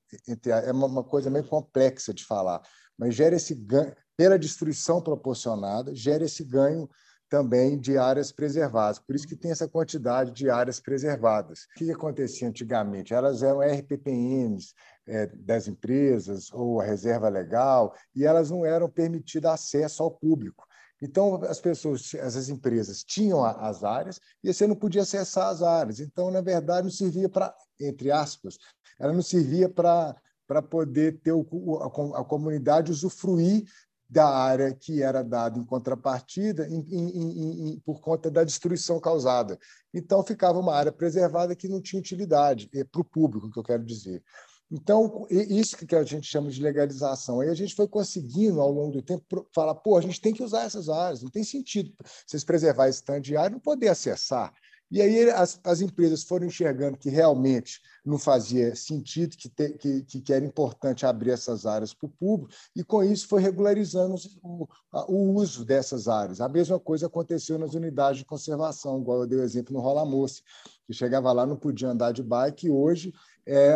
é 0.46 0.72
uma 0.72 1.04
coisa 1.04 1.30
meio 1.30 1.48
complexa 1.48 2.14
de 2.14 2.24
falar, 2.24 2.62
mas 2.98 3.16
gera 3.16 3.36
esse 3.36 3.54
ganho, 3.54 3.94
pela 4.18 4.38
destruição 4.38 5.00
proporcionada, 5.00 5.94
gera 5.94 6.26
esse 6.26 6.44
ganho 6.44 6.90
também 7.30 7.78
de 7.78 7.98
áreas 7.98 8.32
preservadas. 8.32 9.00
Por 9.00 9.16
isso 9.16 9.28
que 9.28 9.36
tem 9.36 9.52
essa 9.52 9.68
quantidade 9.68 10.32
de 10.32 10.50
áreas 10.50 10.80
preservadas. 10.80 11.68
O 11.76 11.78
que 11.78 11.92
acontecia 11.92 12.48
antigamente? 12.48 13.14
Elas 13.14 13.44
eram 13.44 13.62
RPPNs 13.62 14.74
é, 15.06 15.28
das 15.28 15.68
empresas 15.68 16.52
ou 16.52 16.82
a 16.82 16.86
reserva 16.86 17.30
legal, 17.30 17.94
e 18.16 18.26
elas 18.26 18.50
não 18.50 18.66
eram 18.66 18.90
permitidas 18.90 19.52
acesso 19.52 20.02
ao 20.02 20.12
público. 20.12 20.66
Então, 21.02 21.36
as 21.44 21.60
pessoas, 21.60 22.14
essas 22.16 22.50
empresas 22.50 23.04
tinham 23.04 23.46
as 23.46 23.84
áreas 23.84 24.20
e 24.44 24.52
você 24.52 24.66
não 24.66 24.76
podia 24.76 25.04
acessar 25.04 25.50
as 25.50 25.62
áreas. 25.62 26.00
Então, 26.00 26.32
na 26.32 26.42
verdade, 26.42 26.86
não 26.86 26.92
servia 26.92 27.30
para, 27.30 27.54
entre 27.80 28.10
aspas, 28.10 28.58
ela 29.00 29.14
não 29.14 29.22
servia 29.22 29.70
para 29.70 30.16
para 30.48 30.62
poder 30.62 31.20
ter 31.20 31.34
o, 31.34 31.46
a, 31.82 32.22
a, 32.22 32.24
comunidade 32.24 32.90
usufruir 32.90 33.66
da 34.10 34.28
área 34.28 34.74
que 34.74 35.02
era 35.02 35.22
dada 35.22 35.60
em 35.60 35.66
contrapartida 35.66 36.68
em, 36.68 36.80
em, 36.80 37.70
em, 37.74 37.80
por 37.80 38.00
conta 38.00 38.32
da 38.32 38.44
destruição 38.44 39.00
causada. 39.00 39.60
Então, 39.94 40.24
ficava 40.24 40.60
uma 40.60 40.74
área 40.74 40.92
preservada 40.92 41.56
que 41.56 41.68
não 41.68 41.82
tinha 41.82 42.00
utilidade 42.00 42.70
é, 42.74 42.84
para 42.84 43.02
o 43.02 43.06
público, 43.06 43.52
que 43.52 43.60
eu 43.60 43.64
quero 43.64 43.84
dizer. 43.84 44.24
Então, 44.70 45.26
isso 45.30 45.78
que 45.78 45.96
a 45.96 46.04
gente 46.04 46.28
chama 46.28 46.50
de 46.50 46.62
legalização. 46.62 47.40
Aí 47.40 47.50
a 47.50 47.54
gente 47.54 47.74
foi 47.74 47.88
conseguindo, 47.88 48.60
ao 48.60 48.72
longo 48.72 48.92
do 48.92 49.02
tempo, 49.02 49.48
falar: 49.54 49.76
pô, 49.76 49.98
a 49.98 50.02
gente 50.02 50.20
tem 50.20 50.34
que 50.34 50.44
usar 50.44 50.64
essas 50.64 50.90
áreas, 50.90 51.22
não 51.22 51.30
tem 51.30 51.44
sentido 51.44 51.94
vocês 52.26 52.44
preservar 52.44 52.90
esse 52.90 53.04
tanto 53.04 53.22
de 53.22 53.38
área 53.38 53.52
não 53.52 53.60
poder 53.60 53.88
acessar. 53.88 54.54
E 54.90 55.02
aí 55.02 55.30
as, 55.32 55.60
as 55.64 55.82
empresas 55.82 56.24
foram 56.24 56.48
enxergando 56.48 56.98
que 56.98 57.10
realmente 57.10 57.82
não 58.06 58.18
fazia 58.18 58.74
sentido, 58.76 59.36
que, 59.36 59.50
te, 59.50 59.70
que, 59.74 60.22
que 60.22 60.34
era 60.34 60.46
importante 60.46 61.06
abrir 61.06 61.32
essas 61.32 61.66
áreas 61.66 61.94
para 61.94 62.08
o 62.08 62.10
público, 62.10 62.54
e 62.76 62.84
com 62.84 63.04
isso 63.04 63.28
foi 63.28 63.42
regularizando 63.42 64.16
o, 64.42 64.68
o, 65.10 65.34
uso 65.36 65.66
dessas 65.66 66.08
áreas. 66.08 66.40
A 66.40 66.48
mesma 66.48 66.80
coisa 66.80 67.08
aconteceu 67.08 67.58
nas 67.58 67.74
unidades 67.74 68.20
de 68.20 68.26
conservação, 68.26 69.02
igual 69.02 69.22
eu 69.22 69.28
dei 69.28 69.40
o 69.40 69.44
exemplo 69.44 69.74
no 69.74 69.82
Rola 69.82 70.06
Moça, 70.06 70.42
que 70.86 70.94
chegava 70.94 71.34
lá, 71.34 71.46
não 71.46 71.58
podia 71.58 71.90
andar 71.90 72.14
de 72.14 72.24
bike, 72.24 72.68
e 72.68 72.70
hoje, 72.70 73.14
é, 73.46 73.76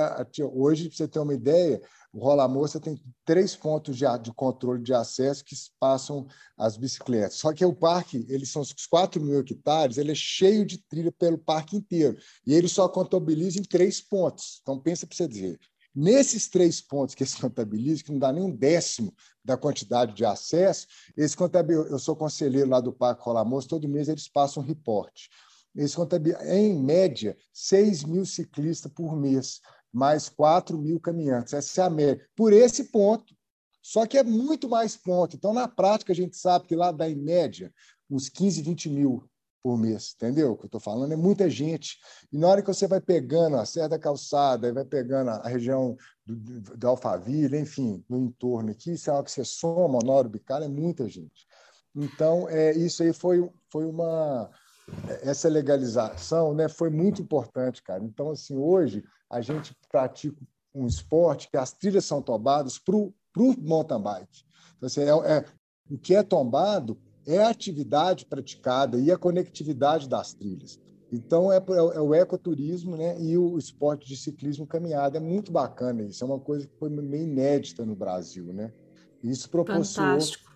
hoje 0.53 0.87
para 0.87 0.97
você 0.97 1.07
ter 1.09 1.19
uma 1.19 1.33
ideia, 1.33 1.81
o 2.13 2.19
Rola 2.19 2.47
Moça 2.47 2.79
tem 2.79 3.01
três 3.23 3.55
pontos 3.55 3.95
de, 3.95 4.05
de, 4.21 4.33
controle 4.33 4.83
de 4.83 4.93
acesso 4.93 5.45
que 5.45 5.55
passam 5.79 6.27
as 6.57 6.75
bicicletas. 6.75 7.35
Só 7.35 7.53
que 7.53 7.63
o 7.63 7.73
parque, 7.73 8.25
eles 8.27 8.49
são 8.49 8.61
os 8.61 8.73
4 8.73 9.21
mil 9.21 9.39
hectares, 9.39 9.97
ele 9.97 10.11
é 10.11 10.15
cheio 10.15 10.65
de 10.65 10.77
trilha 10.77 11.11
pelo 11.11 11.37
parque 11.37 11.77
inteiro. 11.77 12.17
E 12.45 12.53
ele 12.53 12.67
só 12.67 12.89
contabiliza 12.89 13.59
em 13.59 13.63
três 13.63 14.01
pontos. 14.01 14.59
Então, 14.61 14.77
pensa 14.77 15.07
para 15.07 15.15
você 15.15 15.27
dizer. 15.27 15.59
Nesses 15.93 16.47
três 16.49 16.81
pontos 16.81 17.15
que 17.15 17.23
eles 17.23 17.35
contabilizam, 17.35 18.05
que 18.05 18.11
não 18.11 18.19
dá 18.19 18.31
nem 18.31 18.43
um 18.43 18.55
décimo 18.55 19.13
da 19.43 19.55
quantidade 19.55 20.13
de 20.13 20.25
acesso, 20.25 20.87
eles 21.15 21.33
contabilizam. 21.33 21.87
Eu 21.87 21.99
sou 21.99 22.15
conselheiro 22.15 22.69
lá 22.69 22.81
do 22.81 22.91
Parque 22.91 23.23
Rola 23.23 23.45
Moça, 23.45 23.69
todo 23.69 23.87
mês 23.87 24.09
eles 24.09 24.27
passam 24.27 24.61
um 24.61 24.65
reporte. 24.65 25.29
Eles 25.73 25.95
contabilizam, 25.95 26.45
em 26.45 26.77
média, 26.77 27.37
6 27.53 28.03
mil 28.03 28.25
ciclistas 28.25 28.91
por 28.91 29.15
mês 29.15 29.61
mais 29.91 30.29
4 30.29 30.77
mil 30.77 30.99
caminhantes. 30.99 31.53
Essa 31.53 31.81
é 31.81 31.85
a 31.85 31.89
média. 31.89 32.25
Por 32.35 32.53
esse 32.53 32.85
ponto. 32.85 33.35
Só 33.81 34.05
que 34.05 34.17
é 34.17 34.23
muito 34.23 34.69
mais 34.69 34.95
ponto. 34.95 35.35
Então, 35.35 35.53
na 35.53 35.67
prática, 35.67 36.13
a 36.13 36.15
gente 36.15 36.37
sabe 36.37 36.67
que 36.67 36.75
lá 36.75 36.91
dá, 36.91 37.09
em 37.09 37.15
média, 37.15 37.73
uns 38.09 38.29
15, 38.29 38.61
20 38.61 38.89
mil 38.89 39.27
por 39.63 39.77
mês, 39.77 40.13
entendeu? 40.15 40.51
O 40.51 40.57
que 40.57 40.63
eu 40.63 40.67
estou 40.67 40.81
falando 40.81 41.13
é 41.13 41.15
muita 41.15 41.49
gente. 41.49 41.97
E 42.31 42.37
na 42.37 42.47
hora 42.47 42.61
que 42.61 42.67
você 42.67 42.87
vai 42.87 42.99
pegando 42.99 43.57
a 43.57 43.65
Serra 43.65 43.89
da 43.89 43.99
Calçada, 43.99 44.73
vai 44.73 44.85
pegando 44.85 45.29
a 45.29 45.47
região 45.47 45.95
do, 46.25 46.61
do, 46.77 46.87
Alphaville, 46.87 47.59
enfim, 47.59 48.03
no 48.09 48.17
entorno 48.17 48.71
aqui, 48.71 48.93
isso 48.93 49.09
é 49.09 49.13
algo 49.13 49.25
que 49.25 49.31
você 49.31 49.45
soma, 49.45 49.99
na 50.03 50.11
hora 50.11 50.31
é 50.63 50.67
muita 50.67 51.07
gente. 51.07 51.45
Então, 51.95 52.49
é, 52.49 52.71
isso 52.71 53.03
aí 53.03 53.13
foi, 53.13 53.47
foi 53.69 53.85
uma. 53.85 54.49
Essa 55.21 55.47
legalização 55.47 56.53
né, 56.53 56.67
foi 56.67 56.89
muito 56.89 57.21
importante, 57.21 57.83
cara. 57.83 58.03
Então, 58.03 58.31
assim, 58.31 58.57
hoje 58.57 59.03
a 59.31 59.39
gente 59.39 59.73
pratica 59.89 60.37
um 60.75 60.85
esporte 60.85 61.49
que 61.49 61.57
as 61.57 61.71
trilhas 61.71 62.05
são 62.05 62.21
tombadas 62.21 62.77
para 62.77 62.95
o 62.95 63.13
mountain 63.57 64.01
bike. 64.01 64.43
Então, 64.75 64.87
assim, 64.87 65.01
é, 65.01 65.37
é, 65.37 65.45
o 65.89 65.97
que 65.97 66.13
é 66.13 66.21
tombado 66.21 66.99
é 67.25 67.37
a 67.37 67.49
atividade 67.49 68.25
praticada 68.25 68.97
e 68.97 69.09
a 69.11 69.17
conectividade 69.17 70.09
das 70.09 70.33
trilhas. 70.33 70.79
Então, 71.11 71.51
é, 71.51 71.57
é, 71.57 71.97
é 71.97 72.01
o 72.01 72.13
ecoturismo 72.13 72.97
né, 72.97 73.19
e 73.21 73.37
o 73.37 73.57
esporte 73.57 74.07
de 74.07 74.17
ciclismo 74.17 74.67
caminhada. 74.67 75.17
É 75.17 75.21
muito 75.21 75.51
bacana 75.51 76.03
isso. 76.03 76.23
É 76.23 76.27
uma 76.27 76.39
coisa 76.39 76.67
que 76.67 76.77
foi 76.77 76.89
meio 76.89 77.23
inédita 77.23 77.85
no 77.85 77.95
Brasil. 77.95 78.53
Né? 78.53 78.73
Isso 79.23 79.49
proporcionou. 79.49 80.13
Fantástico. 80.13 80.51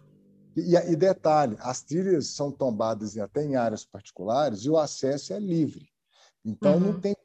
E, 0.56 0.76
e 0.76 0.96
detalhe: 0.96 1.58
as 1.60 1.84
trilhas 1.84 2.28
são 2.28 2.52
tombadas 2.52 3.18
até 3.18 3.44
em 3.44 3.56
áreas 3.56 3.86
particulares 3.86 4.62
e 4.62 4.70
o 4.70 4.78
acesso 4.78 5.34
é 5.34 5.40
livre. 5.40 5.90
Então, 6.44 6.76
uhum. 6.76 6.80
não 6.80 7.00
tem 7.00 7.16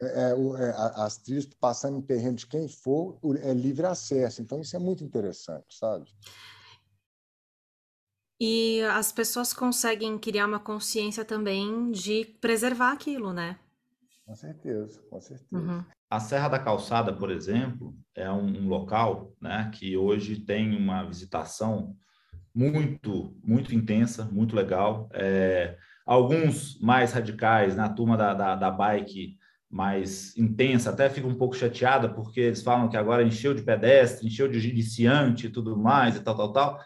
é, 0.00 0.06
é, 0.06 0.32
é 0.32 0.74
as 0.96 1.16
trilhas 1.18 1.46
passando 1.46 1.98
em 1.98 2.02
terreno 2.02 2.36
de 2.36 2.46
quem 2.46 2.68
for, 2.68 3.18
é 3.42 3.52
livre 3.52 3.86
acesso. 3.86 4.42
Então, 4.42 4.60
isso 4.60 4.76
é 4.76 4.78
muito 4.78 5.04
interessante, 5.04 5.76
sabe? 5.76 6.06
E 8.40 8.82
as 8.82 9.12
pessoas 9.12 9.52
conseguem 9.52 10.18
criar 10.18 10.46
uma 10.46 10.58
consciência 10.58 11.24
também 11.24 11.90
de 11.92 12.24
preservar 12.40 12.92
aquilo, 12.92 13.32
né? 13.32 13.58
Com 14.26 14.34
certeza, 14.34 15.00
com 15.08 15.20
certeza. 15.20 15.48
Uhum. 15.52 15.84
A 16.10 16.20
Serra 16.20 16.48
da 16.48 16.58
Calçada, 16.58 17.12
por 17.12 17.30
exemplo, 17.30 17.94
é 18.14 18.30
um, 18.30 18.46
um, 18.46 18.68
local 18.68 19.32
né, 19.40 19.70
que 19.74 19.96
hoje 19.96 20.36
tem 20.36 20.76
uma 20.76 21.04
visitação 21.04 21.96
muito, 22.54 23.36
muito 23.42 23.74
intensa, 23.74 24.24
muito 24.24 24.54
legal. 24.54 25.08
É, 25.12 25.76
alguns 26.06 26.78
mais 26.80 27.12
radicais, 27.12 27.76
na 27.76 27.88
turma 27.88 28.16
da, 28.16 28.32
da, 28.32 28.56
da 28.56 28.70
bike, 28.70 29.36
mais 29.74 30.32
intensa, 30.36 30.90
até 30.90 31.10
fico 31.10 31.26
um 31.26 31.34
pouco 31.34 31.56
chateada 31.56 32.08
porque 32.08 32.38
eles 32.38 32.62
falam 32.62 32.88
que 32.88 32.96
agora 32.96 33.24
encheu 33.24 33.52
de 33.52 33.60
pedestre, 33.60 34.24
encheu 34.24 34.46
de 34.46 34.70
iniciante 34.70 35.46
e 35.46 35.50
tudo 35.50 35.76
mais 35.76 36.14
e 36.14 36.20
tal, 36.20 36.36
tal, 36.36 36.52
tal. 36.52 36.80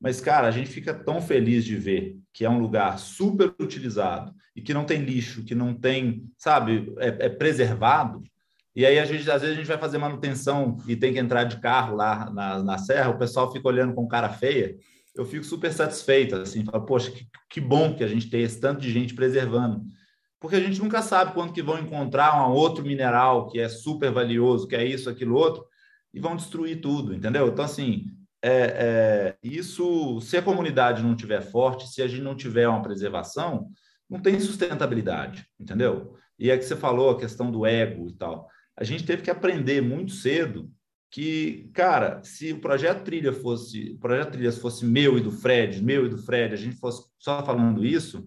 Mas, 0.00 0.20
cara, 0.20 0.46
a 0.46 0.50
gente 0.52 0.70
fica 0.70 0.94
tão 0.94 1.20
feliz 1.20 1.64
de 1.64 1.74
ver 1.74 2.16
que 2.32 2.44
é 2.44 2.48
um 2.48 2.60
lugar 2.60 2.96
super 3.00 3.52
utilizado 3.60 4.32
e 4.54 4.62
que 4.62 4.72
não 4.72 4.84
tem 4.84 5.02
lixo, 5.02 5.42
que 5.42 5.52
não 5.52 5.74
tem, 5.74 6.30
sabe, 6.38 6.94
é, 6.98 7.26
é 7.26 7.28
preservado. 7.28 8.22
E 8.76 8.86
aí, 8.86 9.00
a 9.00 9.04
gente, 9.04 9.28
às 9.28 9.42
vezes, 9.42 9.56
a 9.56 9.58
gente 9.58 9.66
vai 9.66 9.78
fazer 9.78 9.98
manutenção 9.98 10.76
e 10.86 10.94
tem 10.94 11.12
que 11.12 11.18
entrar 11.18 11.42
de 11.42 11.58
carro 11.58 11.96
lá 11.96 12.30
na, 12.30 12.62
na 12.62 12.78
serra, 12.78 13.10
o 13.10 13.18
pessoal 13.18 13.52
fica 13.52 13.66
olhando 13.66 13.94
com 13.94 14.06
cara 14.06 14.28
feia. 14.28 14.76
Eu 15.12 15.24
fico 15.24 15.44
super 15.44 15.72
satisfeito, 15.72 16.36
assim, 16.36 16.64
falo, 16.64 16.86
poxa, 16.86 17.10
que, 17.10 17.26
que 17.50 17.60
bom 17.60 17.96
que 17.96 18.04
a 18.04 18.08
gente 18.08 18.30
tem 18.30 18.42
esse 18.42 18.60
tanto 18.60 18.80
de 18.80 18.92
gente 18.92 19.12
preservando 19.12 19.82
porque 20.40 20.56
a 20.56 20.60
gente 20.60 20.80
nunca 20.80 21.02
sabe 21.02 21.32
quando 21.32 21.52
que 21.52 21.62
vão 21.62 21.78
encontrar 21.78 22.48
um 22.48 22.52
outro 22.52 22.84
mineral 22.84 23.48
que 23.48 23.58
é 23.58 23.68
super 23.68 24.10
valioso, 24.10 24.68
que 24.68 24.76
é 24.76 24.84
isso, 24.84 25.10
aquilo, 25.10 25.34
outro, 25.34 25.64
e 26.12 26.20
vão 26.20 26.36
destruir 26.36 26.80
tudo, 26.80 27.14
entendeu? 27.14 27.48
Então, 27.48 27.64
assim, 27.64 28.06
é, 28.42 28.50
é, 28.50 29.36
isso, 29.42 30.20
se 30.20 30.36
a 30.36 30.42
comunidade 30.42 31.02
não 31.02 31.16
tiver 31.16 31.40
forte, 31.40 31.88
se 31.88 32.00
a 32.02 32.06
gente 32.06 32.22
não 32.22 32.36
tiver 32.36 32.68
uma 32.68 32.82
preservação, 32.82 33.68
não 34.08 34.20
tem 34.20 34.38
sustentabilidade, 34.38 35.46
entendeu? 35.58 36.16
E 36.38 36.50
é 36.50 36.56
que 36.56 36.64
você 36.64 36.76
falou 36.76 37.10
a 37.10 37.18
questão 37.18 37.50
do 37.50 37.66
ego 37.66 38.08
e 38.08 38.12
tal. 38.14 38.48
A 38.76 38.84
gente 38.84 39.04
teve 39.04 39.22
que 39.22 39.30
aprender 39.30 39.82
muito 39.82 40.12
cedo 40.12 40.70
que, 41.10 41.68
cara, 41.74 42.22
se 42.22 42.52
o 42.52 42.60
projeto 42.60 43.02
Trilha 43.02 43.32
fosse, 43.32 43.92
o 43.92 43.98
projeto 43.98 44.32
Trilhas 44.32 44.58
fosse 44.58 44.84
meu 44.84 45.18
e 45.18 45.20
do 45.20 45.32
Fred, 45.32 45.82
meu 45.82 46.06
e 46.06 46.08
do 46.08 46.18
Fred, 46.18 46.54
a 46.54 46.56
gente 46.56 46.76
fosse 46.76 47.02
só 47.18 47.44
falando 47.44 47.84
isso, 47.84 48.26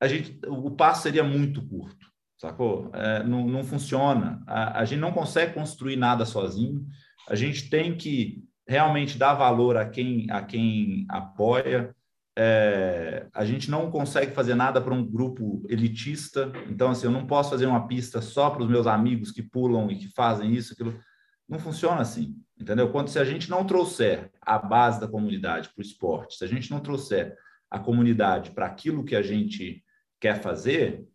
a 0.00 0.08
gente, 0.08 0.40
o 0.46 0.70
passo 0.70 1.02
seria 1.02 1.22
muito 1.22 1.66
curto, 1.68 2.06
sacou? 2.38 2.90
É, 2.94 3.22
não, 3.22 3.46
não 3.46 3.62
funciona. 3.62 4.42
A, 4.46 4.80
a 4.80 4.84
gente 4.84 5.00
não 5.00 5.12
consegue 5.12 5.52
construir 5.52 5.96
nada 5.96 6.24
sozinho. 6.24 6.86
A 7.28 7.34
gente 7.34 7.68
tem 7.68 7.94
que 7.94 8.42
realmente 8.66 9.18
dar 9.18 9.34
valor 9.34 9.76
a 9.76 9.84
quem, 9.84 10.26
a 10.30 10.42
quem 10.42 11.04
apoia. 11.10 11.94
É, 12.38 13.26
a 13.34 13.44
gente 13.44 13.70
não 13.70 13.90
consegue 13.90 14.32
fazer 14.32 14.54
nada 14.54 14.80
para 14.80 14.94
um 14.94 15.04
grupo 15.04 15.62
elitista. 15.68 16.50
Então, 16.70 16.90
assim, 16.90 17.04
eu 17.04 17.12
não 17.12 17.26
posso 17.26 17.50
fazer 17.50 17.66
uma 17.66 17.86
pista 17.86 18.22
só 18.22 18.48
para 18.48 18.62
os 18.62 18.68
meus 18.70 18.86
amigos 18.86 19.30
que 19.30 19.42
pulam 19.42 19.90
e 19.90 19.96
que 19.96 20.08
fazem 20.14 20.54
isso, 20.54 20.72
aquilo. 20.72 20.98
Não 21.46 21.58
funciona 21.58 22.00
assim, 22.00 22.36
entendeu? 22.58 22.90
Quando 22.90 23.08
se 23.08 23.18
a 23.18 23.24
gente 23.24 23.50
não 23.50 23.66
trouxer 23.66 24.30
a 24.40 24.56
base 24.56 25.00
da 25.00 25.08
comunidade 25.08 25.68
para 25.68 25.80
o 25.80 25.84
esporte, 25.84 26.36
se 26.36 26.44
a 26.44 26.48
gente 26.48 26.70
não 26.70 26.78
trouxer 26.78 27.36
a 27.68 27.78
comunidade 27.78 28.52
para 28.52 28.66
aquilo 28.66 29.04
que 29.04 29.16
a 29.16 29.22
gente 29.22 29.82
quer 30.20 30.40
fazer, 30.40 31.06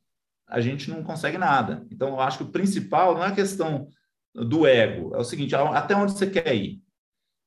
a 0.47 0.60
gente 0.60 0.89
não 0.89 1.03
consegue 1.03 1.38
nada. 1.38 1.86
Então, 1.91 2.10
eu 2.10 2.20
acho 2.20 2.39
que 2.39 2.43
o 2.43 2.51
principal 2.51 3.16
não 3.16 3.24
é 3.24 3.28
a 3.28 3.36
questão 3.36 3.88
do 4.34 4.66
ego, 4.66 5.16
é 5.16 5.20
o 5.20 5.24
seguinte: 5.24 5.56
até 5.56 5.95
onde 5.95 6.14
você 6.14 6.28
quer 6.28 6.53
ir? 6.56 6.82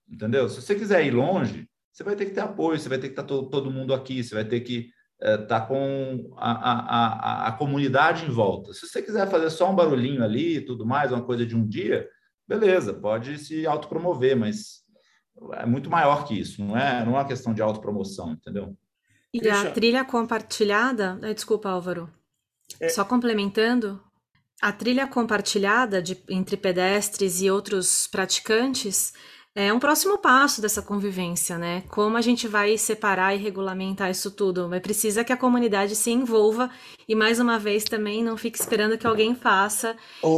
Entendeu? 0.08 0.48
Se 0.48 0.62
você 0.62 0.74
quiser 0.74 1.04
ir 1.04 1.10
longe, 1.10 1.68
você 1.92 2.02
vai 2.02 2.16
ter 2.16 2.26
que 2.26 2.32
ter 2.32 2.40
apoio, 2.40 2.78
você 2.78 2.88
vai 2.88 2.98
ter 2.98 3.08
que 3.08 3.12
estar 3.12 3.24
todo, 3.24 3.50
todo 3.50 3.70
mundo 3.70 3.92
aqui, 3.92 4.22
você 4.22 4.34
vai 4.34 4.44
ter 4.44 4.60
que 4.60 4.90
estar 5.20 5.32
é, 5.32 5.36
tá 5.36 5.60
com 5.60 6.32
a, 6.36 6.52
a, 6.52 6.78
a, 6.78 7.48
a, 7.48 7.52
comunidade 7.52 8.24
em 8.24 8.30
volta. 8.30 8.72
Se 8.72 8.86
você 8.86 9.02
quiser 9.02 9.28
fazer 9.28 9.50
só 9.50 9.70
um 9.70 9.74
barulhinho 9.74 10.22
ali 10.22 10.58
e 10.58 10.60
tudo 10.60 10.86
mais, 10.86 11.10
uma 11.10 11.24
coisa 11.24 11.44
de 11.44 11.56
um 11.56 11.66
dia, 11.66 12.08
beleza, 12.46 12.94
pode 12.94 13.36
se 13.38 13.66
autopromover, 13.66 14.36
mas 14.36 14.84
é 15.54 15.66
muito 15.66 15.90
maior 15.90 16.24
que 16.24 16.38
isso, 16.38 16.64
não 16.64 16.76
é, 16.76 17.04
não 17.04 17.12
é 17.12 17.18
uma 17.18 17.26
questão 17.26 17.52
de 17.52 17.60
autopromoção, 17.60 18.32
entendeu? 18.32 18.76
E 19.32 19.48
a 19.48 19.70
trilha 19.70 20.04
compartilhada, 20.04 21.18
desculpa, 21.34 21.68
Álvaro. 21.68 22.10
É... 22.80 22.88
Só 22.88 23.04
complementando, 23.04 24.00
a 24.60 24.72
trilha 24.72 25.06
compartilhada 25.06 26.02
de, 26.02 26.22
entre 26.28 26.56
pedestres 26.56 27.40
e 27.40 27.50
outros 27.50 28.06
praticantes 28.06 29.12
é 29.54 29.72
um 29.72 29.78
próximo 29.78 30.18
passo 30.18 30.62
dessa 30.62 30.80
convivência, 30.80 31.58
né? 31.58 31.82
Como 31.88 32.16
a 32.16 32.20
gente 32.20 32.46
vai 32.46 32.78
separar 32.78 33.34
e 33.34 33.38
regulamentar 33.38 34.10
isso 34.10 34.30
tudo? 34.30 34.68
Mas 34.68 34.80
precisa 34.80 35.24
que 35.24 35.32
a 35.32 35.36
comunidade 35.36 35.96
se 35.96 36.10
envolva 36.10 36.70
e, 37.08 37.14
mais 37.14 37.40
uma 37.40 37.58
vez, 37.58 37.84
também 37.84 38.22
não 38.22 38.36
fique 38.36 38.58
esperando 38.58 38.96
que 38.96 39.06
alguém 39.06 39.34
faça 39.34 39.96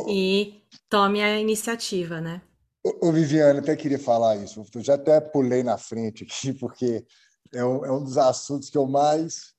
e 0.08 0.62
tome 0.88 1.22
a 1.22 1.38
iniciativa, 1.38 2.20
né? 2.20 2.40
Ô, 2.82 3.12
Viviane, 3.12 3.58
até 3.58 3.76
queria 3.76 3.98
falar 3.98 4.36
isso. 4.36 4.64
Eu 4.74 4.82
já 4.82 4.94
até 4.94 5.20
pulei 5.20 5.62
na 5.62 5.76
frente 5.76 6.24
aqui, 6.24 6.52
porque 6.58 7.04
é 7.52 7.64
um, 7.64 7.84
é 7.84 7.92
um 7.92 8.02
dos 8.02 8.16
assuntos 8.18 8.70
que 8.70 8.78
eu 8.78 8.86
mais 8.86 9.54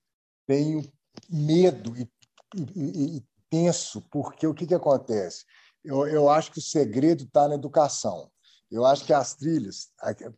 tenho 0.47 0.81
medo 1.29 1.95
e, 1.97 2.09
e, 2.75 3.17
e 3.17 3.25
penso, 3.49 4.01
porque 4.09 4.47
o 4.47 4.53
que, 4.53 4.65
que 4.65 4.73
acontece? 4.73 5.45
Eu, 5.83 6.07
eu 6.07 6.29
acho 6.29 6.51
que 6.51 6.59
o 6.59 6.63
segredo 6.63 7.23
está 7.23 7.47
na 7.47 7.55
educação. 7.55 8.29
Eu 8.69 8.85
acho 8.85 9.05
que 9.05 9.11
as 9.11 9.35
trilhas, 9.35 9.89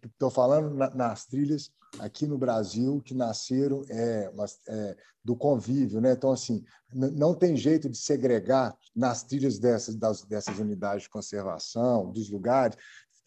estou 0.06 0.32
falando 0.32 0.74
nas 0.96 1.26
trilhas 1.26 1.70
aqui 2.00 2.26
no 2.26 2.38
Brasil 2.38 3.00
que 3.06 3.14
nasceram 3.14 3.84
é, 3.88 4.32
é, 4.68 4.98
do 5.24 5.36
convívio, 5.36 6.02
né? 6.02 6.14
Então 6.14 6.32
assim, 6.32 6.64
não 6.92 7.36
tem 7.36 7.56
jeito 7.56 7.88
de 7.88 7.98
segregar 7.98 8.76
nas 8.96 9.22
trilhas 9.22 9.60
dessas 9.60 9.96
das, 9.96 10.24
dessas 10.24 10.58
unidades 10.58 11.04
de 11.04 11.10
conservação, 11.10 12.12
dos 12.12 12.32
lugares, 12.32 12.76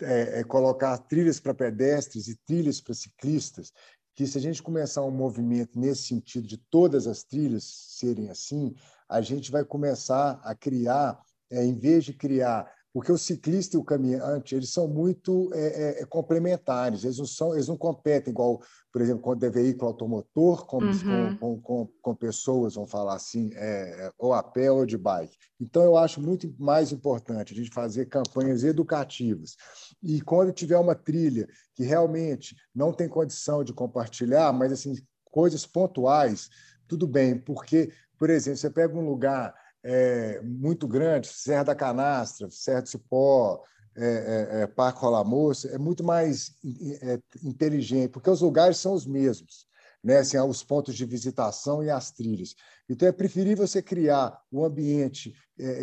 é, 0.02 0.40
é 0.40 0.44
colocar 0.44 0.98
trilhas 0.98 1.38
para 1.38 1.54
pedestres 1.54 2.26
e 2.26 2.36
trilhas 2.44 2.80
para 2.80 2.94
ciclistas 2.94 3.72
que 4.16 4.26
se 4.26 4.38
a 4.38 4.40
gente 4.40 4.62
começar 4.62 5.02
um 5.02 5.10
movimento 5.10 5.78
nesse 5.78 6.04
sentido 6.04 6.48
de 6.48 6.56
todas 6.56 7.06
as 7.06 7.22
trilhas 7.22 7.64
serem 7.64 8.30
assim, 8.30 8.74
a 9.06 9.20
gente 9.20 9.52
vai 9.52 9.62
começar 9.62 10.40
a 10.42 10.54
criar, 10.54 11.20
é, 11.50 11.62
em 11.62 11.74
vez 11.74 12.02
de 12.06 12.14
criar 12.14 12.66
porque 12.96 13.12
o 13.12 13.18
ciclista 13.18 13.76
e 13.76 13.78
o 13.78 13.84
caminhante 13.84 14.54
eles 14.54 14.70
são 14.70 14.88
muito 14.88 15.50
é, 15.52 15.66
é, 15.98 16.00
é, 16.00 16.06
complementares, 16.06 17.04
eles 17.04 17.18
não, 17.18 17.26
são, 17.26 17.52
eles 17.52 17.68
não 17.68 17.76
competem 17.76 18.30
igual, 18.30 18.62
por 18.90 19.02
exemplo, 19.02 19.20
quando 19.20 19.44
é 19.44 19.50
veículo 19.50 19.88
automotor, 19.88 20.64
com, 20.64 20.78
uhum. 20.78 21.36
com, 21.36 21.60
com, 21.60 21.88
com, 22.00 22.14
pessoas, 22.14 22.74
vamos 22.74 22.90
falar 22.90 23.14
assim, 23.14 23.50
é, 23.52 24.10
ou 24.16 24.32
a 24.32 24.42
pé 24.42 24.72
ou 24.72 24.86
de 24.86 24.96
bike. 24.96 25.36
Então, 25.60 25.82
eu 25.82 25.98
acho 25.98 26.22
muito 26.22 26.50
mais 26.58 26.90
importante 26.90 27.52
a 27.52 27.56
gente 27.56 27.68
fazer 27.68 28.06
campanhas 28.06 28.64
educativas. 28.64 29.56
E 30.02 30.22
quando 30.22 30.50
tiver 30.50 30.78
uma 30.78 30.94
trilha 30.94 31.46
que 31.74 31.84
realmente 31.84 32.56
não 32.74 32.94
tem 32.94 33.10
condição 33.10 33.62
de 33.62 33.74
compartilhar, 33.74 34.54
mas 34.54 34.72
assim 34.72 34.94
coisas 35.24 35.66
pontuais, 35.66 36.48
tudo 36.88 37.06
bem, 37.06 37.38
porque, 37.38 37.92
por 38.18 38.30
exemplo, 38.30 38.56
você 38.56 38.70
pega 38.70 38.96
um 38.96 39.06
lugar 39.06 39.54
é, 39.88 40.40
muito 40.42 40.88
grande, 40.88 41.28
Serra 41.28 41.62
da 41.62 41.74
Canastra, 41.74 42.50
Serra 42.50 42.82
do 42.82 42.88
Cipó, 42.88 43.62
é, 43.94 44.58
é, 44.58 44.62
é 44.62 44.66
Parque 44.66 45.00
Rola 45.00 45.22
Moça, 45.22 45.68
é 45.68 45.78
muito 45.78 46.02
mais 46.02 46.56
é, 47.02 47.20
inteligente, 47.44 48.10
porque 48.10 48.28
os 48.28 48.40
lugares 48.40 48.78
são 48.78 48.92
os 48.92 49.06
mesmos, 49.06 49.66
né? 50.02 50.18
assim, 50.18 50.38
os 50.38 50.64
pontos 50.64 50.96
de 50.96 51.06
visitação 51.06 51.84
e 51.84 51.88
as 51.88 52.10
trilhas. 52.10 52.56
Então, 52.88 53.06
é 53.08 53.12
preferível 53.12 53.64
você 53.66 53.80
criar 53.80 54.36
um 54.52 54.64
ambiente 54.64 55.32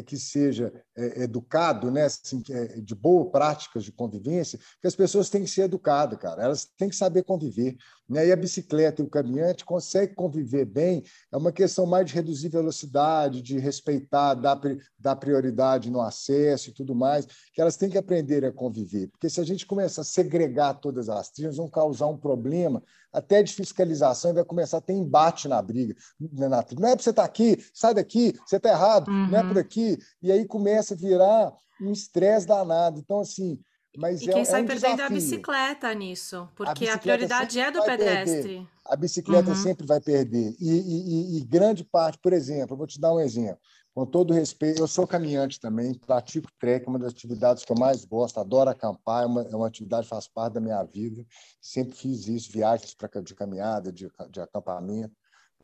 que 0.06 0.18
seja 0.18 0.72
é, 0.96 1.24
educado, 1.24 1.90
né? 1.90 2.04
Assim, 2.04 2.44
é, 2.50 2.80
de 2.80 2.94
boas 2.94 3.32
práticas 3.32 3.84
de 3.84 3.92
convivência, 3.92 4.60
que 4.80 4.88
as 4.88 4.96
pessoas 4.96 5.30
têm 5.30 5.44
que 5.44 5.50
ser 5.50 5.64
educadas, 5.64 6.20
cara. 6.20 6.44
Elas 6.44 6.66
têm 6.78 6.90
que 6.90 6.96
saber 6.96 7.24
conviver. 7.24 7.76
Né? 8.08 8.28
E 8.28 8.32
a 8.32 8.36
bicicleta 8.36 9.02
e 9.02 9.06
o 9.06 9.10
caminhante 9.10 9.66
conseguem 9.66 10.16
conviver 10.16 10.66
bem. 10.66 11.04
É 11.32 11.38
uma 11.38 11.52
questão 11.52 11.86
mais 11.86 12.06
de 12.06 12.14
reduzir 12.14 12.50
velocidade, 12.50 13.42
de 13.42 13.58
respeitar, 13.58 14.36
dar, 14.36 14.60
dar 15.00 15.16
prioridade 15.16 15.90
no 15.90 16.02
acesso 16.02 16.70
e 16.70 16.74
tudo 16.74 16.94
mais, 16.94 17.26
que 17.54 17.62
elas 17.62 17.78
têm 17.78 17.90
que 17.90 17.98
aprender 17.98 18.46
a 18.46 18.52
conviver. 18.52 19.08
Porque 19.08 19.30
se 19.30 19.40
a 19.40 19.44
gente 19.44 19.66
começar 19.66 20.02
a 20.02 20.06
segregar 20.06 20.76
todas 20.76 21.10
as 21.10 21.32
trilhas, 21.32 21.58
vão 21.58 21.70
causar 21.70 22.08
um 22.08 22.18
problema 22.18 22.84
até 23.14 23.44
de 23.44 23.54
fiscalização 23.54 24.32
e 24.32 24.34
vai 24.34 24.44
começar 24.44 24.78
a 24.78 24.82
ter 24.82 24.94
embate 24.94 25.48
na 25.48 25.62
briga. 25.62 25.96
Na 26.20 26.64
trilha. 26.64 26.82
Não 26.82 26.90
é 26.90 26.96
para 26.96 27.04
você 27.04 27.12
estar 27.12 27.22
tá 27.22 27.28
aqui, 27.28 27.64
sai 27.74 27.94
daqui, 27.94 28.34
você 28.46 28.58
está 28.58 28.70
errado, 28.70 29.10
uhum. 29.10 29.30
não 29.30 29.40
é 29.40 29.44
por 29.44 29.58
aqui. 29.64 29.98
E 30.22 30.32
aí 30.32 30.46
começa 30.46 30.94
a 30.94 30.98
virar 30.98 31.54
um 31.82 31.92
estresse 31.92 32.48
danado. 32.48 33.00
Então, 33.00 33.20
assim. 33.20 33.60
Mas 33.96 34.22
e 34.22 34.30
é, 34.30 34.34
quem 34.34 34.42
é 34.42 34.46
sai 34.46 34.64
um 34.64 34.66
perdendo 34.66 34.96
desafio. 34.96 35.04
é 35.04 35.06
a 35.06 35.10
bicicleta 35.10 35.94
nisso, 35.94 36.50
porque 36.56 36.88
a, 36.88 36.96
a 36.96 36.98
prioridade 36.98 37.60
é 37.60 37.70
do 37.70 37.84
pedestre. 37.84 38.42
Perder. 38.42 38.68
A 38.86 38.96
bicicleta 38.96 39.50
uhum. 39.50 39.56
sempre 39.56 39.86
vai 39.86 40.02
perder. 40.02 40.56
E, 40.60 40.70
e, 40.70 41.38
e, 41.38 41.46
grande 41.46 41.84
parte, 41.84 42.18
por 42.18 42.34
exemplo, 42.34 42.74
eu 42.74 42.78
vou 42.78 42.88
te 42.88 43.00
dar 43.00 43.14
um 43.14 43.20
exemplo. 43.20 43.60
Com 43.94 44.08
todo 44.08 44.34
respeito, 44.34 44.82
eu 44.82 44.88
sou 44.88 45.06
caminhante 45.06 45.60
também, 45.60 45.94
pratico 45.94 46.50
trek, 46.60 46.88
uma 46.88 46.98
das 46.98 47.12
atividades 47.12 47.64
que 47.64 47.72
eu 47.72 47.78
mais 47.78 48.04
gosto, 48.04 48.40
adoro 48.40 48.72
acampar, 48.72 49.24
é 49.24 49.26
uma, 49.28 49.42
é 49.44 49.56
uma 49.56 49.68
atividade 49.68 50.04
que 50.04 50.10
faz 50.10 50.28
parte 50.28 50.54
da 50.54 50.60
minha 50.60 50.84
vida. 50.84 51.24
Sempre 51.62 51.96
fiz 51.96 52.28
isso, 52.28 52.52
viagens 52.52 52.96
pra, 52.96 53.08
de 53.22 53.36
caminhada, 53.36 53.92
de, 53.92 54.10
de 54.32 54.42
acampamento. 54.42 55.14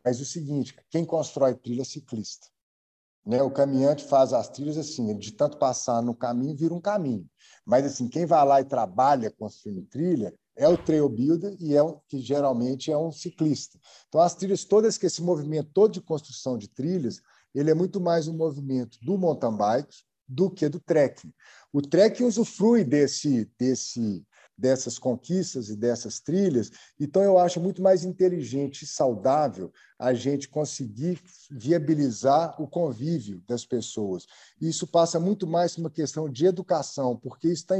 Mas 0.05 0.21
o 0.21 0.25
seguinte, 0.25 0.75
quem 0.91 1.03
constrói 1.03 1.55
trilha 1.55 1.81
é 1.81 1.85
ciclista. 1.85 2.47
Né? 3.29 3.43
O 3.43 3.51
caminhante 3.51 4.03
faz 4.05 4.33
as 4.33 4.49
trilhas 4.49 4.75
assim, 4.75 5.15
de 5.15 5.31
tanto 5.33 5.59
passar 5.59 6.01
no 6.01 6.15
caminho, 6.15 6.57
vira 6.57 6.73
um 6.73 6.81
caminho. 6.81 7.29
Mas 7.63 7.85
assim, 7.85 8.07
quem 8.07 8.25
vai 8.25 8.43
lá 8.43 8.59
e 8.59 8.65
trabalha 8.65 9.29
construindo 9.29 9.83
trilha 9.83 10.33
é 10.57 10.67
o 10.67 10.75
trail 10.75 11.07
builder 11.07 11.55
e 11.59 11.75
é 11.75 11.83
o, 11.83 11.99
que 12.07 12.19
geralmente 12.19 12.91
é 12.91 12.97
um 12.97 13.11
ciclista. 13.11 13.77
Então 14.07 14.19
as 14.19 14.33
trilhas 14.33 14.65
todas 14.65 14.97
que 14.97 15.05
esse 15.05 15.21
movimento 15.21 15.69
todo 15.71 15.93
de 15.93 16.01
construção 16.01 16.57
de 16.57 16.67
trilhas, 16.67 17.21
ele 17.53 17.69
é 17.69 17.75
muito 17.75 18.01
mais 18.01 18.27
um 18.27 18.35
movimento 18.35 18.97
do 19.03 19.15
mountain 19.15 19.55
bike 19.55 19.95
do 20.27 20.49
que 20.49 20.67
do 20.67 20.79
trekking. 20.79 21.31
O 21.71 21.83
trekking 21.83 22.23
usufrui 22.23 22.83
desse, 22.83 23.47
desse, 23.59 24.25
dessas 24.59 24.99
conquistas 24.99 25.69
e 25.69 25.75
dessas 25.75 26.19
trilhas, 26.19 26.69
então 26.99 27.23
eu 27.23 27.39
acho 27.39 27.61
muito 27.61 27.81
mais 27.81 28.03
inteligente 28.03 28.81
e 28.81 28.87
saudável 28.87 29.71
a 29.97 30.13
gente 30.13 30.49
conseguir 30.49 31.21
viabilizar 31.49 32.61
o 32.61 32.67
convívio 32.67 33.41
das 33.47 33.65
pessoas. 33.65 34.25
Isso 34.59 34.85
passa 34.85 35.19
muito 35.19 35.47
mais 35.47 35.75
por 35.75 35.81
uma 35.81 35.89
questão 35.89 36.29
de 36.29 36.45
educação, 36.45 37.15
porque 37.15 37.47
isso 37.47 37.63
está 37.63 37.75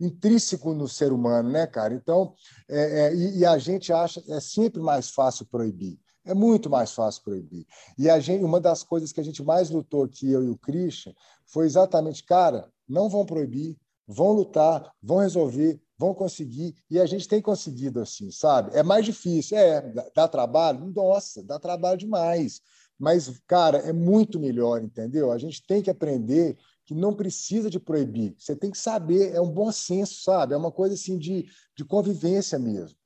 intrínseco 0.00 0.72
no 0.72 0.88
ser 0.88 1.12
humano, 1.12 1.50
né, 1.50 1.66
cara? 1.66 1.94
Então, 1.94 2.34
é, 2.68 3.06
é, 3.06 3.14
e, 3.14 3.44
a 3.44 3.58
gente 3.58 3.92
acha 3.92 4.22
é 4.28 4.40
sempre 4.40 4.80
mais 4.80 5.10
fácil 5.10 5.44
proibir. 5.46 5.98
É 6.24 6.34
muito 6.34 6.68
mais 6.68 6.92
fácil 6.92 7.22
proibir. 7.22 7.66
E 7.96 8.10
a 8.10 8.18
gente, 8.18 8.44
uma 8.44 8.60
das 8.60 8.82
coisas 8.82 9.12
que 9.12 9.20
a 9.20 9.24
gente 9.24 9.42
mais 9.42 9.70
lutou 9.70 10.02
aqui, 10.02 10.30
eu 10.30 10.42
e 10.42 10.48
o 10.48 10.58
Christian, 10.58 11.14
foi 11.46 11.66
exatamente, 11.66 12.24
cara, 12.24 12.68
não 12.88 13.08
vão 13.08 13.24
proibir, 13.24 13.76
vão 14.06 14.32
lutar, 14.32 14.92
vão 15.02 15.18
resolver, 15.18 15.80
vão 15.98 16.14
conseguir. 16.14 16.74
E 16.90 17.00
a 17.00 17.06
gente 17.06 17.28
tem 17.28 17.40
conseguido 17.40 18.00
assim, 18.00 18.30
sabe? 18.30 18.76
É 18.76 18.82
mais 18.82 19.04
difícil, 19.04 19.56
é, 19.56 19.80
dá 20.14 20.28
trabalho? 20.28 20.92
Nossa, 20.94 21.42
dá 21.42 21.58
trabalho 21.58 21.98
demais. 21.98 22.60
Mas, 22.98 23.38
cara, 23.46 23.78
é 23.78 23.92
muito 23.92 24.40
melhor, 24.40 24.82
entendeu? 24.82 25.30
A 25.30 25.38
gente 25.38 25.62
tem 25.66 25.82
que 25.82 25.90
aprender 25.90 26.56
que 26.84 26.94
não 26.94 27.14
precisa 27.14 27.68
de 27.68 27.80
proibir. 27.80 28.34
Você 28.38 28.54
tem 28.54 28.70
que 28.70 28.78
saber, 28.78 29.34
é 29.34 29.40
um 29.40 29.50
bom 29.50 29.70
senso, 29.72 30.22
sabe? 30.22 30.54
É 30.54 30.56
uma 30.56 30.72
coisa 30.72 30.94
assim 30.94 31.18
de, 31.18 31.46
de 31.76 31.84
convivência 31.84 32.58
mesmo. 32.58 32.96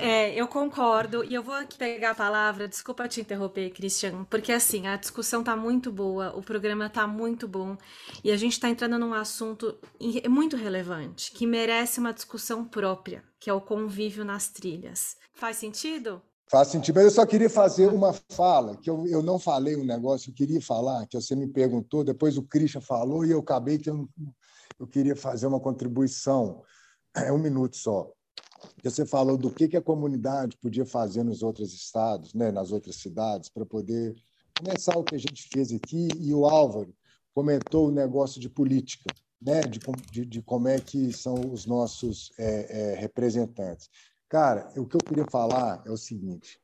É, 0.00 0.34
eu 0.34 0.48
concordo, 0.48 1.22
e 1.22 1.34
eu 1.34 1.42
vou 1.42 1.54
aqui 1.54 1.76
pegar 1.76 2.12
a 2.12 2.14
palavra, 2.14 2.66
desculpa 2.66 3.06
te 3.06 3.20
interromper, 3.20 3.70
Christian, 3.70 4.24
porque 4.24 4.50
assim, 4.50 4.86
a 4.86 4.96
discussão 4.96 5.44
tá 5.44 5.54
muito 5.54 5.92
boa, 5.92 6.34
o 6.34 6.42
programa 6.42 6.88
tá 6.88 7.06
muito 7.06 7.46
bom, 7.46 7.76
e 8.24 8.30
a 8.30 8.36
gente 8.36 8.58
tá 8.58 8.70
entrando 8.70 8.98
num 8.98 9.12
assunto 9.12 9.78
muito 10.26 10.56
relevante, 10.56 11.32
que 11.32 11.46
merece 11.46 12.00
uma 12.00 12.14
discussão 12.14 12.64
própria, 12.64 13.22
que 13.38 13.50
é 13.50 13.52
o 13.52 13.60
convívio 13.60 14.24
nas 14.24 14.48
trilhas. 14.48 15.16
Faz 15.34 15.58
sentido? 15.58 16.22
Faz 16.50 16.68
sentido, 16.68 16.94
mas 16.96 17.04
eu 17.04 17.10
só 17.10 17.26
queria 17.26 17.50
fazer 17.50 17.86
uma 17.88 18.14
fala, 18.30 18.76
que 18.78 18.88
eu, 18.88 19.06
eu 19.06 19.22
não 19.22 19.38
falei 19.38 19.76
um 19.76 19.84
negócio, 19.84 20.30
eu 20.30 20.34
queria 20.34 20.62
falar, 20.62 21.06
que 21.06 21.20
você 21.20 21.36
me 21.36 21.46
perguntou, 21.46 22.02
depois 22.02 22.38
o 22.38 22.42
Christian 22.42 22.80
falou, 22.80 23.24
e 23.24 23.32
eu 23.32 23.40
acabei 23.40 23.78
que 23.78 23.90
eu, 23.90 24.08
eu 24.78 24.86
queria 24.86 25.14
fazer 25.14 25.46
uma 25.46 25.60
contribuição, 25.60 26.62
é 27.14 27.30
um 27.30 27.38
minuto 27.38 27.76
só. 27.76 28.10
Você 28.82 29.06
falou 29.06 29.36
do 29.36 29.50
que, 29.50 29.68
que 29.68 29.76
a 29.76 29.82
comunidade 29.82 30.56
podia 30.58 30.84
fazer 30.86 31.22
nos 31.22 31.42
outros 31.42 31.72
estados, 31.72 32.34
né, 32.34 32.50
nas 32.50 32.72
outras 32.72 32.96
cidades, 32.96 33.48
para 33.48 33.64
poder 33.64 34.14
começar 34.58 34.96
o 34.98 35.04
que 35.04 35.14
a 35.14 35.18
gente 35.18 35.48
fez 35.52 35.72
aqui. 35.72 36.08
E 36.18 36.34
o 36.34 36.46
Álvaro 36.46 36.94
comentou 37.34 37.88
o 37.88 37.92
negócio 37.92 38.40
de 38.40 38.48
política, 38.48 39.12
né, 39.40 39.60
de, 39.62 39.78
de, 40.10 40.26
de 40.26 40.42
como 40.42 40.68
é 40.68 40.78
que 40.78 41.12
são 41.12 41.34
os 41.52 41.66
nossos 41.66 42.32
é, 42.38 42.92
é, 42.92 42.94
representantes. 42.96 43.88
Cara, 44.28 44.70
o 44.76 44.86
que 44.86 44.96
eu 44.96 45.00
queria 45.00 45.26
falar 45.30 45.82
é 45.86 45.90
o 45.90 45.96
seguinte: 45.96 46.60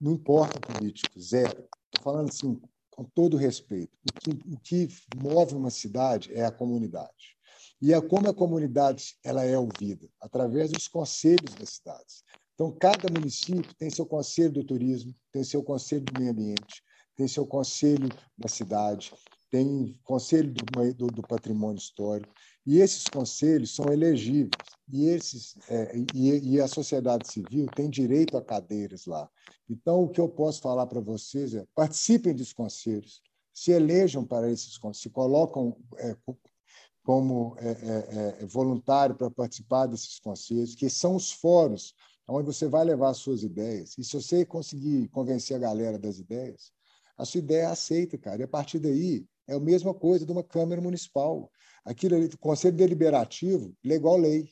não 0.00 0.12
importa 0.12 0.60
político, 0.60 1.20
zero. 1.20 1.68
Estou 1.92 2.02
falando 2.02 2.28
assim, 2.28 2.60
com 2.90 3.04
todo 3.04 3.36
respeito. 3.36 3.96
O 4.08 4.20
que, 4.20 4.30
o 4.30 4.60
que 4.60 4.88
move 5.16 5.54
uma 5.54 5.70
cidade 5.70 6.32
é 6.32 6.44
a 6.44 6.52
comunidade. 6.52 7.36
E 7.80 7.94
é 7.94 8.00
como 8.00 8.28
a 8.28 8.34
comunidade 8.34 9.16
ela 9.24 9.44
é 9.44 9.56
ouvida, 9.56 10.08
através 10.20 10.70
dos 10.70 10.86
conselhos 10.86 11.54
das 11.54 11.70
cidades. 11.70 12.22
Então, 12.54 12.70
cada 12.78 13.10
município 13.10 13.74
tem 13.78 13.88
seu 13.88 14.04
conselho 14.04 14.52
do 14.52 14.64
turismo, 14.64 15.14
tem 15.32 15.42
seu 15.42 15.62
conselho 15.62 16.04
do 16.04 16.20
meio 16.20 16.32
ambiente, 16.32 16.82
tem 17.16 17.26
seu 17.26 17.46
conselho 17.46 18.08
da 18.36 18.48
cidade, 18.48 19.12
tem 19.50 19.98
conselho 20.04 20.52
do, 20.52 20.94
do, 20.94 21.06
do 21.06 21.22
patrimônio 21.22 21.78
histórico, 21.78 22.32
e 22.66 22.78
esses 22.78 23.04
conselhos 23.04 23.74
são 23.74 23.86
elegíveis, 23.90 24.50
e, 24.92 25.06
esses, 25.06 25.56
é, 25.68 25.96
e, 26.14 26.54
e, 26.54 26.60
a 26.60 26.68
sociedade 26.68 27.32
civil 27.32 27.66
tem 27.74 27.88
direito 27.88 28.36
a 28.36 28.42
cadeiras 28.42 29.06
lá. 29.06 29.28
Então, 29.68 30.04
o 30.04 30.08
que 30.08 30.20
eu 30.20 30.28
posso 30.28 30.60
falar 30.60 30.86
para 30.86 31.00
vocês 31.00 31.54
é 31.54 31.66
participem 31.74 32.34
dos 32.34 32.52
conselhos, 32.52 33.22
se 33.52 33.72
elejam 33.72 34.24
para 34.24 34.50
esses 34.50 34.76
conselhos, 34.76 35.02
se 35.02 35.10
colocam 35.10 35.76
é, 35.96 36.14
como 37.02 37.56
é, 37.58 37.68
é, 37.70 38.42
é, 38.42 38.46
voluntário 38.46 39.14
para 39.14 39.30
participar 39.30 39.86
desses 39.86 40.18
conselhos, 40.18 40.74
que 40.74 40.88
são 40.90 41.16
os 41.16 41.32
fóruns 41.32 41.94
onde 42.28 42.46
você 42.46 42.68
vai 42.68 42.84
levar 42.84 43.10
as 43.10 43.18
suas 43.18 43.42
ideias. 43.42 43.96
E 43.98 44.04
se 44.04 44.20
você 44.20 44.44
conseguir 44.44 45.08
convencer 45.08 45.56
a 45.56 45.60
galera 45.60 45.98
das 45.98 46.18
ideias, 46.18 46.72
a 47.16 47.24
sua 47.24 47.38
ideia 47.38 47.62
é 47.62 47.66
aceita, 47.66 48.16
cara. 48.16 48.40
E 48.40 48.44
a 48.44 48.48
partir 48.48 48.78
daí 48.78 49.26
é 49.48 49.54
a 49.54 49.60
mesma 49.60 49.92
coisa 49.92 50.24
de 50.24 50.32
uma 50.32 50.44
Câmara 50.44 50.80
Municipal. 50.80 51.50
Aquilo 51.84 52.14
ali, 52.14 52.28
Conselho 52.38 52.76
Deliberativo, 52.76 53.74
legal 53.84 54.16
lei. 54.16 54.48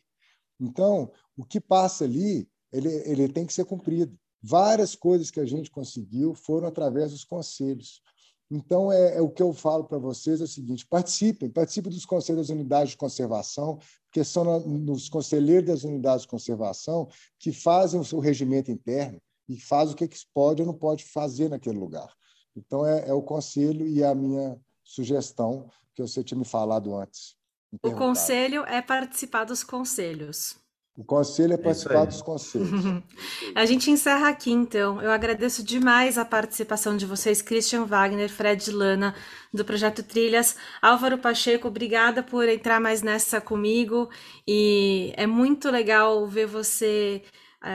Então, 0.60 1.12
o 1.36 1.44
que 1.44 1.60
passa 1.60 2.04
ali, 2.04 2.48
ele, 2.72 2.88
ele 3.08 3.28
tem 3.28 3.46
que 3.46 3.52
ser 3.52 3.64
cumprido. 3.64 4.18
Várias 4.42 4.94
coisas 4.94 5.30
que 5.30 5.40
a 5.40 5.46
gente 5.46 5.70
conseguiu 5.70 6.34
foram 6.34 6.68
através 6.68 7.12
dos 7.12 7.24
conselhos. 7.24 8.02
Então, 8.50 8.90
é, 8.90 9.16
é 9.16 9.20
o 9.20 9.28
que 9.28 9.42
eu 9.42 9.52
falo 9.52 9.84
para 9.84 9.98
vocês 9.98 10.40
é 10.40 10.44
o 10.44 10.48
seguinte: 10.48 10.86
participem, 10.86 11.50
participem 11.50 11.92
dos 11.92 12.06
conselhos 12.06 12.48
das 12.48 12.54
unidades 12.54 12.90
de 12.92 12.96
conservação, 12.96 13.78
porque 14.04 14.24
são 14.24 14.44
na, 14.44 14.58
nos 14.60 15.08
conselheiros 15.08 15.68
das 15.68 15.84
unidades 15.84 16.22
de 16.22 16.28
conservação 16.28 17.08
que 17.38 17.52
fazem 17.52 18.00
o 18.00 18.04
seu 18.04 18.18
regimento 18.18 18.70
interno 18.70 19.20
e 19.48 19.60
fazem 19.60 19.94
o 19.94 19.96
que, 19.96 20.08
que 20.08 20.18
pode 20.32 20.62
ou 20.62 20.66
não 20.66 20.74
pode 20.74 21.04
fazer 21.04 21.48
naquele 21.48 21.78
lugar. 21.78 22.12
Então, 22.56 22.86
é, 22.86 23.08
é 23.08 23.12
o 23.12 23.22
conselho 23.22 23.86
e 23.86 24.02
a 24.02 24.14
minha 24.14 24.58
sugestão 24.82 25.70
que 25.94 26.02
você 26.02 26.24
tinha 26.24 26.38
me 26.38 26.44
falado 26.44 26.94
antes. 26.94 27.36
O 27.82 27.92
conselho 27.92 28.64
é 28.64 28.80
participar 28.80 29.44
dos 29.44 29.62
conselhos. 29.62 30.56
O 30.98 31.04
conselho 31.04 31.52
é, 31.52 31.54
é 31.54 31.58
participar 31.58 32.06
dos 32.06 32.20
conselhos. 32.20 32.68
a 33.54 33.64
gente 33.64 33.88
encerra 33.88 34.28
aqui, 34.28 34.50
então. 34.50 35.00
Eu 35.00 35.12
agradeço 35.12 35.62
demais 35.62 36.18
a 36.18 36.24
participação 36.24 36.96
de 36.96 37.06
vocês, 37.06 37.40
Christian 37.40 37.84
Wagner, 37.84 38.28
Fred 38.28 38.68
Lana, 38.72 39.14
do 39.54 39.64
Projeto 39.64 40.02
Trilhas. 40.02 40.56
Álvaro 40.82 41.16
Pacheco, 41.16 41.68
obrigada 41.68 42.20
por 42.20 42.48
entrar 42.48 42.80
mais 42.80 43.00
nessa 43.00 43.40
comigo. 43.40 44.10
E 44.44 45.12
é 45.16 45.24
muito 45.24 45.70
legal 45.70 46.26
ver 46.26 46.46
você 46.46 47.22
é, 47.64 47.70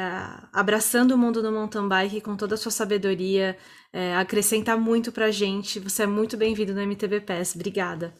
abraçando 0.51 1.11
o 1.11 1.17
mundo 1.17 1.41
do 1.41 1.49
mountain 1.49 1.87
bike 1.87 2.19
com 2.19 2.35
toda 2.35 2.55
a 2.55 2.57
sua 2.57 2.73
sabedoria. 2.73 3.57
É, 3.93 4.17
acrescenta 4.17 4.75
muito 4.75 5.13
pra 5.13 5.31
gente. 5.31 5.79
Você 5.79 6.03
é 6.03 6.07
muito 6.07 6.35
bem-vindo 6.35 6.73
no 6.73 6.81
MTB 6.81 7.21
PES. 7.21 7.55
Obrigada. 7.55 8.13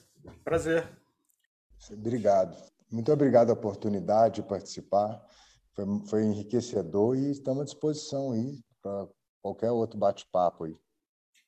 Prazer. 0.45 0.87
Obrigado. 1.91 2.72
Muito 2.93 3.11
obrigado 3.11 3.49
a 3.49 3.53
oportunidade 3.53 4.35
de 4.35 4.47
participar. 4.47 5.19
Foi, 5.71 5.85
foi 6.07 6.23
enriquecedor 6.25 7.17
e 7.17 7.31
estamos 7.31 7.63
à 7.63 7.65
disposição 7.65 8.31
aí 8.31 8.59
para 8.83 9.07
qualquer 9.41 9.71
outro 9.71 9.97
bate-papo 9.97 10.65
aí. 10.65 10.75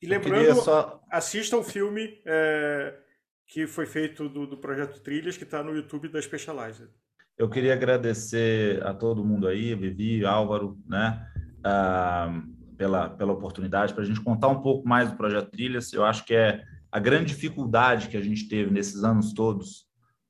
E 0.01 0.07
lembrando, 0.07 0.55
só... 0.55 0.99
assista 1.07 1.55
o 1.55 1.63
filme 1.63 2.19
é, 2.25 2.97
que 3.45 3.67
foi 3.67 3.85
feito 3.85 4.27
do, 4.27 4.47
do 4.47 4.57
Projeto 4.57 4.99
Trilhas, 5.01 5.37
que 5.37 5.43
está 5.43 5.63
no 5.63 5.75
YouTube 5.75 6.09
da 6.09 6.19
Specialized. 6.19 6.89
Eu 7.37 7.47
queria 7.47 7.73
agradecer 7.73 8.83
a 8.83 8.91
todo 8.91 9.23
mundo 9.23 9.47
aí, 9.47 9.75
Vivi, 9.75 10.25
Álvaro, 10.25 10.79
né, 10.87 11.27
uh, 11.59 12.75
pela, 12.75 13.09
pela 13.11 13.33
oportunidade, 13.33 13.93
para 13.93 14.01
a 14.01 14.05
gente 14.05 14.21
contar 14.21 14.47
um 14.47 14.63
pouco 14.63 14.87
mais 14.87 15.11
do 15.11 15.17
Projeto 15.17 15.51
Trilhas. 15.51 15.93
Eu 15.93 16.05
acho 16.05 16.25
que 16.25 16.33
é 16.33 16.63
a 16.91 16.99
grande 16.99 17.35
dificuldade 17.35 18.07
que 18.07 18.17
a 18.17 18.21
gente 18.21 18.47
teve 18.47 18.71
nesses 18.71 19.03
anos 19.03 19.31
todos 19.31 19.84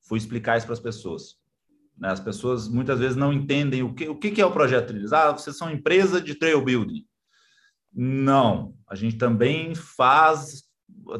foi 0.06 0.18
explicar 0.18 0.56
isso 0.56 0.66
para 0.66 0.74
as 0.74 0.80
pessoas. 0.80 1.36
Né? 1.98 2.08
As 2.08 2.20
pessoas 2.20 2.68
muitas 2.68 2.98
vezes 2.98 3.16
não 3.16 3.32
entendem 3.32 3.82
o 3.82 3.94
que, 3.94 4.08
o 4.08 4.16
que 4.16 4.40
é 4.40 4.46
o 4.46 4.52
projeto 4.52 4.88
Trilhas. 4.88 5.12
Ah, 5.12 5.32
vocês 5.32 5.56
são 5.56 5.70
empresa 5.70 6.20
de 6.20 6.34
trail 6.34 6.62
building. 6.62 7.04
Não, 7.92 8.74
a 8.86 8.94
gente 8.94 9.16
também 9.16 9.74
faz, 9.74 10.64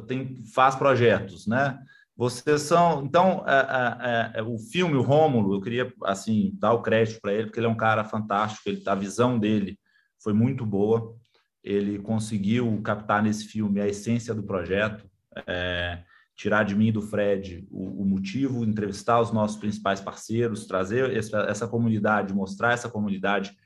tem, 0.06 0.44
faz 0.54 0.74
projetos, 0.74 1.46
né? 1.46 1.78
Vocês 2.14 2.62
são. 2.62 3.04
Então, 3.04 3.44
é, 3.46 4.32
é, 4.36 4.40
é, 4.40 4.42
o 4.42 4.58
filme, 4.58 4.94
o 4.94 5.02
Rômulo, 5.02 5.54
eu 5.54 5.60
queria 5.60 5.92
assim 6.04 6.50
dar 6.54 6.72
o 6.72 6.82
crédito 6.82 7.20
para 7.20 7.32
ele, 7.32 7.44
porque 7.44 7.58
ele 7.58 7.66
é 7.66 7.70
um 7.70 7.76
cara 7.76 8.04
fantástico, 8.04 8.68
ele, 8.68 8.82
a 8.86 8.94
visão 8.94 9.38
dele 9.38 9.78
foi 10.22 10.32
muito 10.32 10.64
boa. 10.64 11.14
Ele 11.62 11.98
conseguiu 11.98 12.80
captar 12.82 13.22
nesse 13.22 13.46
filme 13.46 13.80
a 13.80 13.88
essência 13.88 14.34
do 14.34 14.42
projeto. 14.42 15.04
É, 15.46 16.02
tirar 16.36 16.64
de 16.64 16.74
mim 16.74 16.88
e 16.88 16.92
do 16.92 17.00
Fred 17.00 17.66
o, 17.70 18.02
o, 18.02 18.04
motivo, 18.04 18.64
entrevistar 18.64 19.20
os 19.20 19.32
nossos 19.32 19.56
principais 19.56 20.00
parceiros, 20.00 20.66
trazer 20.66 21.16
essa, 21.16 21.38
essa, 21.48 21.66
comunidade, 21.66 22.34
mostrar 22.34 22.72
essa 22.72 22.88
comunidade 22.88 23.56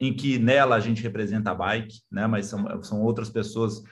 em 0.00 0.14
que 0.14 0.38
nela 0.38 0.76
a 0.76 0.80
gente 0.80 1.02
representa 1.02 1.50
a 1.50 1.54
bike, 1.54 2.00
né? 2.10 2.26
mas 2.26 2.46
são, 2.46 2.82
são 2.82 3.02
outras 3.02 3.28
pessoas 3.28 3.82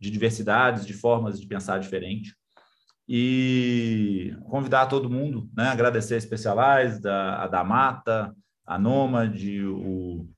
de 0.00 0.10
diversidades, 0.10 0.86
de 0.86 0.94
formas 0.94 1.38
de 1.38 1.46
pensar 1.46 1.78
diferente. 1.78 2.34
E 3.08 4.34
convidar 4.50 4.86
todo 4.86 5.10
mundo, 5.10 5.48
né? 5.56 5.68
agradecer 5.68 6.16
a 6.16 6.20
Specialized, 6.20 7.06
a, 7.06 7.44
a 7.44 7.46
da 7.46 7.62
Mata, 7.62 8.34
a 8.66 8.78
Nomad, 8.78 9.38
o, 9.64 10.28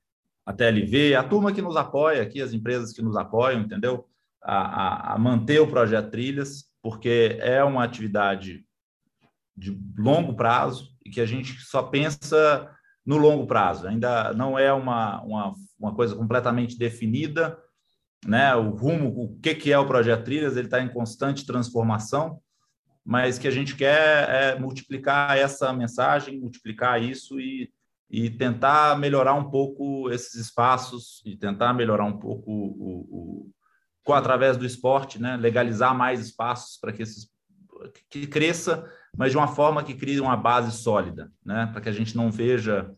a 0.45 0.53
TLV, 0.53 1.15
a 1.15 1.23
turma 1.23 1.51
que 1.53 1.61
nos 1.61 1.75
apoia 1.75 2.21
aqui, 2.21 2.41
as 2.41 2.53
empresas 2.53 2.91
que 2.93 3.01
nos 3.01 3.15
apoiam, 3.15 3.61
entendeu? 3.61 4.05
a, 4.43 5.13
a, 5.13 5.17
manter 5.17 5.59
o 5.59 5.67
projeto 5.67 6.11
Trilhas, 6.11 6.65
porque 6.81 7.37
é 7.41 7.63
uma 7.63 7.83
atividade 7.83 8.65
de 9.55 9.77
longo 9.97 10.33
prazo 10.33 10.89
e 11.05 11.09
que 11.09 11.19
a 11.19 11.25
gente 11.25 11.53
só 11.61 11.83
pensa 11.83 12.69
no 13.05 13.17
longo 13.17 13.45
prazo. 13.45 13.87
Ainda 13.87 14.33
não 14.33 14.57
é 14.57 14.71
uma, 14.71 15.21
uma, 15.23 15.53
uma 15.79 15.95
coisa 15.95 16.15
completamente 16.15 16.77
definida, 16.77 17.57
né? 18.25 18.55
O 18.55 18.69
rumo, 18.69 19.09
o 19.09 19.39
que, 19.39 19.55
que 19.55 19.71
é 19.71 19.79
o 19.79 19.87
projeto 19.87 20.25
Trilhas, 20.25 20.55
ele 20.55 20.67
está 20.67 20.81
em 20.81 20.91
constante 20.91 21.45
transformação, 21.45 22.39
mas 23.03 23.39
que 23.39 23.47
a 23.47 23.51
gente 23.51 23.75
quer 23.75 24.29
é 24.29 24.59
multiplicar 24.59 25.37
essa 25.37 25.73
mensagem, 25.73 26.39
multiplicar 26.39 27.01
isso 27.01 27.39
e, 27.39 27.71
e 28.09 28.29
tentar 28.29 28.97
melhorar 28.99 29.33
um 29.33 29.49
pouco 29.49 30.09
esses 30.11 30.35
espaços 30.35 31.21
e 31.25 31.35
tentar 31.35 31.73
melhorar 31.73 32.05
um 32.05 32.17
pouco 32.17 32.51
o, 32.51 32.99
o, 33.09 33.51
através 34.13 34.57
do 34.57 34.65
esporte, 34.65 35.21
né? 35.21 35.37
Legalizar 35.37 35.95
mais 35.95 36.19
espaços 36.19 36.77
para 36.77 36.91
que 36.91 37.03
esses 37.03 37.29
que 38.09 38.27
cresça, 38.27 38.85
mas 39.17 39.31
de 39.31 39.37
uma 39.37 39.47
forma 39.47 39.83
que 39.83 39.93
crie 39.93 40.19
uma 40.19 40.35
base 40.35 40.71
sólida, 40.71 41.31
né? 41.45 41.69
Para 41.71 41.81
que 41.81 41.89
a 41.89 41.93
gente 41.93 42.15
não 42.15 42.29
veja 42.29 42.91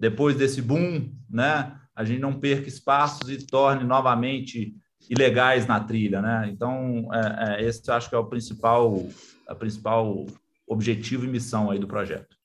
depois 0.00 0.36
desse 0.36 0.62
boom, 0.62 1.12
né? 1.28 1.78
a 1.98 2.04
gente 2.04 2.20
não 2.20 2.38
perca 2.38 2.68
espaços 2.68 3.28
e 3.28 3.44
torne 3.44 3.82
novamente 3.82 4.72
ilegais 5.10 5.66
na 5.66 5.80
trilha, 5.80 6.22
né? 6.22 6.48
Então, 6.48 7.08
é, 7.12 7.64
é, 7.64 7.64
esse 7.66 7.82
eu 7.90 7.94
acho 7.94 8.08
que 8.08 8.14
é 8.14 8.18
o 8.18 8.26
principal, 8.26 9.04
a 9.48 9.54
principal 9.56 10.24
objetivo 10.64 11.24
e 11.24 11.28
missão 11.28 11.72
aí 11.72 11.78
do 11.80 11.88
projeto. 11.88 12.37